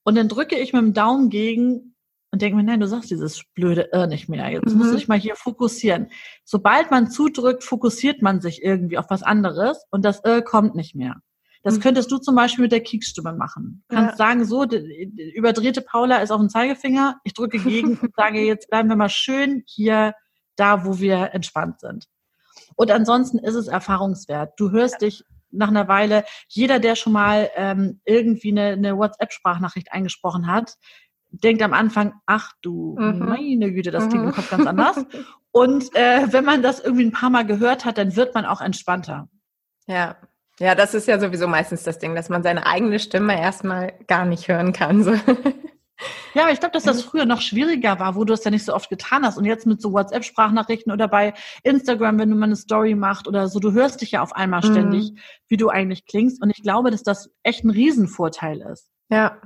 und 0.04 0.16
dann 0.16 0.28
drücke 0.28 0.58
ich 0.58 0.74
mit 0.74 0.82
dem 0.82 0.94
Daumen 0.94 1.30
gegen 1.30 1.96
und 2.32 2.42
denke 2.42 2.56
mir, 2.56 2.64
nein, 2.64 2.80
du 2.80 2.88
sagst 2.88 3.12
dieses 3.12 3.44
blöde 3.54 3.90
Ö 3.94 4.08
nicht 4.08 4.30
mehr. 4.30 4.50
Jetzt 4.50 4.72
mhm. 4.72 4.78
muss 4.78 4.94
ich 4.94 5.08
mal 5.08 5.20
hier 5.20 5.36
fokussieren. 5.36 6.08
Sobald 6.46 6.90
man 6.90 7.12
zudrückt, 7.12 7.64
fokussiert 7.64 8.22
man 8.22 8.40
sich 8.40 8.64
irgendwie 8.64 8.98
auf 8.98 9.10
was 9.10 9.22
anderes 9.22 9.84
und 9.92 10.06
das 10.06 10.24
Ö 10.26 10.42
kommt 10.42 10.76
nicht 10.76 10.96
mehr. 10.96 11.18
Das 11.64 11.76
mhm. 11.76 11.82
könntest 11.82 12.12
du 12.12 12.18
zum 12.18 12.36
Beispiel 12.36 12.64
mit 12.64 12.72
der 12.72 12.82
Kiekstimme 12.82 13.34
machen. 13.34 13.84
Du 13.90 13.96
kannst 13.96 14.12
ja. 14.12 14.18
sagen, 14.18 14.46
so, 14.46 14.64
überdrehte 14.64 15.82
Paula 15.82 16.18
ist 16.18 16.32
auf 16.32 16.40
dem 16.40 16.50
Zeigefinger, 16.50 17.20
ich 17.24 17.34
drücke 17.34 17.60
gegen 17.60 17.98
und 17.98 18.14
sage, 18.16 18.42
jetzt 18.42 18.70
bleiben 18.70 18.90
wir 18.90 18.96
mal 18.96 19.10
schön 19.10 19.64
hier 19.68 20.14
da, 20.56 20.86
wo 20.86 21.00
wir 21.00 21.34
entspannt 21.34 21.80
sind. 21.82 22.08
Und 22.76 22.92
ansonsten 22.92 23.40
ist 23.40 23.56
es 23.56 23.68
erfahrungswert. 23.68 24.54
Du 24.58 24.72
hörst 24.72 25.02
dich 25.02 25.24
nach 25.52 25.70
einer 25.70 25.88
Weile, 25.88 26.24
jeder, 26.48 26.80
der 26.80 26.96
schon 26.96 27.14
mal 27.14 27.50
ähm, 27.56 28.00
irgendwie 28.06 28.52
eine, 28.52 28.72
eine 28.72 28.98
WhatsApp-Sprachnachricht 28.98 29.92
eingesprochen 29.92 30.48
hat, 30.48 30.76
denkt 31.32 31.62
am 31.62 31.74
Anfang, 31.74 32.14
ach 32.26 32.52
du, 32.62 32.96
mhm. 33.00 33.20
meine 33.20 33.72
Güte, 33.72 33.92
das 33.92 34.08
klingt 34.08 34.24
mhm. 34.24 34.30
im 34.30 34.36
Kopf 34.36 34.50
ganz 34.50 34.66
anders. 34.68 35.06
Und 35.52 35.96
äh, 35.96 36.32
wenn 36.32 36.46
man 36.46 36.62
das 36.62 36.80
irgendwie 36.80 37.06
ein 37.06 37.12
paar 37.12 37.30
Mal 37.30 37.46
gehört 37.46 37.86
hat, 37.86 37.98
dann 37.98 38.16
wird 38.16 38.34
man 38.34 38.46
auch 38.46 38.62
entspannter. 38.62 39.28
Ja. 39.88 40.16
Ja, 40.60 40.76
das 40.76 40.94
ist 40.94 41.08
ja 41.08 41.20
sowieso 41.20 41.48
meistens 41.48 41.84
das 41.84 41.98
Ding, 41.98 42.14
dass 42.14 42.30
man 42.30 42.44
seine 42.44 42.68
eigene 42.68 43.00
Stimme 43.00 43.40
erstmal 43.40 43.94
gar 44.08 44.26
nicht 44.26 44.48
hören 44.48 44.74
kann. 44.74 45.04
So. 45.04 45.14
Ja, 46.34 46.44
aber 46.44 46.52
ich 46.52 46.60
glaube, 46.60 46.74
dass 46.74 46.84
das 46.84 47.06
mhm. 47.06 47.10
früher 47.10 47.26
noch 47.26 47.42
schwieriger 47.42 48.00
war, 48.00 48.16
wo 48.16 48.24
du 48.24 48.34
es 48.34 48.44
ja 48.44 48.52
nicht 48.52 48.66
so 48.66 48.74
oft 48.74 48.90
getan 48.90 49.26
hast. 49.26 49.38
Und 49.38 49.46
jetzt 49.46 49.66
mit 49.66 49.82
so 49.82 49.94
WhatsApp-Sprachnachrichten 49.94 50.92
oder 50.92 51.08
bei 51.08 51.34
Instagram, 51.64 52.20
wenn 52.20 52.30
du 52.30 52.36
mal 52.36 52.46
eine 52.46 52.56
Story 52.56 52.96
machst 52.96 53.28
oder 53.28 53.48
so, 53.48 53.60
du 53.60 53.72
hörst 53.74 54.02
dich 54.02 54.12
ja 54.12 54.22
auf 54.22 54.36
einmal 54.36 54.64
ständig, 54.64 55.12
mhm. 55.12 55.18
wie 55.48 55.58
du 55.58 55.70
eigentlich 55.70 56.06
klingst. 56.06 56.42
Und 56.42 56.50
ich 56.50 56.62
glaube, 56.64 56.92
dass 56.92 57.04
das 57.04 57.30
echt 57.44 57.64
ein 57.64 57.70
Riesenvorteil 57.70 58.62
ist. 58.62 58.90
Ja, 59.10 59.38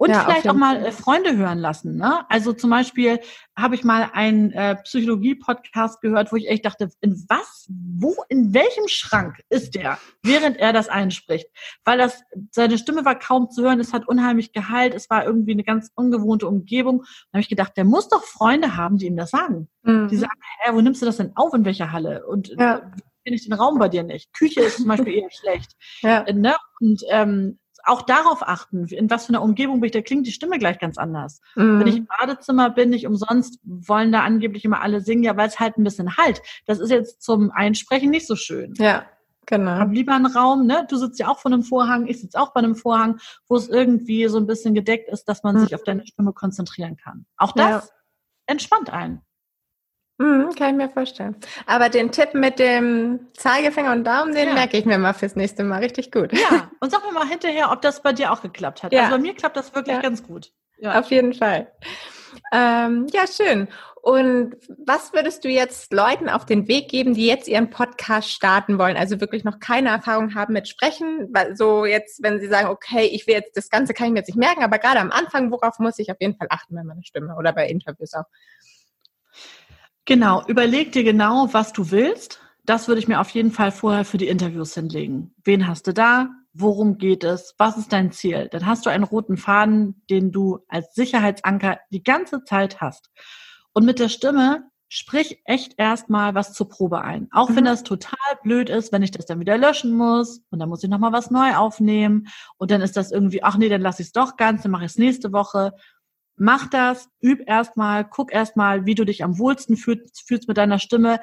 und 0.00 0.08
ja, 0.08 0.24
vielleicht 0.24 0.48
auch 0.48 0.54
mal 0.54 0.86
äh, 0.86 0.92
Freunde 0.92 1.36
hören 1.36 1.58
lassen. 1.58 1.96
Ne? 1.96 2.24
Also 2.30 2.54
zum 2.54 2.70
Beispiel 2.70 3.20
habe 3.54 3.74
ich 3.74 3.84
mal 3.84 4.08
einen 4.14 4.50
äh, 4.50 4.76
Psychologie-Podcast 4.76 6.00
gehört, 6.00 6.32
wo 6.32 6.36
ich 6.36 6.48
echt 6.48 6.64
dachte, 6.64 6.88
in 7.02 7.22
was, 7.28 7.66
wo, 7.68 8.16
in 8.30 8.54
welchem 8.54 8.88
Schrank 8.88 9.42
ist 9.50 9.74
der, 9.74 9.98
während 10.22 10.56
er 10.56 10.72
das 10.72 10.88
einspricht? 10.88 11.48
Weil 11.84 11.98
das, 11.98 12.22
seine 12.50 12.78
Stimme 12.78 13.04
war 13.04 13.18
kaum 13.18 13.50
zu 13.50 13.62
hören, 13.62 13.78
es 13.78 13.92
hat 13.92 14.08
unheimlich 14.08 14.54
geheilt, 14.54 14.94
es 14.94 15.10
war 15.10 15.26
irgendwie 15.26 15.52
eine 15.52 15.64
ganz 15.64 15.90
ungewohnte 15.94 16.48
Umgebung. 16.48 17.02
Da 17.02 17.34
habe 17.36 17.42
ich 17.42 17.50
gedacht, 17.50 17.76
der 17.76 17.84
muss 17.84 18.08
doch 18.08 18.24
Freunde 18.24 18.78
haben, 18.78 18.96
die 18.96 19.06
ihm 19.06 19.18
das 19.18 19.32
sagen. 19.32 19.68
Mhm. 19.82 20.08
Die 20.08 20.16
sagen, 20.16 20.40
hä, 20.62 20.70
wo 20.72 20.80
nimmst 20.80 21.02
du 21.02 21.06
das 21.06 21.18
denn 21.18 21.32
auf, 21.34 21.52
in 21.52 21.66
welcher 21.66 21.92
Halle? 21.92 22.26
Und 22.26 22.48
ja. 22.58 22.76
Äh, 22.76 22.80
finde 23.22 23.36
ich 23.36 23.44
den 23.44 23.52
Raum 23.52 23.78
bei 23.78 23.90
dir 23.90 24.02
nicht. 24.02 24.32
Küche 24.32 24.62
ist 24.62 24.78
zum 24.78 24.86
Beispiel 24.86 25.12
eher 25.12 25.30
schlecht. 25.30 25.72
Ja. 26.00 26.24
Ne? 26.32 26.56
Und 26.80 27.02
ähm, 27.10 27.58
auch 27.84 28.02
darauf 28.02 28.46
achten, 28.46 28.86
in 28.86 29.10
was 29.10 29.26
für 29.26 29.30
einer 29.30 29.42
Umgebung 29.42 29.80
bin 29.80 29.86
ich, 29.86 29.92
da 29.92 30.02
klingt 30.02 30.26
die 30.26 30.32
Stimme 30.32 30.58
gleich 30.58 30.78
ganz 30.78 30.98
anders. 30.98 31.40
Mhm. 31.56 31.80
Wenn 31.80 31.86
ich 31.86 31.96
im 31.96 32.06
Badezimmer 32.06 32.70
bin, 32.70 32.90
nicht 32.90 33.06
umsonst, 33.06 33.60
wollen 33.64 34.12
da 34.12 34.20
angeblich 34.20 34.64
immer 34.64 34.82
alle 34.82 35.00
singen, 35.00 35.22
ja, 35.22 35.36
weil 35.36 35.48
es 35.48 35.60
halt 35.60 35.78
ein 35.78 35.84
bisschen 35.84 36.16
halt. 36.16 36.42
Das 36.66 36.78
ist 36.78 36.90
jetzt 36.90 37.22
zum 37.22 37.50
Einsprechen 37.50 38.10
nicht 38.10 38.26
so 38.26 38.36
schön. 38.36 38.74
Ja. 38.78 39.04
Genau. 39.46 39.72
Hab 39.72 39.90
lieber 39.90 40.14
einen 40.14 40.26
Raum, 40.26 40.66
ne? 40.66 40.86
Du 40.88 40.96
sitzt 40.96 41.18
ja 41.18 41.26
auch 41.26 41.38
vor 41.40 41.50
einem 41.50 41.64
Vorhang, 41.64 42.06
ich 42.06 42.20
sitze 42.20 42.38
auch 42.38 42.52
bei 42.52 42.60
einem 42.60 42.76
Vorhang, 42.76 43.18
wo 43.48 43.56
es 43.56 43.68
irgendwie 43.68 44.28
so 44.28 44.38
ein 44.38 44.46
bisschen 44.46 44.74
gedeckt 44.74 45.08
ist, 45.08 45.24
dass 45.24 45.42
man 45.42 45.56
mhm. 45.56 45.60
sich 45.60 45.74
auf 45.74 45.82
deine 45.82 46.06
Stimme 46.06 46.32
konzentrieren 46.32 46.96
kann. 46.96 47.26
Auch 47.36 47.52
das 47.52 47.86
ja. 47.86 47.94
entspannt 48.46 48.90
einen. 48.90 49.22
Mhm, 50.20 50.54
kann 50.54 50.72
ich 50.72 50.76
mir 50.76 50.90
vorstellen. 50.90 51.34
Aber 51.64 51.88
den 51.88 52.12
Tipp 52.12 52.34
mit 52.34 52.58
dem 52.58 53.28
Zeigefinger 53.32 53.92
und 53.92 54.04
Daumen, 54.04 54.34
den 54.34 54.48
ja. 54.48 54.54
merke 54.54 54.76
ich 54.76 54.84
mir 54.84 54.98
mal 54.98 55.14
fürs 55.14 55.34
nächste 55.34 55.64
Mal 55.64 55.78
richtig 55.78 56.12
gut. 56.12 56.34
Ja, 56.34 56.70
und 56.80 56.90
sag 56.90 57.02
mir 57.06 57.12
mal 57.12 57.26
hinterher, 57.26 57.72
ob 57.72 57.80
das 57.80 58.02
bei 58.02 58.12
dir 58.12 58.30
auch 58.30 58.42
geklappt 58.42 58.82
hat. 58.82 58.92
Ja. 58.92 59.04
Also 59.04 59.16
bei 59.16 59.22
mir 59.22 59.34
klappt 59.34 59.56
das 59.56 59.74
wirklich 59.74 59.96
ja. 59.96 60.02
ganz 60.02 60.22
gut. 60.22 60.52
Ja. 60.78 60.98
Auf 60.98 61.10
jeden 61.10 61.32
Fall. 61.32 61.72
Ähm, 62.52 63.06
ja, 63.14 63.22
schön. 63.26 63.68
Und 64.02 64.56
was 64.84 65.14
würdest 65.14 65.44
du 65.44 65.48
jetzt 65.48 65.90
Leuten 65.90 66.28
auf 66.28 66.44
den 66.44 66.68
Weg 66.68 66.88
geben, 66.88 67.14
die 67.14 67.26
jetzt 67.26 67.48
ihren 67.48 67.70
Podcast 67.70 68.30
starten 68.30 68.78
wollen, 68.78 68.98
also 68.98 69.22
wirklich 69.22 69.44
noch 69.44 69.58
keine 69.58 69.88
Erfahrung 69.88 70.34
haben 70.34 70.52
mit 70.52 70.68
Sprechen? 70.68 71.32
So 71.54 71.86
jetzt, 71.86 72.22
wenn 72.22 72.40
sie 72.40 72.48
sagen, 72.48 72.68
okay, 72.68 73.06
ich 73.06 73.26
will 73.26 73.34
jetzt, 73.34 73.56
das 73.56 73.70
Ganze 73.70 73.94
kann 73.94 74.08
ich 74.08 74.12
mir 74.12 74.18
jetzt 74.18 74.28
nicht 74.28 74.38
merken, 74.38 74.62
aber 74.62 74.78
gerade 74.78 75.00
am 75.00 75.12
Anfang, 75.12 75.50
worauf 75.50 75.78
muss 75.78 75.98
ich 75.98 76.10
auf 76.10 76.18
jeden 76.20 76.36
Fall 76.36 76.48
achten 76.50 76.74
bei 76.74 76.84
meiner 76.84 77.04
Stimme 77.04 77.36
oder 77.38 77.54
bei 77.54 77.68
Interviews 77.68 78.12
auch? 78.12 78.24
Genau, 80.04 80.42
überleg 80.46 80.92
dir 80.92 81.04
genau, 81.04 81.48
was 81.52 81.72
du 81.72 81.90
willst. 81.90 82.40
Das 82.64 82.88
würde 82.88 83.00
ich 83.00 83.08
mir 83.08 83.20
auf 83.20 83.30
jeden 83.30 83.50
Fall 83.50 83.72
vorher 83.72 84.04
für 84.04 84.18
die 84.18 84.28
Interviews 84.28 84.74
hinlegen. 84.74 85.34
Wen 85.44 85.66
hast 85.66 85.86
du 85.86 85.92
da? 85.92 86.30
Worum 86.52 86.98
geht 86.98 87.24
es? 87.24 87.54
Was 87.58 87.76
ist 87.76 87.92
dein 87.92 88.12
Ziel? 88.12 88.48
Dann 88.50 88.66
hast 88.66 88.84
du 88.84 88.90
einen 88.90 89.04
roten 89.04 89.36
Faden, 89.36 90.02
den 90.10 90.32
du 90.32 90.58
als 90.68 90.94
Sicherheitsanker 90.94 91.78
die 91.90 92.02
ganze 92.02 92.44
Zeit 92.44 92.80
hast. 92.80 93.10
Und 93.72 93.84
mit 93.84 93.98
der 93.98 94.08
Stimme 94.08 94.70
sprich 94.92 95.40
echt 95.44 95.74
erstmal 95.78 96.34
was 96.34 96.52
zur 96.52 96.68
Probe 96.68 97.02
ein. 97.02 97.28
Auch 97.30 97.48
mhm. 97.48 97.56
wenn 97.56 97.64
das 97.64 97.84
total 97.84 98.18
blöd 98.42 98.68
ist, 98.68 98.92
wenn 98.92 99.04
ich 99.04 99.12
das 99.12 99.24
dann 99.24 99.38
wieder 99.38 99.56
löschen 99.56 99.96
muss 99.96 100.42
und 100.50 100.58
dann 100.58 100.68
muss 100.68 100.82
ich 100.82 100.90
nochmal 100.90 101.12
was 101.12 101.30
neu 101.30 101.54
aufnehmen 101.54 102.26
und 102.58 102.72
dann 102.72 102.80
ist 102.80 102.96
das 102.96 103.12
irgendwie, 103.12 103.42
ach 103.42 103.56
nee, 103.56 103.68
dann 103.68 103.80
lasse 103.80 104.02
ich 104.02 104.08
es 104.08 104.12
doch 104.12 104.36
ganz, 104.36 104.62
dann 104.62 104.72
mache 104.72 104.84
ich 104.84 104.90
es 104.90 104.98
nächste 104.98 105.32
Woche 105.32 105.72
mach 106.40 106.68
das, 106.68 107.08
üb 107.22 107.42
erstmal, 107.46 108.04
guck 108.04 108.32
erstmal, 108.32 108.86
wie 108.86 108.94
du 108.94 109.04
dich 109.04 109.22
am 109.22 109.38
wohlsten 109.38 109.76
fühlst, 109.76 110.26
fühlst 110.26 110.48
mit 110.48 110.56
deiner 110.56 110.78
Stimme. 110.78 111.20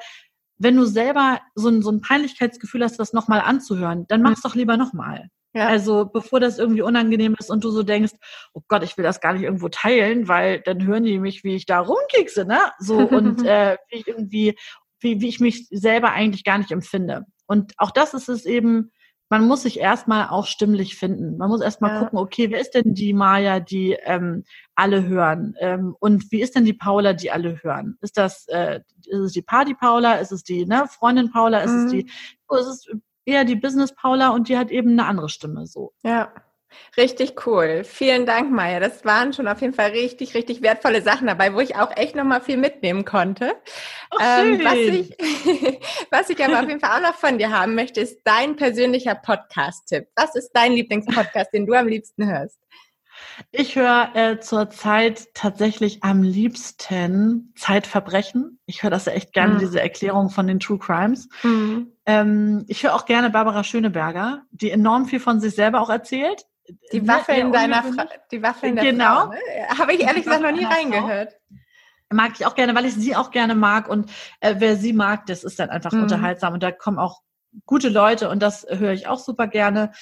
Wenn 0.58 0.76
du 0.76 0.84
selber 0.84 1.40
so 1.56 1.68
ein, 1.68 1.82
so 1.82 1.90
ein 1.90 2.00
Peinlichkeitsgefühl 2.00 2.84
hast, 2.84 2.98
das 3.00 3.12
nochmal 3.12 3.40
anzuhören, 3.40 4.06
dann 4.08 4.22
mach's 4.22 4.42
doch 4.42 4.54
lieber 4.54 4.76
nochmal. 4.76 5.28
Ja. 5.54 5.66
Also 5.66 6.04
bevor 6.04 6.38
das 6.38 6.58
irgendwie 6.58 6.82
unangenehm 6.82 7.34
ist 7.36 7.50
und 7.50 7.64
du 7.64 7.70
so 7.70 7.82
denkst, 7.82 8.12
oh 8.54 8.62
Gott, 8.68 8.84
ich 8.84 8.96
will 8.96 9.02
das 9.02 9.20
gar 9.20 9.32
nicht 9.32 9.42
irgendwo 9.42 9.68
teilen, 9.68 10.28
weil 10.28 10.60
dann 10.60 10.86
hören 10.86 11.04
die 11.04 11.18
mich, 11.18 11.42
wie 11.42 11.56
ich 11.56 11.66
da 11.66 11.80
rumkickse, 11.80 12.44
ne? 12.44 12.60
So 12.78 12.98
und 13.08 13.44
äh, 13.44 13.76
wie 13.90 13.96
ich 13.96 14.06
irgendwie, 14.06 14.56
wie, 15.00 15.20
wie 15.20 15.28
ich 15.28 15.40
mich 15.40 15.66
selber 15.70 16.12
eigentlich 16.12 16.44
gar 16.44 16.58
nicht 16.58 16.70
empfinde. 16.70 17.24
Und 17.46 17.72
auch 17.76 17.90
das 17.90 18.14
ist 18.14 18.28
es 18.28 18.46
eben, 18.46 18.92
man 19.30 19.46
muss 19.46 19.62
sich 19.62 19.78
erstmal 19.78 20.28
auch 20.28 20.46
stimmlich 20.46 20.96
finden. 20.96 21.36
Man 21.36 21.50
muss 21.50 21.60
erstmal 21.60 21.92
ja. 21.92 21.98
gucken, 22.00 22.18
okay, 22.18 22.50
wer 22.50 22.60
ist 22.60 22.74
denn 22.74 22.94
die 22.94 23.12
Maya, 23.12 23.60
die 23.60 23.92
ähm, 24.04 24.44
alle 24.74 25.06
hören? 25.06 25.54
Ähm, 25.60 25.94
und 26.00 26.30
wie 26.32 26.40
ist 26.40 26.54
denn 26.54 26.64
die 26.64 26.72
Paula, 26.72 27.12
die 27.12 27.30
alle 27.30 27.62
hören? 27.62 27.98
Ist 28.00 28.16
das, 28.16 28.46
äh, 28.48 28.80
ist 29.06 29.18
es 29.18 29.32
die 29.32 29.42
Party 29.42 29.74
Paula? 29.74 30.14
Ist 30.14 30.32
es 30.32 30.44
die 30.44 30.64
ne, 30.64 30.86
Freundin 30.88 31.30
Paula? 31.30 31.60
Ist 31.60 31.72
mhm. 31.72 31.84
es 31.84 31.90
die, 31.90 32.10
oh, 32.48 32.56
ist 32.56 32.66
es 32.66 32.88
eher 33.26 33.44
die 33.44 33.56
Business 33.56 33.94
Paula 33.94 34.30
und 34.30 34.48
die 34.48 34.56
hat 34.56 34.70
eben 34.70 34.92
eine 34.92 35.04
andere 35.04 35.28
Stimme 35.28 35.66
so. 35.66 35.92
Ja. 36.02 36.32
Richtig 36.96 37.46
cool. 37.46 37.84
Vielen 37.84 38.26
Dank, 38.26 38.50
Maya. 38.50 38.80
Das 38.80 39.04
waren 39.04 39.32
schon 39.32 39.48
auf 39.48 39.60
jeden 39.60 39.74
Fall 39.74 39.90
richtig, 39.90 40.34
richtig 40.34 40.62
wertvolle 40.62 41.02
Sachen 41.02 41.26
dabei, 41.26 41.54
wo 41.54 41.60
ich 41.60 41.76
auch 41.76 41.96
echt 41.96 42.14
nochmal 42.14 42.40
viel 42.40 42.56
mitnehmen 42.56 43.04
konnte. 43.04 43.54
Oh, 44.10 44.18
ähm, 44.20 44.60
was, 44.64 44.74
ich, 44.74 45.16
was 46.10 46.30
ich 46.30 46.44
aber 46.44 46.60
auf 46.60 46.68
jeden 46.68 46.80
Fall 46.80 46.98
auch 46.98 47.08
noch 47.08 47.18
von 47.18 47.38
dir 47.38 47.50
haben 47.50 47.74
möchte, 47.74 48.00
ist 48.00 48.20
dein 48.24 48.56
persönlicher 48.56 49.14
Podcast-Tipp. 49.14 50.08
Was 50.16 50.34
ist 50.34 50.50
dein 50.52 50.72
Lieblingspodcast, 50.72 51.52
den 51.52 51.66
du 51.66 51.74
am 51.74 51.88
liebsten 51.88 52.26
hörst? 52.26 52.58
Ich 53.50 53.76
höre 53.76 54.10
äh, 54.14 54.40
zurzeit 54.40 55.34
tatsächlich 55.34 56.02
am 56.02 56.22
liebsten 56.22 57.52
Zeitverbrechen. 57.56 58.60
Ich 58.66 58.82
höre 58.82 58.90
das 58.90 59.06
ja 59.06 59.12
echt 59.12 59.32
gerne, 59.32 59.54
mhm. 59.54 59.58
diese 59.58 59.80
Erklärung 59.80 60.30
von 60.30 60.46
den 60.46 60.60
True 60.60 60.78
Crimes. 60.78 61.28
Mhm. 61.42 61.92
Ähm, 62.06 62.64
ich 62.68 62.82
höre 62.82 62.94
auch 62.94 63.06
gerne 63.06 63.30
Barbara 63.30 63.64
Schöneberger, 63.64 64.42
die 64.50 64.70
enorm 64.70 65.06
viel 65.06 65.20
von 65.20 65.40
sich 65.40 65.54
selber 65.54 65.80
auch 65.80 65.90
erzählt. 65.90 66.46
Die 66.92 67.06
Waffe 67.06 67.32
in 67.32 67.52
deiner 67.52 67.82
Fra 67.82 68.06
die 68.30 68.42
Waffe 68.42 68.66
in 68.66 68.76
der 68.76 68.84
genau. 68.84 69.26
Frau, 69.26 69.30
ne? 69.30 69.78
Habe 69.78 69.94
ich 69.94 70.00
ehrlich 70.00 70.24
gesagt 70.24 70.42
noch 70.42 70.52
nie 70.52 70.64
reingehört. 70.64 71.34
Mag 72.10 72.32
ich 72.38 72.46
auch 72.46 72.54
gerne, 72.54 72.74
weil 72.74 72.86
ich 72.86 72.94
sie 72.94 73.16
auch 73.16 73.30
gerne 73.30 73.54
mag 73.54 73.88
und 73.88 74.10
äh, 74.40 74.54
wer 74.58 74.76
sie 74.76 74.92
mag, 74.92 75.26
das 75.26 75.44
ist 75.44 75.58
dann 75.58 75.70
einfach 75.70 75.92
mhm. 75.92 76.02
unterhaltsam 76.04 76.54
und 76.54 76.62
da 76.62 76.72
kommen 76.72 76.98
auch 76.98 77.20
gute 77.66 77.88
Leute 77.88 78.30
und 78.30 78.42
das 78.42 78.66
höre 78.68 78.92
ich 78.92 79.06
auch 79.06 79.18
super 79.18 79.46
gerne. 79.46 79.92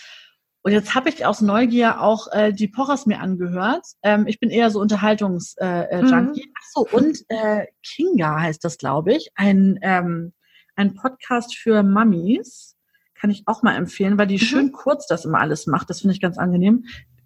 Und 0.62 0.72
jetzt 0.72 0.96
habe 0.96 1.08
ich 1.08 1.24
aus 1.24 1.42
Neugier 1.42 2.00
auch 2.00 2.26
äh, 2.32 2.52
die 2.52 2.66
Pochers 2.66 3.06
mir 3.06 3.20
angehört. 3.20 3.86
Ähm, 4.02 4.26
ich 4.26 4.40
bin 4.40 4.50
eher 4.50 4.70
so 4.70 4.80
Unterhaltungs-Junkie. 4.80 5.62
Äh, 5.62 5.98
äh, 5.98 6.02
mhm. 6.02 6.34
Ach 6.58 6.64
so, 6.72 6.86
und 6.90 7.24
äh, 7.28 7.66
Kinga 7.84 8.40
heißt 8.40 8.64
das, 8.64 8.76
glaube 8.76 9.14
ich. 9.14 9.30
Ein, 9.36 9.78
ähm, 9.82 10.32
ein 10.74 10.94
Podcast 10.94 11.56
für 11.56 11.84
Mummies. 11.84 12.75
Kann 13.20 13.30
ich 13.30 13.44
auch 13.46 13.62
mal 13.62 13.76
empfehlen, 13.76 14.18
weil 14.18 14.26
die 14.26 14.34
mhm. 14.34 14.40
schön 14.40 14.72
kurz 14.72 15.06
das 15.06 15.24
immer 15.24 15.40
alles 15.40 15.66
macht. 15.66 15.90
Das 15.90 16.00
finde 16.00 16.14
ich 16.14 16.20
ganz 16.20 16.38
angenehm. 16.38 16.84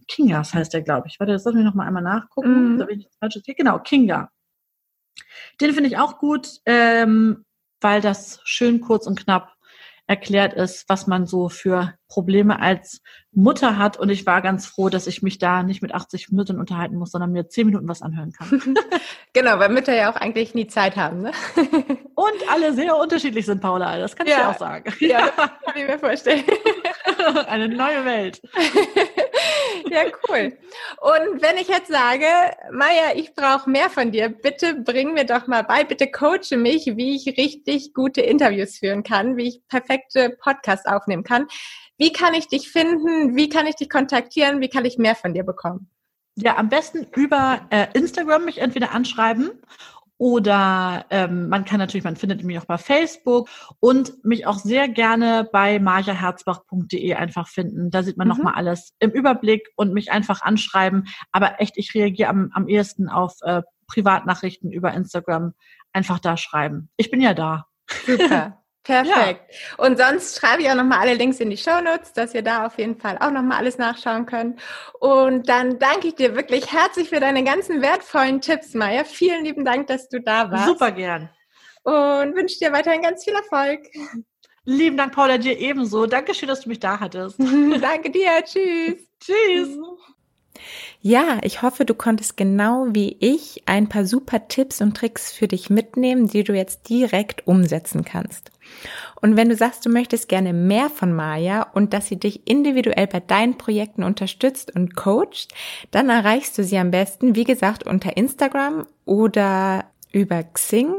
Kingas 0.09 0.55
heißt 0.55 0.73
der, 0.73 0.83
glaube 0.83 1.09
ich. 1.09 1.21
Warte, 1.21 1.33
das 1.33 1.45
sollten 1.45 1.59
wir 1.59 1.65
noch 1.65 1.75
mal 1.75 1.87
einmal 1.87 2.03
nachgucken. 2.03 2.75
Mhm. 2.75 2.79
Da 2.79 2.89
ich 2.89 3.09
falsches 3.19 3.43
Genau, 3.45 3.79
Kinga. 3.79 4.31
Den 5.61 5.73
finde 5.73 5.89
ich 5.89 5.99
auch 5.99 6.19
gut, 6.19 6.61
ähm, 6.67 7.45
weil 7.81 8.01
das 8.01 8.41
schön 8.45 8.81
kurz 8.81 9.07
und 9.07 9.19
knapp 9.19 9.55
erklärt 10.11 10.55
ist, 10.55 10.89
was 10.89 11.07
man 11.07 11.25
so 11.25 11.49
für 11.49 11.95
Probleme 12.09 12.61
als 12.61 13.01
Mutter 13.31 13.79
hat. 13.79 13.97
Und 13.97 14.11
ich 14.11 14.27
war 14.27 14.43
ganz 14.43 14.67
froh, 14.67 14.89
dass 14.89 15.07
ich 15.07 15.23
mich 15.23 15.39
da 15.39 15.63
nicht 15.63 15.83
mit 15.83 15.95
80 15.95 16.33
Müttern 16.33 16.59
unterhalten 16.59 16.97
muss, 16.97 17.13
sondern 17.13 17.31
mir 17.31 17.49
10 17.49 17.67
Minuten 17.67 17.87
was 17.87 18.03
anhören 18.03 18.33
kann. 18.33 18.75
genau, 19.33 19.61
weil 19.61 19.69
Mütter 19.69 19.95
ja 19.95 20.11
auch 20.11 20.17
eigentlich 20.17 20.53
nie 20.53 20.67
Zeit 20.67 20.97
haben. 20.97 21.23
Ne? 21.23 21.31
Und 22.17 22.53
alle 22.53 22.75
sehr 22.75 22.97
unterschiedlich 22.97 23.47
sind, 23.47 23.61
Paula. 23.61 23.99
Das 23.99 24.17
kann 24.17 24.27
ich 24.27 24.33
ja. 24.33 24.41
dir 24.41 24.49
auch 24.49 24.59
sagen. 24.59 24.93
Ja, 24.99 25.27
das 25.27 25.37
kann 25.65 25.77
ich 25.77 25.87
mir 25.87 25.99
vorstellen. 26.01 26.43
Eine 27.47 27.69
neue 27.69 28.05
Welt. 28.05 28.43
Ja, 29.91 30.05
cool. 30.29 30.57
Und 31.01 31.43
wenn 31.43 31.57
ich 31.57 31.69
jetzt 31.69 31.89
sage, 31.89 32.27
Maja, 32.73 33.15
ich 33.15 33.35
brauche 33.35 33.69
mehr 33.69 33.91
von 33.91 34.13
dir, 34.13 34.29
bitte 34.29 34.75
bring 34.75 35.13
mir 35.15 35.25
doch 35.25 35.47
mal 35.47 35.63
bei, 35.63 35.85
bitte 35.85 36.11
coache 36.11 36.57
mich, 36.57 36.87
wie 36.97 37.17
ich 37.17 37.39
richtig 37.39 37.93
gute 37.95 38.21
Interviews 38.21 38.79
führen 38.79 39.03
kann, 39.03 39.37
wie 39.37 39.49
ich 39.49 39.69
perfekte 39.69 40.31
Podcasts 40.41 40.87
aufnehmen 40.87 41.25
kann. 41.25 41.47
Wie 41.99 42.13
kann 42.13 42.35
ich 42.35 42.49
dich 42.49 42.71
finden? 42.71 43.37
Wie 43.37 43.49
kann 43.49 43.67
ich 43.67 43.77
dich 43.77 43.91
kontaktieren? 43.91 44.61
Wie 44.61 44.69
kann 44.69 44.85
ich 44.85 44.97
mehr 44.97 45.15
von 45.15 45.35
dir 45.35 45.45
bekommen? 45.45 45.91
Ja, 46.37 46.57
am 46.57 46.69
besten 46.69 47.07
über 47.15 47.67
äh, 47.71 47.89
Instagram 47.93 48.45
mich 48.45 48.59
entweder 48.59 48.93
anschreiben 48.93 49.51
oder 50.21 51.07
ähm, 51.09 51.49
man 51.49 51.65
kann 51.65 51.79
natürlich, 51.79 52.05
man 52.05 52.15
findet 52.15 52.45
mich 52.45 52.59
auch 52.59 52.67
bei 52.67 52.77
Facebook 52.77 53.49
und 53.81 54.23
mich 54.23 54.47
auch 54.47 54.59
sehr 54.59 54.87
gerne 54.87 55.49
bei 55.51 55.79
marjaherzbach.de 55.79 57.15
einfach 57.15 57.49
finden. 57.49 57.91
Da 57.91 58.03
sieht 58.03 58.19
man 58.19 58.29
mhm. 58.29 58.35
nochmal 58.35 58.53
alles 58.55 58.93
im 58.99 59.13
Überblick 59.13 59.71
und 59.77 59.95
mich 59.95 60.13
einfach 60.13 60.43
anschreiben. 60.43 61.09
Aber 61.33 61.59
echt, 61.59 61.79
ich 61.79 61.95
reagiere 61.95 62.29
am, 62.29 62.51
am 62.53 62.69
ehesten 62.69 63.09
auf 63.09 63.33
äh, 63.41 63.63
Privatnachrichten 63.87 64.71
über 64.71 64.93
Instagram. 64.93 65.55
Einfach 65.95 66.19
da 66.19 66.37
schreiben. 66.37 66.91
Ich 66.99 67.11
bin 67.11 67.23
ja 67.23 67.33
da. 67.33 67.69
Super. 68.05 68.59
Perfekt. 68.91 69.51
Ja. 69.51 69.85
Und 69.85 69.99
sonst 69.99 70.39
schreibe 70.39 70.63
ich 70.63 70.71
auch 70.71 70.75
nochmal 70.75 71.01
alle 71.01 71.15
Links 71.15 71.41
in 71.41 71.51
die 71.51 71.57
Show 71.57 71.81
Notes, 71.81 72.13
dass 72.13 72.35
ihr 72.35 72.43
da 72.43 72.67
auf 72.67 72.79
jeden 72.79 72.99
Fall 72.99 73.19
auch 73.19 73.31
nochmal 73.31 73.59
alles 73.59 73.79
nachschauen 73.79 74.27
könnt. 74.27 74.61
Und 74.99 75.49
dann 75.49 75.79
danke 75.79 76.09
ich 76.09 76.15
dir 76.17 76.35
wirklich 76.35 76.73
herzlich 76.73 77.09
für 77.09 77.21
deine 77.21 77.45
ganzen 77.45 77.83
wertvollen 77.83 78.41
Tipps, 78.41 78.75
Maya. 78.75 79.05
Vielen 79.05 79.45
lieben 79.45 79.65
Dank, 79.65 79.87
dass 79.87 80.09
du 80.09 80.21
da 80.21 80.51
warst. 80.51 80.67
Super 80.67 80.91
gern. 80.93 81.31
Und 81.83 82.35
wünsche 82.37 82.59
dir 82.59 82.73
weiterhin 82.73 83.03
ganz 83.03 83.25
viel 83.25 83.35
Erfolg. 83.35 83.81
Lieben 84.65 84.97
Dank, 84.97 85.15
Paula, 85.15 85.39
dir 85.39 85.59
ebenso. 85.59 86.07
Dankeschön, 86.07 86.49
dass 86.49 86.61
du 86.61 86.69
mich 86.69 86.81
da 86.81 87.01
hattest. 87.01 87.39
danke 87.81 88.11
dir. 88.11 88.45
Tschüss. 88.45 89.09
Tschüss. 89.21 89.79
Ja, 91.01 91.39
ich 91.43 91.63
hoffe, 91.63 91.85
du 91.85 91.95
konntest 91.95 92.37
genau 92.37 92.89
wie 92.91 93.17
ich 93.21 93.63
ein 93.67 93.89
paar 93.89 94.05
super 94.05 94.49
Tipps 94.49 94.83
und 94.83 94.97
Tricks 94.97 95.33
für 95.33 95.49
dich 95.49 95.71
mitnehmen, 95.71 96.29
die 96.29 96.45
du 96.45 96.53
jetzt 96.55 96.89
direkt 96.89 97.47
umsetzen 97.47 98.05
kannst. 98.05 98.51
Und 99.21 99.37
wenn 99.37 99.49
du 99.49 99.57
sagst, 99.57 99.85
du 99.85 99.91
möchtest 99.91 100.29
gerne 100.29 100.53
mehr 100.53 100.91
von 100.91 101.15
Maya 101.15 101.63
und 101.75 101.93
dass 101.93 102.09
sie 102.09 102.19
dich 102.19 102.49
individuell 102.49 103.07
bei 103.07 103.21
deinen 103.21 103.59
Projekten 103.59 104.03
unterstützt 104.03 104.75
und 104.75 104.97
coacht, 104.97 105.49
dann 105.91 106.09
erreichst 106.09 106.57
du 106.59 106.65
sie 106.65 106.79
am 106.79 106.91
besten, 106.91 107.37
wie 107.37 107.45
gesagt, 107.45 107.87
unter 107.87 108.17
Instagram 108.17 108.87
oder 109.05 109.85
über 110.13 110.43
Xing 110.43 110.95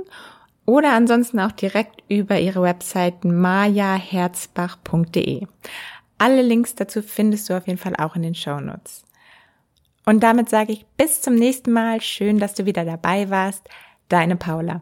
oder 0.66 0.94
ansonsten 0.94 1.40
auch 1.40 1.52
direkt 1.52 2.04
über 2.08 2.40
ihre 2.40 2.62
Webseiten 2.62 3.42
mayaherzbach.de. 3.42 5.48
Alle 6.18 6.42
Links 6.44 6.76
dazu 6.76 7.02
findest 7.02 7.50
du 7.50 7.58
auf 7.58 7.68
jeden 7.68 7.80
Fall 7.80 7.96
auch 7.98 8.16
in 8.16 8.22
den 8.22 8.36
Show 8.36 8.60
Notes. 8.60 9.04
Und 10.06 10.22
damit 10.22 10.50
sage 10.50 10.74
ich 10.74 10.86
bis 10.98 11.22
zum 11.22 11.36
nächsten 11.36 11.72
Mal. 11.72 12.02
Schön, 12.02 12.40
dass 12.40 12.54
du 12.54 12.66
wieder 12.66 12.86
dabei 12.86 13.30
warst. 13.30 13.68
Deine 14.08 14.36
Paula. 14.36 14.82